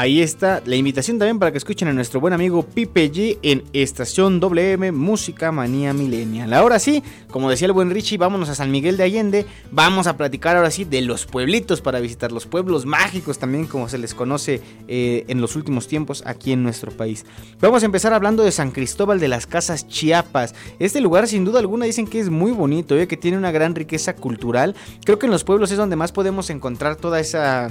[0.02, 3.62] Ahí está la invitación también para que escuchen a nuestro buen amigo Pipe G en
[3.72, 6.52] Estación WM Música Manía Millennial.
[6.54, 9.46] Ahora sí, como decía el buen Richie, vámonos a San Miguel de Allende.
[9.70, 13.88] Vamos a platicar ahora sí de los pueblitos para visitar los pueblos mágicos también, como
[13.88, 17.24] se les conoce eh, en los últimos tiempos aquí en nuestro país.
[17.60, 20.52] Vamos a empezar hablando de San Cristóbal de las Casas Chiapas.
[20.80, 23.76] Este lugar, sin duda alguna, dicen que es muy bonito, eh, que tiene una gran
[23.76, 24.74] riqueza cultural.
[25.04, 27.70] Creo que en los pueblos es donde más podemos encontrar toda esa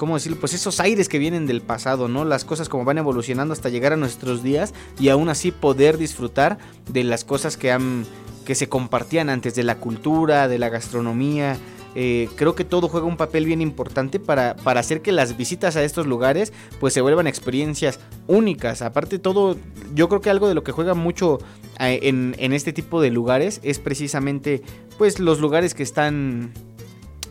[0.00, 0.38] ¿cómo decirlo?
[0.40, 2.24] Pues esos aires que vienen del pasado, ¿no?
[2.24, 6.56] Las cosas como van evolucionando hasta llegar a nuestros días y aún así poder disfrutar
[6.88, 8.06] de las cosas que han
[8.46, 11.58] que se compartían antes de la cultura, de la gastronomía.
[11.94, 15.76] Eh, creo que todo juega un papel bien importante para, para hacer que las visitas
[15.76, 18.80] a estos lugares pues se vuelvan experiencias únicas.
[18.80, 19.58] Aparte todo,
[19.94, 21.40] yo creo que algo de lo que juega mucho
[21.78, 24.62] eh, en, en este tipo de lugares es precisamente
[24.96, 26.54] pues los lugares que están,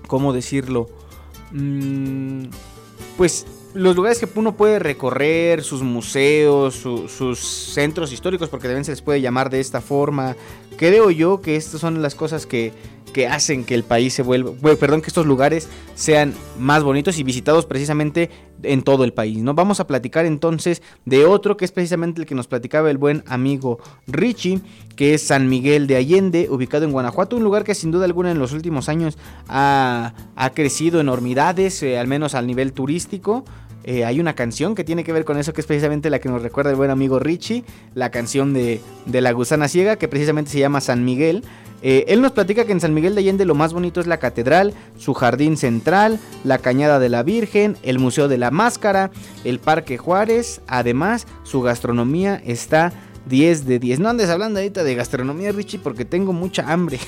[0.05, 0.87] ¿cómo decirlo?
[1.51, 2.45] Mm,
[3.17, 8.91] pues los lugares que uno puede recorrer, sus museos, sus centros históricos, porque también se
[8.91, 10.35] les puede llamar de esta forma.
[10.77, 12.73] Creo yo que estas son las cosas que,
[13.13, 17.23] que hacen que el país se vuelva, perdón, que estos lugares sean más bonitos y
[17.23, 18.29] visitados precisamente
[18.63, 19.53] en todo el país, ¿no?
[19.53, 23.23] Vamos a platicar entonces de otro que es precisamente el que nos platicaba el buen
[23.27, 24.61] amigo Richie,
[24.95, 28.31] que es San Miguel de Allende, ubicado en Guanajuato, un lugar que sin duda alguna
[28.31, 29.17] en los últimos años
[29.47, 33.45] ha, ha crecido enormidades, eh, al menos al nivel turístico.
[33.85, 36.29] Eh, hay una canción que tiene que ver con eso, que es precisamente la que
[36.29, 37.63] nos recuerda el buen amigo Richie,
[37.95, 41.43] la canción de, de la gusana ciega, que precisamente se llama San Miguel.
[41.81, 44.17] Eh, él nos platica que en San Miguel de Allende lo más bonito es la
[44.17, 49.11] catedral, su jardín central, la cañada de la Virgen, el Museo de la Máscara,
[49.43, 50.61] el Parque Juárez.
[50.67, 52.91] Además, su gastronomía está
[53.27, 53.99] 10 de 10.
[53.99, 56.99] No andes hablando ahorita de gastronomía, Richie, porque tengo mucha hambre.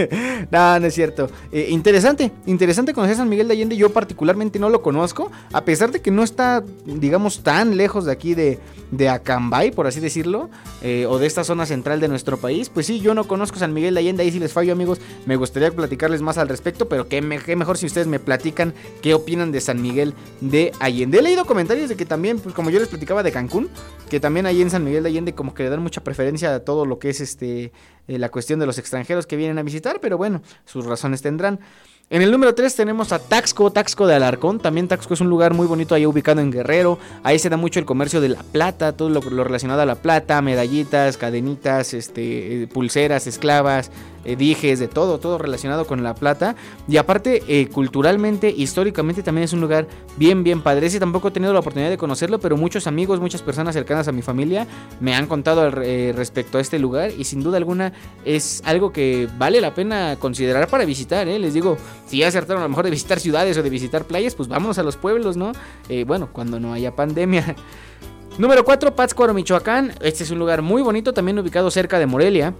[0.50, 1.30] no, no es cierto.
[1.52, 3.76] Eh, interesante, interesante conocer San Miguel de Allende.
[3.76, 8.12] Yo particularmente no lo conozco, a pesar de que no está, digamos, tan lejos de
[8.12, 8.58] aquí de,
[8.90, 10.50] de Acambay, por así decirlo,
[10.82, 12.68] eh, o de esta zona central de nuestro país.
[12.68, 15.00] Pues sí, yo no conozco San Miguel de Allende, ahí si les fallo, amigos.
[15.26, 19.52] Me gustaría platicarles más al respecto, pero qué, mejor si ustedes me platican qué opinan
[19.52, 21.18] de San Miguel de Allende.
[21.18, 23.68] He leído comentarios de que también, pues como yo les platicaba de Cancún,
[24.08, 26.84] que también ahí en San Miguel de Allende como que dan mucha preferencia a todo
[26.84, 27.72] lo que es este
[28.08, 31.60] eh, la cuestión de los extranjeros que vienen a visitar, pero bueno, sus razones tendrán.
[32.12, 34.58] En el número 3 tenemos a Taxco, Taxco de Alarcón.
[34.58, 36.98] También Taxco es un lugar muy bonito ahí ubicado en Guerrero.
[37.22, 40.42] Ahí se da mucho el comercio de la plata, todo lo, relacionado a la plata,
[40.42, 43.92] medallitas, cadenitas, este, eh, pulseras, esclavas,
[44.24, 46.56] eh, dijes, de todo, todo relacionado con la plata.
[46.88, 49.86] Y aparte, eh, culturalmente, históricamente también es un lugar
[50.16, 50.86] bien, bien padre.
[50.86, 54.12] Ese tampoco he tenido la oportunidad de conocerlo, pero muchos amigos, muchas personas cercanas a
[54.12, 54.66] mi familia
[55.00, 57.92] me han contado respecto a este lugar y sin duda alguna
[58.24, 61.26] es algo que vale la pena considerar para visitar.
[61.26, 61.76] Les digo,
[62.06, 64.78] si ya acertaron a lo mejor de visitar ciudades o de visitar playas, pues vámonos
[64.78, 65.52] a los pueblos, ¿no?
[65.88, 67.56] Eh, bueno, cuando no haya pandemia.
[68.38, 69.92] Número 4, Pátzcuaro, Michoacán.
[70.00, 72.54] Este es un lugar muy bonito, también ubicado cerca de Morelia.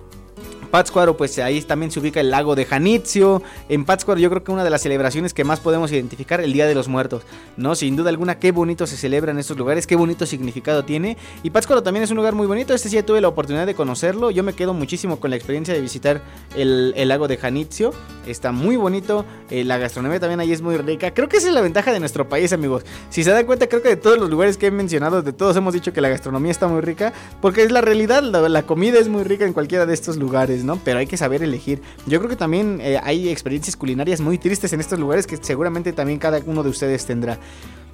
[0.71, 3.43] Pátzcuaro, pues ahí también se ubica el lago de Janitzio.
[3.69, 6.67] En Pátzcuaro yo creo que una de las celebraciones que más podemos identificar, el Día
[6.67, 7.25] de los Muertos,
[7.57, 7.75] ¿no?
[7.75, 11.17] Sin duda alguna, qué bonito se celebra en estos lugares, qué bonito significado tiene.
[11.43, 13.75] Y Pátzcuaro también es un lugar muy bonito, este sí ya tuve la oportunidad de
[13.75, 14.31] conocerlo.
[14.31, 16.23] Yo me quedo muchísimo con la experiencia de visitar
[16.57, 17.93] el, lago de Janitzio.
[18.27, 21.13] Está muy bonito, eh, la gastronomía también ahí es muy rica.
[21.13, 22.85] Creo que esa es la ventaja de nuestro país, amigos.
[23.09, 25.57] Si se dan cuenta, creo que de todos los lugares que he mencionado, de todos
[25.57, 29.09] hemos dicho que la gastronomía está muy rica, porque es la realidad, la comida es
[29.09, 30.17] muy rica en cualquiera de estos
[30.65, 30.81] ¿no?
[30.85, 31.83] Pero hay que saber elegir.
[32.07, 35.93] Yo creo que también eh, hay experiencias culinarias muy tristes en estos lugares que seguramente
[35.93, 37.39] también cada uno de ustedes tendrá.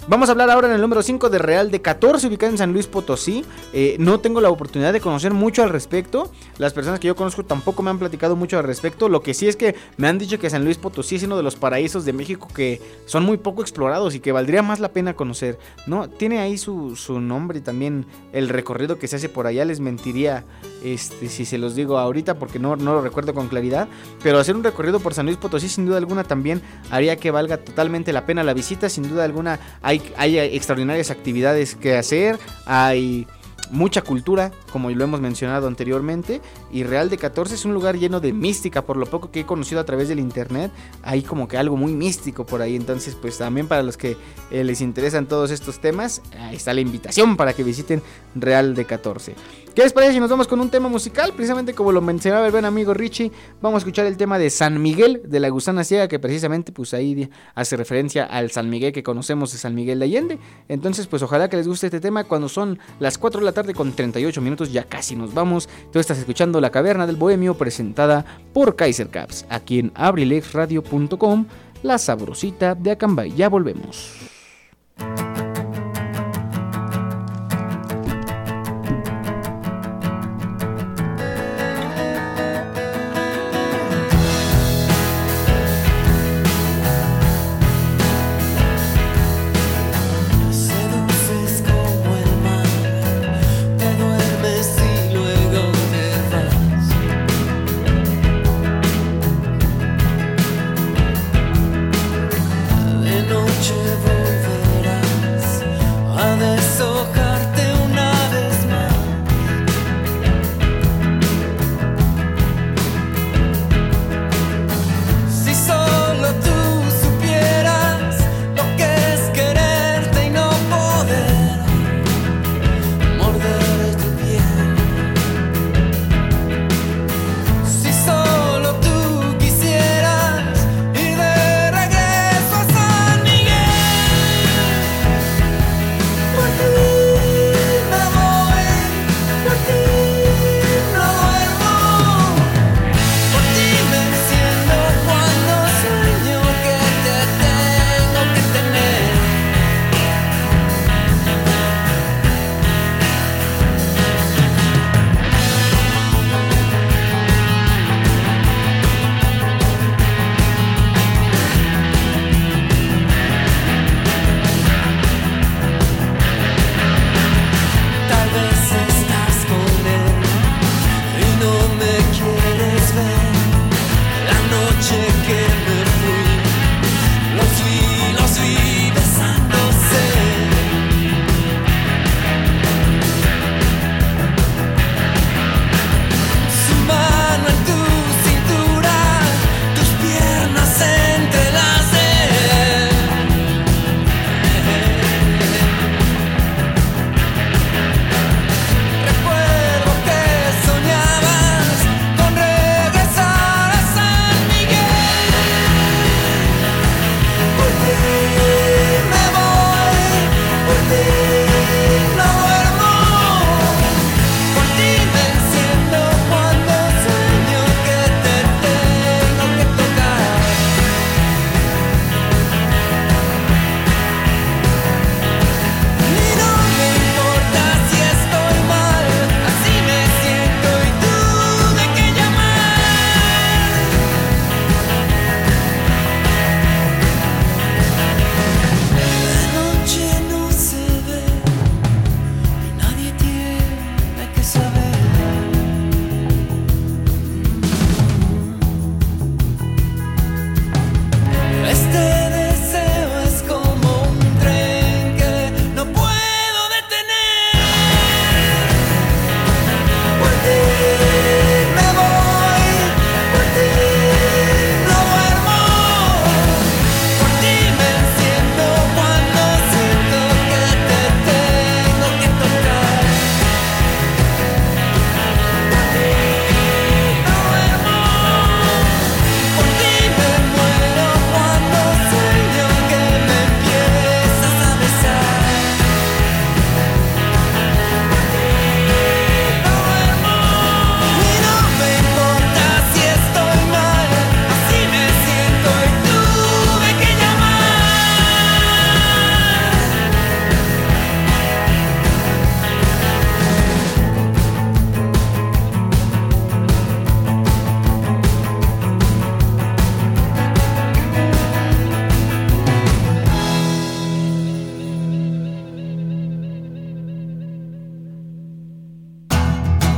[0.09, 2.73] Vamos a hablar ahora en el número 5 de Real de 14, ubicado en San
[2.73, 3.45] Luis Potosí.
[3.73, 6.31] Eh, no tengo la oportunidad de conocer mucho al respecto.
[6.59, 9.09] Las personas que yo conozco tampoco me han platicado mucho al respecto.
[9.09, 11.43] Lo que sí es que me han dicho que San Luis Potosí es uno de
[11.43, 15.15] los paraísos de México que son muy poco explorados y que valdría más la pena
[15.15, 15.59] conocer.
[15.89, 16.09] ¿no?
[16.09, 19.65] Tiene ahí su, su nombre y también el recorrido que se hace por allá.
[19.65, 20.45] Les mentiría
[20.85, 23.89] este, si se los digo ahorita porque no, no lo recuerdo con claridad.
[24.23, 26.63] Pero hacer un recorrido por San Luis Potosí sin duda alguna también
[26.93, 28.89] haría que valga totalmente la pena la visita.
[28.89, 33.27] Sin duda alguna hay extraordinarias actividades que hacer, hay
[33.71, 36.41] mucha cultura, como lo hemos mencionado anteriormente,
[36.71, 39.47] y Real de 14 es un lugar lleno de mística, por lo poco que he
[39.47, 40.71] conocido a través del internet,
[41.03, 44.17] hay como que algo muy místico por ahí, entonces pues también para los que
[44.51, 48.03] eh, les interesan todos estos temas, ahí está la invitación para que visiten
[48.35, 49.35] Real de 14.
[49.77, 51.35] ¿Qué les parece si nos vamos con un tema musical?
[51.35, 53.31] Precisamente como lo mencionaba el buen amigo Richie,
[53.61, 56.95] vamos a escuchar el tema de San Miguel de la Gusana Ciega, que precisamente pues
[56.95, 60.39] ahí hace referencia al San Miguel que conocemos de San Miguel de Allende.
[60.71, 63.75] Entonces pues ojalá que les guste este tema cuando son las 4 de la tarde
[63.75, 65.69] con 38 minutos, ya casi nos vamos.
[65.93, 68.25] Tú estás escuchando La Caverna del Bohemio presentada
[68.55, 71.45] por Kaiser Caps, aquí en abrilexradio.com,
[71.83, 73.35] la sabrosita de Acambay.
[73.35, 74.15] Ya volvemos.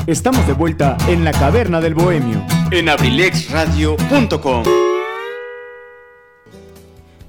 [0.09, 2.43] Estamos de vuelta en la caverna del bohemio.
[2.71, 4.63] En abrilexradio.com.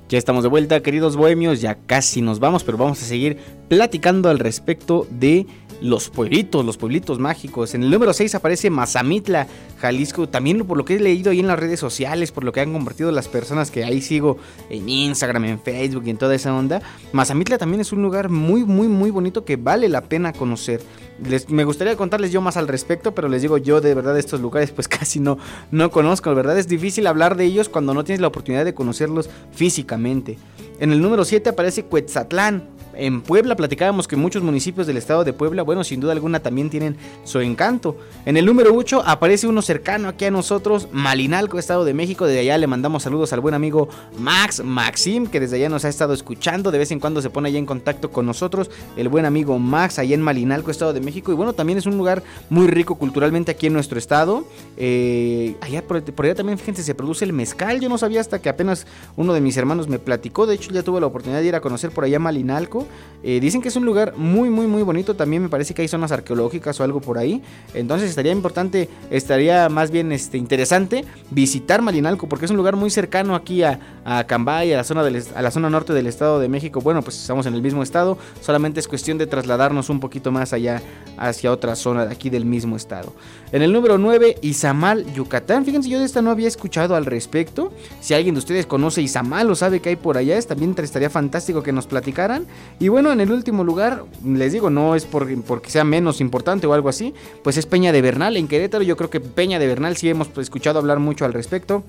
[0.08, 3.38] Ya estamos de vuelta, queridos bohemios, ya casi nos vamos, pero vamos a seguir
[3.68, 5.46] platicando al respecto de
[5.82, 7.74] los pueblitos, los pueblitos mágicos.
[7.74, 9.48] En el número 6 aparece Mazamitla,
[9.80, 10.28] Jalisco.
[10.28, 12.74] También por lo que he leído ahí en las redes sociales, por lo que han
[12.74, 14.38] compartido las personas que ahí sigo
[14.70, 16.82] en Instagram, en Facebook y en toda esa onda.
[17.14, 20.82] Mazamitla también es un lugar muy, muy, muy bonito que vale la pena conocer.
[21.24, 24.40] Les, me gustaría contarles yo más al respecto, pero les digo yo de verdad estos
[24.40, 25.38] lugares pues casi no,
[25.72, 26.30] no conozco.
[26.30, 30.38] De verdad es difícil hablar de ellos cuando no tienes la oportunidad de conocerlos físicamente.
[30.80, 35.32] En el número 7 aparece Cuetzatlán En Puebla platicábamos que muchos municipios del estado de
[35.32, 37.96] Puebla, bueno, sin duda alguna también tienen su encanto.
[38.26, 42.26] En el número 8 aparece uno cercano aquí a nosotros, Malinalco, Estado de México.
[42.26, 45.88] De allá le mandamos saludos al buen amigo Max, Maxim, que desde allá nos ha
[45.90, 46.72] estado escuchando.
[46.72, 48.70] De vez en cuando se pone allá en contacto con nosotros.
[48.98, 51.32] El buen amigo Max, allá en Malinalco, Estado de México.
[51.32, 54.44] Y bueno, también es un lugar muy rico culturalmente aquí en nuestro estado.
[54.76, 57.80] Eh, allá por, allá también, fíjense, se produce el mezcal.
[57.80, 58.86] Yo no sabía hasta que apenas
[59.16, 60.46] uno de mis hermanos me platicó.
[60.46, 62.89] De hecho, ya tuve la oportunidad de ir a conocer por allá Malinalco.
[63.22, 65.16] Eh, dicen que es un lugar muy, muy, muy bonito.
[65.16, 67.42] También me parece que hay zonas arqueológicas o algo por ahí.
[67.74, 72.90] Entonces estaría importante, estaría más bien este, interesante visitar Malinalco porque es un lugar muy
[72.90, 76.40] cercano aquí a, a Cambay, a la, zona del, a la zona norte del Estado
[76.40, 76.82] de México.
[76.82, 78.18] Bueno, pues estamos en el mismo estado.
[78.42, 80.82] Solamente es cuestión de trasladarnos un poquito más allá
[81.18, 83.14] hacia otra zona de aquí del mismo estado.
[83.52, 85.66] En el número 9, Izamal, Yucatán.
[85.66, 87.74] Fíjense, yo de esta no había escuchado al respecto.
[88.00, 91.62] Si alguien de ustedes conoce Izamal o sabe que hay por allá, también estaría fantástico
[91.64, 92.46] que nos platicaran.
[92.80, 96.74] Y bueno, en el último lugar, les digo, no es porque sea menos importante o
[96.74, 98.84] algo así, pues es Peña de Bernal en Querétaro.
[98.84, 101.84] Yo creo que Peña de Bernal sí hemos escuchado hablar mucho al respecto.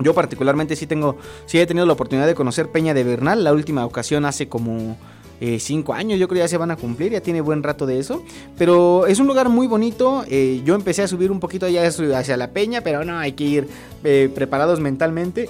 [0.00, 1.16] Yo particularmente sí tengo,
[1.46, 3.44] sí he tenido la oportunidad de conocer Peña de Bernal.
[3.44, 4.96] La última ocasión hace como
[5.40, 8.00] eh, cinco años, yo creo ya se van a cumplir, ya tiene buen rato de
[8.00, 8.24] eso.
[8.58, 10.24] Pero es un lugar muy bonito.
[10.28, 13.44] Eh, yo empecé a subir un poquito allá hacia la peña, pero no, hay que
[13.44, 13.68] ir
[14.02, 15.48] eh, preparados mentalmente.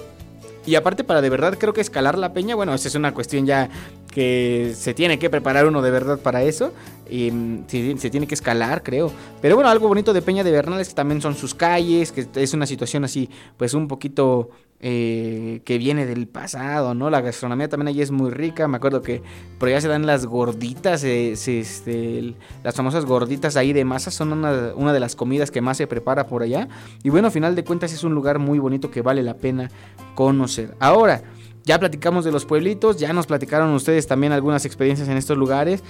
[0.67, 3.45] Y aparte para de verdad creo que escalar la peña, bueno, esa es una cuestión
[3.45, 3.69] ya
[4.15, 6.71] que se tiene que preparar uno de verdad para eso.
[7.07, 7.65] Y mm,
[7.97, 9.11] se, tiene que escalar, creo.
[9.41, 12.25] Pero bueno, algo bonito de Peña de Bernal es que también son sus calles, que
[12.35, 17.09] es una situación así, pues un poquito eh, que viene del pasado, ¿no?
[17.09, 18.69] La gastronomía también allí es muy rica.
[18.69, 19.21] Me acuerdo que
[19.59, 24.31] por allá se dan las gorditas, eh, este, las famosas gorditas ahí de masa son
[24.31, 26.69] una, una, de las comidas que más se prepara por allá.
[27.03, 29.69] Y bueno, a final de cuentas es un lugar muy bonito que vale la pena
[30.15, 30.73] conocer.
[30.79, 31.21] Ahora,
[31.65, 35.83] ya platicamos de los pueblitos, ya nos platicaron ustedes también algunas experiencias en estos lugares.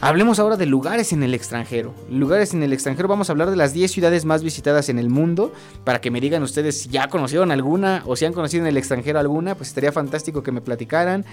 [0.00, 1.92] Hablemos ahora de lugares en el extranjero.
[2.08, 5.10] Lugares en el extranjero, vamos a hablar de las 10 ciudades más visitadas en el
[5.10, 5.52] mundo.
[5.84, 8.76] Para que me digan ustedes si ya conocieron alguna o si han conocido en el
[8.76, 11.24] extranjero alguna, pues estaría fantástico que me platicaran.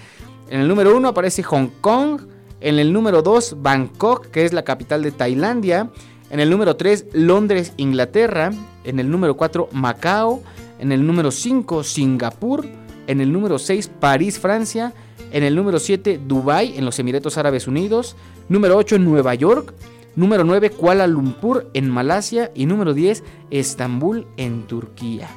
[0.50, 2.22] En el número 1 aparece Hong Kong.
[2.60, 5.90] En el número 2, Bangkok, que es la capital de Tailandia.
[6.30, 8.50] En el número 3, Londres, Inglaterra.
[8.84, 10.42] En el número 4, Macao.
[10.80, 12.66] En el número 5, Singapur.
[13.06, 14.92] En el número 6, París, Francia.
[15.32, 18.16] En el número 7, Dubai, en los Emiratos Árabes Unidos.
[18.48, 19.74] Número 8, Nueva York.
[20.14, 22.50] Número 9, Kuala Lumpur, en Malasia.
[22.54, 25.28] Y número 10, Estambul, en Turquía.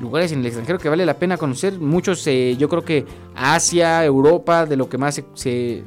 [0.00, 1.78] Lugares en el extranjero que vale la pena conocer.
[1.78, 5.82] Muchos, eh, yo creo que Asia, Europa, de lo que más se,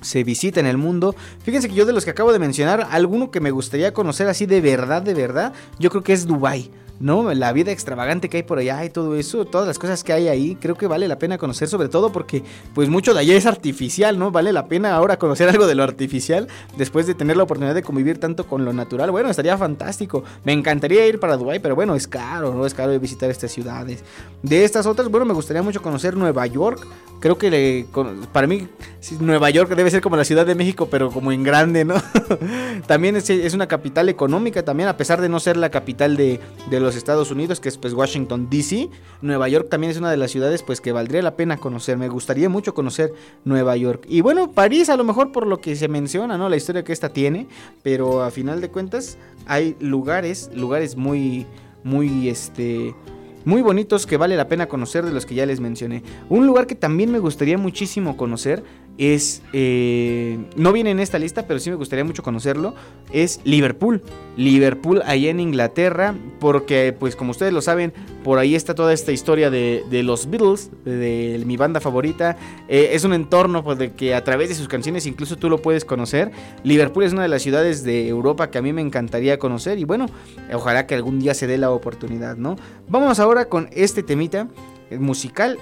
[0.00, 1.14] se visita en el mundo.
[1.42, 4.46] Fíjense que yo de los que acabo de mencionar, alguno que me gustaría conocer así
[4.46, 6.70] de verdad, de verdad, yo creo que es Dubai.
[7.00, 7.32] ¿No?
[7.34, 10.28] La vida extravagante que hay por allá y todo eso, todas las cosas que hay
[10.28, 12.42] ahí, creo que vale la pena conocer, sobre todo porque,
[12.74, 14.30] pues, mucho de allá es artificial, ¿no?
[14.30, 17.82] Vale la pena ahora conocer algo de lo artificial después de tener la oportunidad de
[17.82, 19.10] convivir tanto con lo natural.
[19.10, 20.24] Bueno, estaría fantástico.
[20.44, 22.66] Me encantaría ir para Dubai, pero bueno, es caro, ¿no?
[22.66, 24.04] Es caro visitar estas ciudades.
[24.42, 26.86] De estas otras, bueno, me gustaría mucho conocer Nueva York.
[27.20, 27.86] Creo que
[28.32, 28.66] para mí
[29.20, 31.94] Nueva York debe ser como la Ciudad de México, pero como en grande, ¿no?
[32.88, 36.80] también es, una capital económica, también a pesar de no ser la capital de, de
[36.80, 38.88] los Estados Unidos, que es pues Washington DC.
[39.20, 41.96] Nueva York también es una de las ciudades pues que valdría la pena conocer.
[41.96, 43.12] Me gustaría mucho conocer
[43.44, 44.04] Nueva York.
[44.08, 46.48] Y bueno, París a lo mejor por lo que se menciona, ¿no?
[46.48, 47.48] La historia que esta tiene,
[47.82, 51.46] pero a final de cuentas hay lugares, lugares muy
[51.84, 52.94] muy este
[53.44, 56.02] muy bonitos que vale la pena conocer de los que ya les mencioné.
[56.28, 58.62] Un lugar que también me gustaría muchísimo conocer
[58.98, 62.74] es, eh, no viene en esta lista, pero sí me gustaría mucho conocerlo,
[63.12, 64.02] es Liverpool.
[64.36, 67.92] Liverpool, ahí en Inglaterra, porque pues como ustedes lo saben,
[68.24, 72.36] por ahí está toda esta historia de, los Beatles, de, mi banda favorita.
[72.68, 75.58] Eh, es un entorno pues, de que a través de sus canciones incluso tú lo
[75.58, 76.30] puedes conocer.
[76.62, 79.84] Liverpool es una de las ciudades de Europa que a mí me encantaría conocer y
[79.84, 80.06] bueno,
[80.52, 82.56] ojalá que algún día se dé la oportunidad, ¿no?
[82.88, 84.48] Vamos ahora con este temita
[84.98, 85.58] musical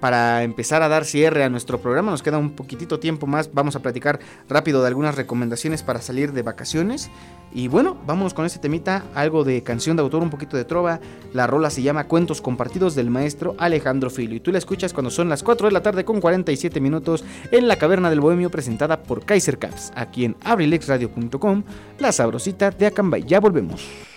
[0.00, 2.10] para empezar a dar cierre a nuestro programa.
[2.10, 3.52] Nos queda un poquitito tiempo más.
[3.52, 7.10] Vamos a platicar rápido de algunas recomendaciones para salir de vacaciones.
[7.52, 11.00] Y bueno, vámonos con este temita, algo de canción de autor, un poquito de trova.
[11.32, 14.36] La rola se llama Cuentos Compartidos del maestro Alejandro Filio.
[14.36, 17.68] Y tú la escuchas cuando son las 4 de la tarde con 47 minutos en
[17.68, 21.62] la Caverna del Bohemio presentada por Kaiser Caps, aquí en abrilexradio.com,
[21.98, 23.24] la sabrosita de Acambay.
[23.24, 24.15] Ya volvemos.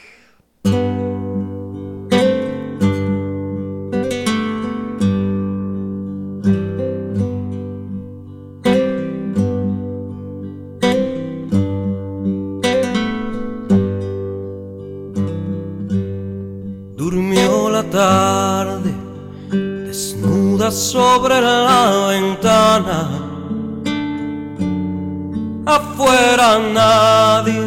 [26.73, 27.61] Nadie,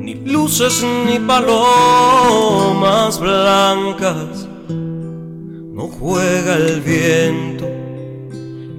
[0.00, 7.68] ni luces ni palomas blancas, no juega el viento,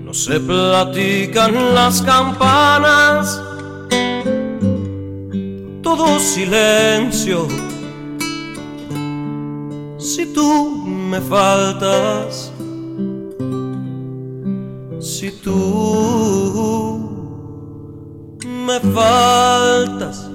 [0.04, 3.42] no se platican las campanas,
[5.82, 7.48] todo silencio.
[9.98, 12.52] Si tú me faltas,
[15.00, 16.89] si tú
[18.70, 20.30] me faltas,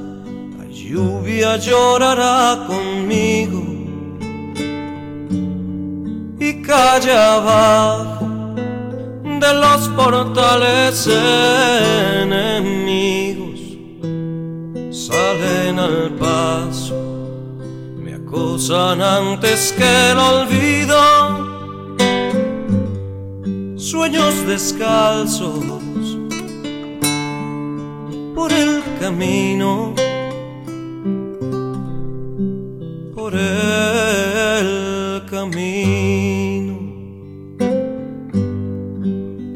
[0.58, 3.62] la lluvia llorará conmigo.
[6.40, 8.26] Y calle abajo
[9.42, 11.08] de los portales
[12.22, 13.60] enemigos.
[14.90, 16.96] Salen al paso,
[18.02, 20.98] me acosan antes que el olvido,
[23.76, 25.83] sueños descalzos
[28.34, 29.94] por el camino,
[33.14, 36.74] por el camino.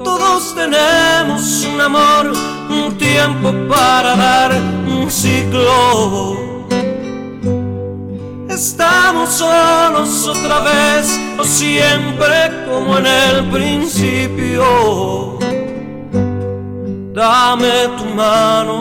[0.05, 2.33] Todos tenemos un amor,
[2.71, 4.53] un tiempo para dar
[4.87, 6.37] un ciclo.
[8.49, 15.39] Estamos solos otra vez o siempre como en el principio
[17.19, 18.77] dame tu mano,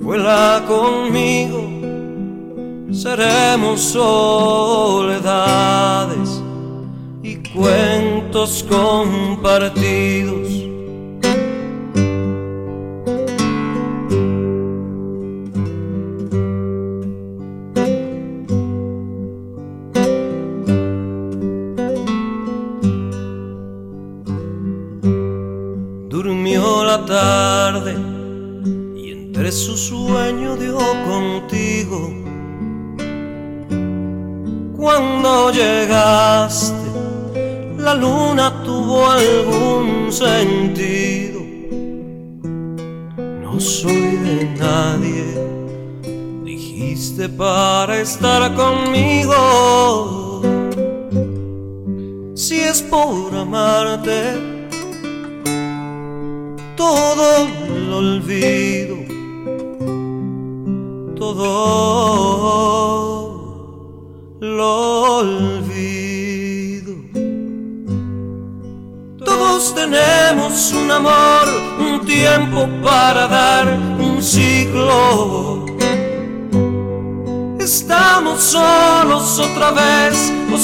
[0.00, 1.60] vuela conmigo,
[2.90, 5.20] seremos soledades
[7.22, 10.49] y cuentos compartidos.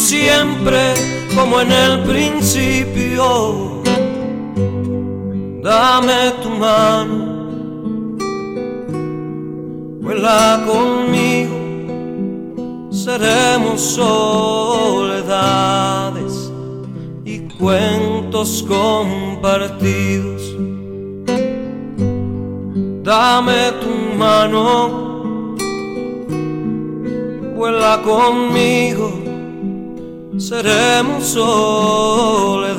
[0.07, 0.95] Siempre
[1.35, 3.83] como en el principio
[5.66, 7.16] dame tu mano,
[10.01, 11.57] vuela conmigo,
[12.93, 15.33] seremos soledades
[17.24, 20.43] y cuentos compartidos.
[23.03, 24.62] Dame tu mano,
[27.57, 29.26] vuela conmigo,
[30.38, 32.70] seremos soledades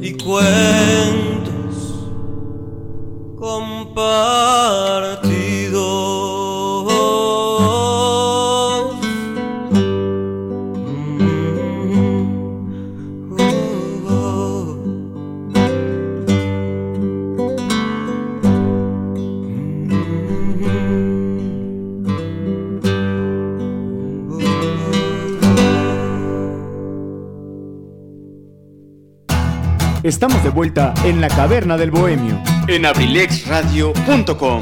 [0.00, 2.08] y cuentos
[3.38, 5.43] compartidos.
[30.04, 32.38] Estamos de vuelta en la caverna del bohemio.
[32.68, 34.60] En abrilexradio.com.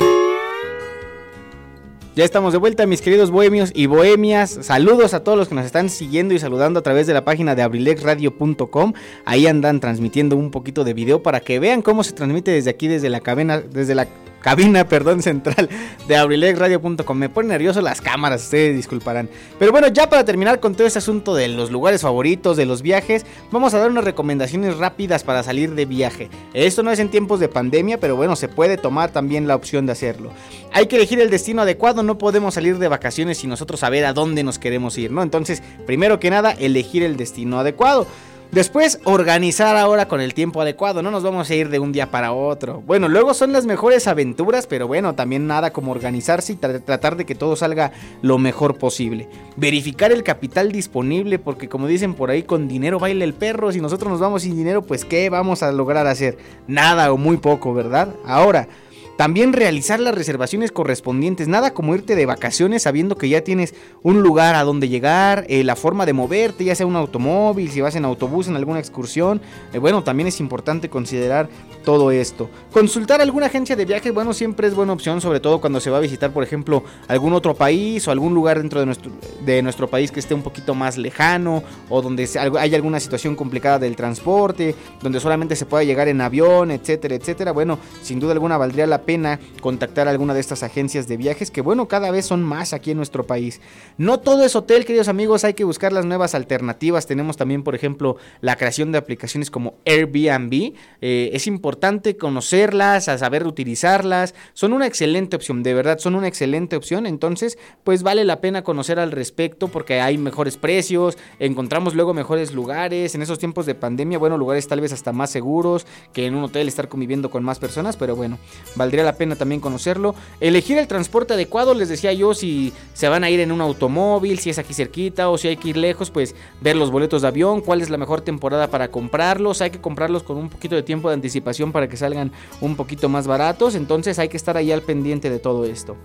[2.14, 4.56] Ya estamos de vuelta, mis queridos bohemios y bohemias.
[4.62, 7.56] Saludos a todos los que nos están siguiendo y saludando a través de la página
[7.56, 8.92] de abrilexradio.com.
[9.24, 12.86] Ahí andan transmitiendo un poquito de video para que vean cómo se transmite desde aquí,
[12.86, 14.06] desde la cabina, desde la
[14.42, 15.68] cabina, perdón, central
[16.06, 17.16] de abrilexradio.com.
[17.16, 19.28] Me ponen nervioso las cámaras, ustedes disculparán.
[19.58, 22.82] Pero bueno, ya para terminar con todo este asunto de los lugares favoritos, de los
[22.82, 26.28] viajes, vamos a dar unas recomendaciones rápidas para salir de viaje.
[26.52, 29.86] Esto no es en tiempos de pandemia, pero bueno, se puede tomar también la opción
[29.86, 30.32] de hacerlo.
[30.72, 34.12] Hay que elegir el destino adecuado, no podemos salir de vacaciones sin nosotros saber a
[34.12, 35.22] dónde nos queremos ir, ¿no?
[35.22, 38.06] Entonces, primero que nada, elegir el destino adecuado.
[38.52, 42.10] Después, organizar ahora con el tiempo adecuado, no nos vamos a ir de un día
[42.10, 42.82] para otro.
[42.86, 47.24] Bueno, luego son las mejores aventuras, pero bueno, también nada como organizarse y tratar de
[47.24, 49.26] que todo salga lo mejor posible.
[49.56, 53.80] Verificar el capital disponible, porque como dicen por ahí, con dinero baila el perro, si
[53.80, 56.36] nosotros nos vamos sin dinero, pues ¿qué vamos a lograr hacer?
[56.66, 58.14] Nada o muy poco, ¿verdad?
[58.26, 58.68] Ahora,
[59.16, 61.48] también realizar las reservaciones correspondientes.
[61.48, 65.64] Nada como irte de vacaciones sabiendo que ya tienes un lugar a donde llegar, eh,
[65.64, 69.40] la forma de moverte, ya sea un automóvil, si vas en autobús en alguna excursión.
[69.72, 71.48] Eh, bueno, también es importante considerar
[71.84, 72.48] todo esto.
[72.72, 75.98] Consultar alguna agencia de viajes, bueno, siempre es buena opción, sobre todo cuando se va
[75.98, 79.10] a visitar, por ejemplo, algún otro país o algún lugar dentro de nuestro,
[79.44, 82.28] de nuestro país que esté un poquito más lejano o donde
[82.58, 87.52] hay alguna situación complicada del transporte, donde solamente se pueda llegar en avión, etcétera, etcétera.
[87.52, 91.60] Bueno, sin duda alguna valdría la pena contactar alguna de estas agencias de viajes que
[91.60, 93.60] bueno, cada vez son más aquí en nuestro país.
[93.98, 97.06] No todo es hotel, queridos amigos, hay que buscar las nuevas alternativas.
[97.06, 100.74] Tenemos también, por ejemplo, la creación de aplicaciones como Airbnb.
[101.00, 104.34] Eh, es importante conocerlas, a saber utilizarlas.
[104.52, 107.06] Son una excelente opción, de verdad, son una excelente opción.
[107.06, 112.52] Entonces, pues vale la pena conocer al respecto porque hay mejores precios, encontramos luego mejores
[112.52, 113.14] lugares.
[113.14, 116.44] En esos tiempos de pandemia, bueno, lugares tal vez hasta más seguros que en un
[116.44, 118.38] hotel estar conviviendo con más personas, pero bueno,
[118.74, 120.14] vale valdría la pena también conocerlo.
[120.38, 124.38] Elegir el transporte adecuado, les decía yo, si se van a ir en un automóvil,
[124.38, 127.28] si es aquí cerquita o si hay que ir lejos, pues ver los boletos de
[127.28, 129.62] avión, cuál es la mejor temporada para comprarlos.
[129.62, 133.08] Hay que comprarlos con un poquito de tiempo de anticipación para que salgan un poquito
[133.08, 133.76] más baratos.
[133.76, 135.96] Entonces hay que estar ahí al pendiente de todo esto.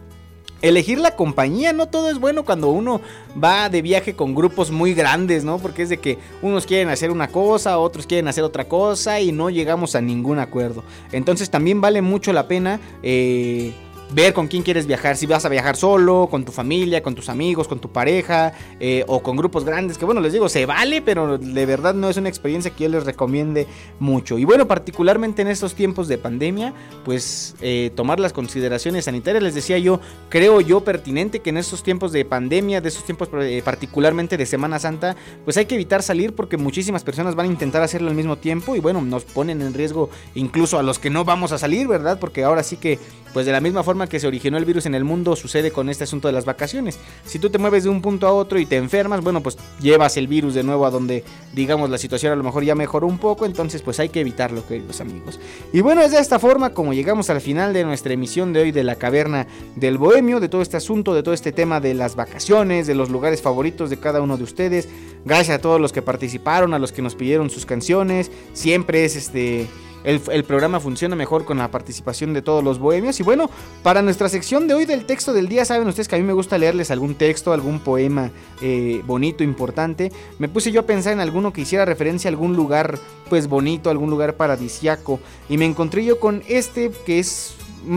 [0.62, 3.02] Elegir la compañía, no todo es bueno cuando uno
[3.42, 5.60] va de viaje con grupos muy grandes, ¿no?
[5.60, 9.32] Porque es de que unos quieren hacer una cosa, otros quieren hacer otra cosa y
[9.32, 10.84] no llegamos a ningún acuerdo.
[11.12, 13.74] Entonces también vale mucho la pena eh,
[14.12, 17.30] ver con quién quieres viajar, si vas a viajar solo, con tu familia, con tus
[17.30, 21.02] amigos, con tu pareja eh, o con grupos grandes, que bueno, les digo, se vale,
[21.02, 23.68] pero de verdad no es una experiencia que yo les recomiende
[24.00, 24.38] mucho.
[24.38, 26.74] Y bueno, particularmente en estos tiempos de pandemia,
[27.04, 31.84] pues eh, tomar las consideraciones sanitarias, les decía yo, creo yo pertinente que en estos
[31.84, 36.02] tiempos de pandemia, de estos tiempos eh, particularmente de Semana Santa, pues hay que evitar
[36.02, 39.62] salir porque muchísimas personas van a intentar hacerlo al mismo tiempo y bueno, nos ponen
[39.62, 42.20] en riesgo incluso a los que no vamos a salir, ¿verdad?
[42.20, 43.00] Porque ahora sí que,
[43.38, 45.90] pues de la misma forma, que se originó el virus en el mundo sucede con
[45.90, 46.98] este asunto de las vacaciones.
[47.24, 50.18] Si tú te mueves de un punto a otro y te enfermas, bueno, pues llevas
[50.18, 51.24] el virus de nuevo a donde,
[51.54, 54.66] digamos, la situación a lo mejor ya mejoró un poco, entonces pues hay que evitarlo,
[54.66, 55.40] queridos amigos.
[55.72, 58.72] Y bueno, es de esta forma como llegamos al final de nuestra emisión de hoy
[58.72, 59.46] de la caverna
[59.76, 63.12] del bohemio, de todo este asunto, de todo este tema de las vacaciones, de los
[63.12, 64.90] lugares favoritos de cada uno de ustedes.
[65.26, 68.32] Gracias a todos los que participaron, a los que nos pidieron sus canciones.
[68.54, 69.68] Siempre es este
[70.04, 73.20] el, programa funciona mejor con la participación de todos los bohemios.
[73.20, 73.50] Y bueno,
[73.84, 76.34] para nuestra sección de hoy del texto del día, saben ustedes que a mí me
[76.34, 80.12] gusta leerles algún texto, algún poema eh, bonito, importante.
[80.40, 83.00] Me puse yo a pensar en alguno que hiciera referencia a algún lugar,
[83.30, 85.20] pues bonito, algún lugar paradisiaco.
[85.50, 87.56] Y me encontré yo con este que es...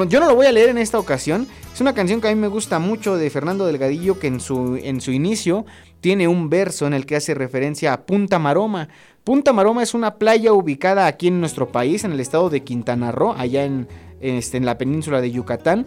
[0.08, 1.48] Yo no lo voy a leer en esta ocasión.
[1.72, 4.78] Es una canción que a mí me gusta mucho de Fernando Delgadillo, que en su,
[4.82, 5.64] en su inicio
[6.00, 8.88] tiene un verso en el que hace referencia a Punta Maroma.
[9.24, 13.12] Punta Maroma es una playa ubicada aquí en nuestro país, en el estado de Quintana
[13.12, 13.86] Roo, allá en,
[14.20, 15.86] este, en la península de Yucatán.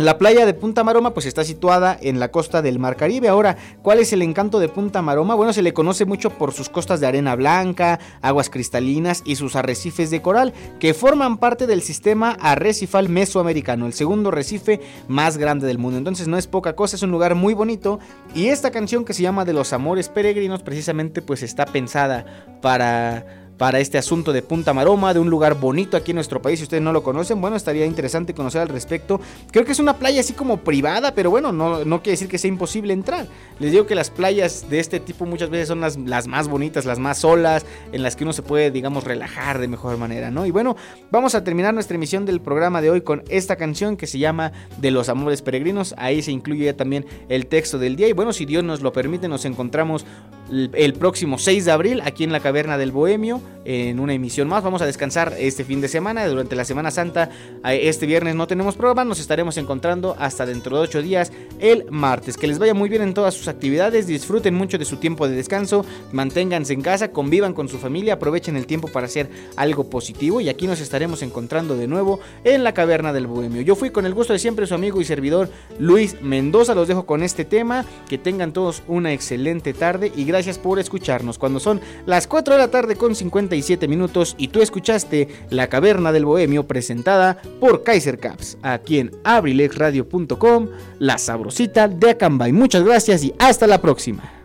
[0.00, 3.28] La playa de Punta Maroma pues está situada en la costa del Mar Caribe.
[3.28, 5.34] Ahora, ¿cuál es el encanto de Punta Maroma?
[5.34, 9.56] Bueno, se le conoce mucho por sus costas de arena blanca, aguas cristalinas y sus
[9.56, 15.66] arrecifes de coral, que forman parte del sistema arrecifal mesoamericano, el segundo arrecife más grande
[15.66, 15.98] del mundo.
[15.98, 18.00] Entonces no es poca cosa, es un lugar muy bonito
[18.34, 22.24] y esta canción que se llama De los Amores Peregrinos precisamente pues está pensada
[22.62, 26.60] para para este asunto de Punta Maroma, de un lugar bonito aquí en nuestro país.
[26.60, 29.20] Si ustedes no lo conocen, bueno, estaría interesante conocer al respecto.
[29.52, 32.38] Creo que es una playa así como privada, pero bueno, no, no quiere decir que
[32.38, 33.26] sea imposible entrar.
[33.58, 36.86] Les digo que las playas de este tipo muchas veces son las, las más bonitas,
[36.86, 40.46] las más solas, en las que uno se puede, digamos, relajar de mejor manera, ¿no?
[40.46, 40.74] Y bueno,
[41.10, 44.52] vamos a terminar nuestra emisión del programa de hoy con esta canción que se llama
[44.78, 45.94] De los Amores Peregrinos.
[45.98, 48.08] Ahí se incluye también el texto del día.
[48.08, 50.06] Y bueno, si Dios nos lo permite, nos encontramos
[50.50, 54.64] el próximo 6 de abril aquí en la Caverna del Bohemio en una emisión más.
[54.64, 56.26] Vamos a descansar este fin de semana.
[56.26, 57.30] Durante la Semana Santa,
[57.64, 59.04] este viernes no tenemos programa.
[59.04, 62.36] Nos estaremos encontrando hasta dentro de 8 días, el martes.
[62.36, 64.06] Que les vaya muy bien en todas sus actividades.
[64.06, 65.84] Disfruten mucho de su tiempo de descanso.
[66.12, 68.14] Manténganse en casa, convivan con su familia.
[68.14, 70.40] Aprovechen el tiempo para hacer algo positivo.
[70.40, 73.62] Y aquí nos estaremos encontrando de nuevo en la Caverna del Bohemio.
[73.62, 76.74] Yo fui con el gusto de siempre su amigo y servidor Luis Mendoza.
[76.74, 77.84] Los dejo con este tema.
[78.08, 80.24] Que tengan todos una excelente tarde y
[80.58, 81.38] por escucharnos.
[81.38, 83.56] Cuando son las 4 de la tarde con 50
[83.88, 90.68] minutos y tú escuchaste La Caverna del Bohemio presentada por Kaiser Caps, aquí en abrilexradio.com,
[90.98, 92.52] la sabrosita de Acambay.
[92.52, 94.40] Muchas gracias y hasta la próxima.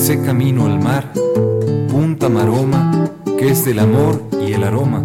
[0.00, 1.12] lancé camino al mar,
[1.90, 5.04] punta maroma, que es del amor y el aroma,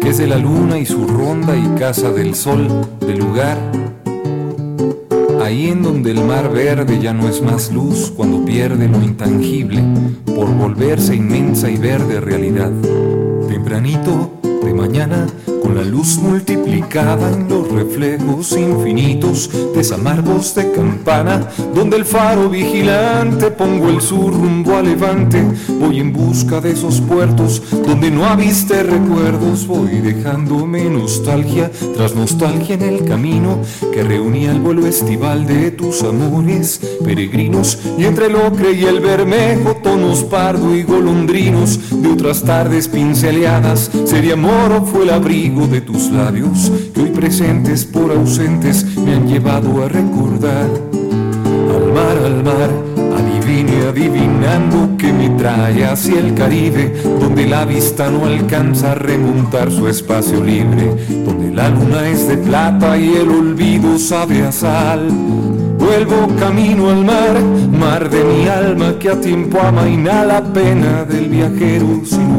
[0.00, 2.66] que es de la luna y su ronda y casa del sol,
[2.98, 3.56] del lugar.
[5.42, 9.82] Ahí en donde el mar verde ya no es más luz cuando pierde lo intangible
[10.24, 12.70] por volverse inmensa y verde realidad.
[13.52, 15.26] Tempranito de mañana
[15.62, 22.48] con la luz multiplicada en los reflejos infinitos de esa de campana, donde el faro
[22.48, 25.42] vigilante pongo el sur rumbo a levante,
[25.78, 32.74] voy en busca de esos puertos donde no aviste recuerdos, voy dejándome nostalgia tras nostalgia
[32.74, 33.60] en el camino
[33.92, 39.00] que reunía el vuelo estival de tus amores peregrinos y entre el ocre y el
[39.00, 42.88] bermejo tonos pardo y golondrinos de otras tardes
[44.04, 49.26] sería moro fue el abrigo de tus labios que hoy presentes por ausentes me han
[49.26, 50.70] llevado a recordar.
[51.74, 52.70] Al mar, al mar,
[53.18, 59.72] adivine adivinando que me trae hacia el Caribe, donde la vista no alcanza a remontar
[59.72, 60.94] su espacio libre,
[61.26, 65.08] donde la luna es de plata y el olvido sabe a sal.
[65.78, 67.42] Vuelvo camino al mar,
[67.72, 72.32] mar de mi alma que a tiempo amaina la pena del viajero sin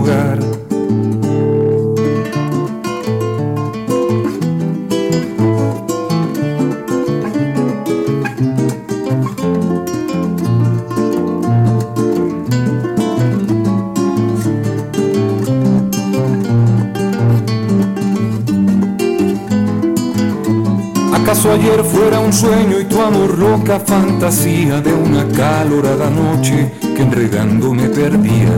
[21.44, 21.60] lugar.
[21.60, 27.74] ayer fuera un sueño y tu amor loca fantasía de una calorada noche que enredando
[27.74, 28.52] me perdía,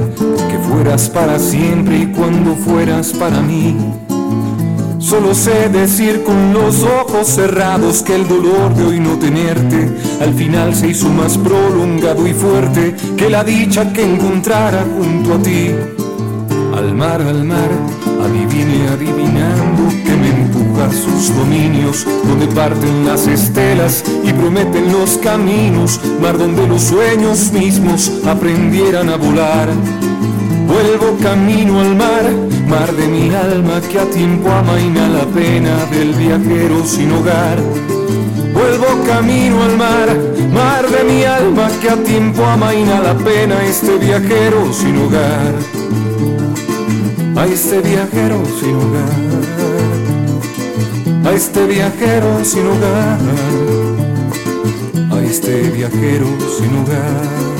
[0.49, 3.75] que fueras para siempre y cuando fueras para mí.
[4.99, 9.87] Solo sé decir con los ojos cerrados que el dolor de hoy no tenerte
[10.19, 15.37] al final se hizo más prolongado y fuerte que la dicha que encontrara junto a
[15.43, 15.69] ti.
[16.75, 17.69] Al mar, al mar,
[18.25, 20.14] adivine adivinando que
[20.91, 28.11] sus dominios, donde parten las estelas y prometen los caminos, mar donde los sueños mismos
[28.25, 29.69] aprendieran a volar.
[30.67, 32.23] Vuelvo camino al mar,
[32.67, 37.59] mar de mi alma que a tiempo amaina la pena del viajero sin hogar.
[38.53, 40.17] Vuelvo camino al mar,
[40.53, 45.85] mar de mi alma que a tiempo amaina la pena este viajero sin hogar
[47.37, 49.34] a este viajero sin hogar,
[51.25, 53.19] a este viajero sin hogar,
[55.11, 56.27] a este viajero
[56.57, 57.54] sin hogar.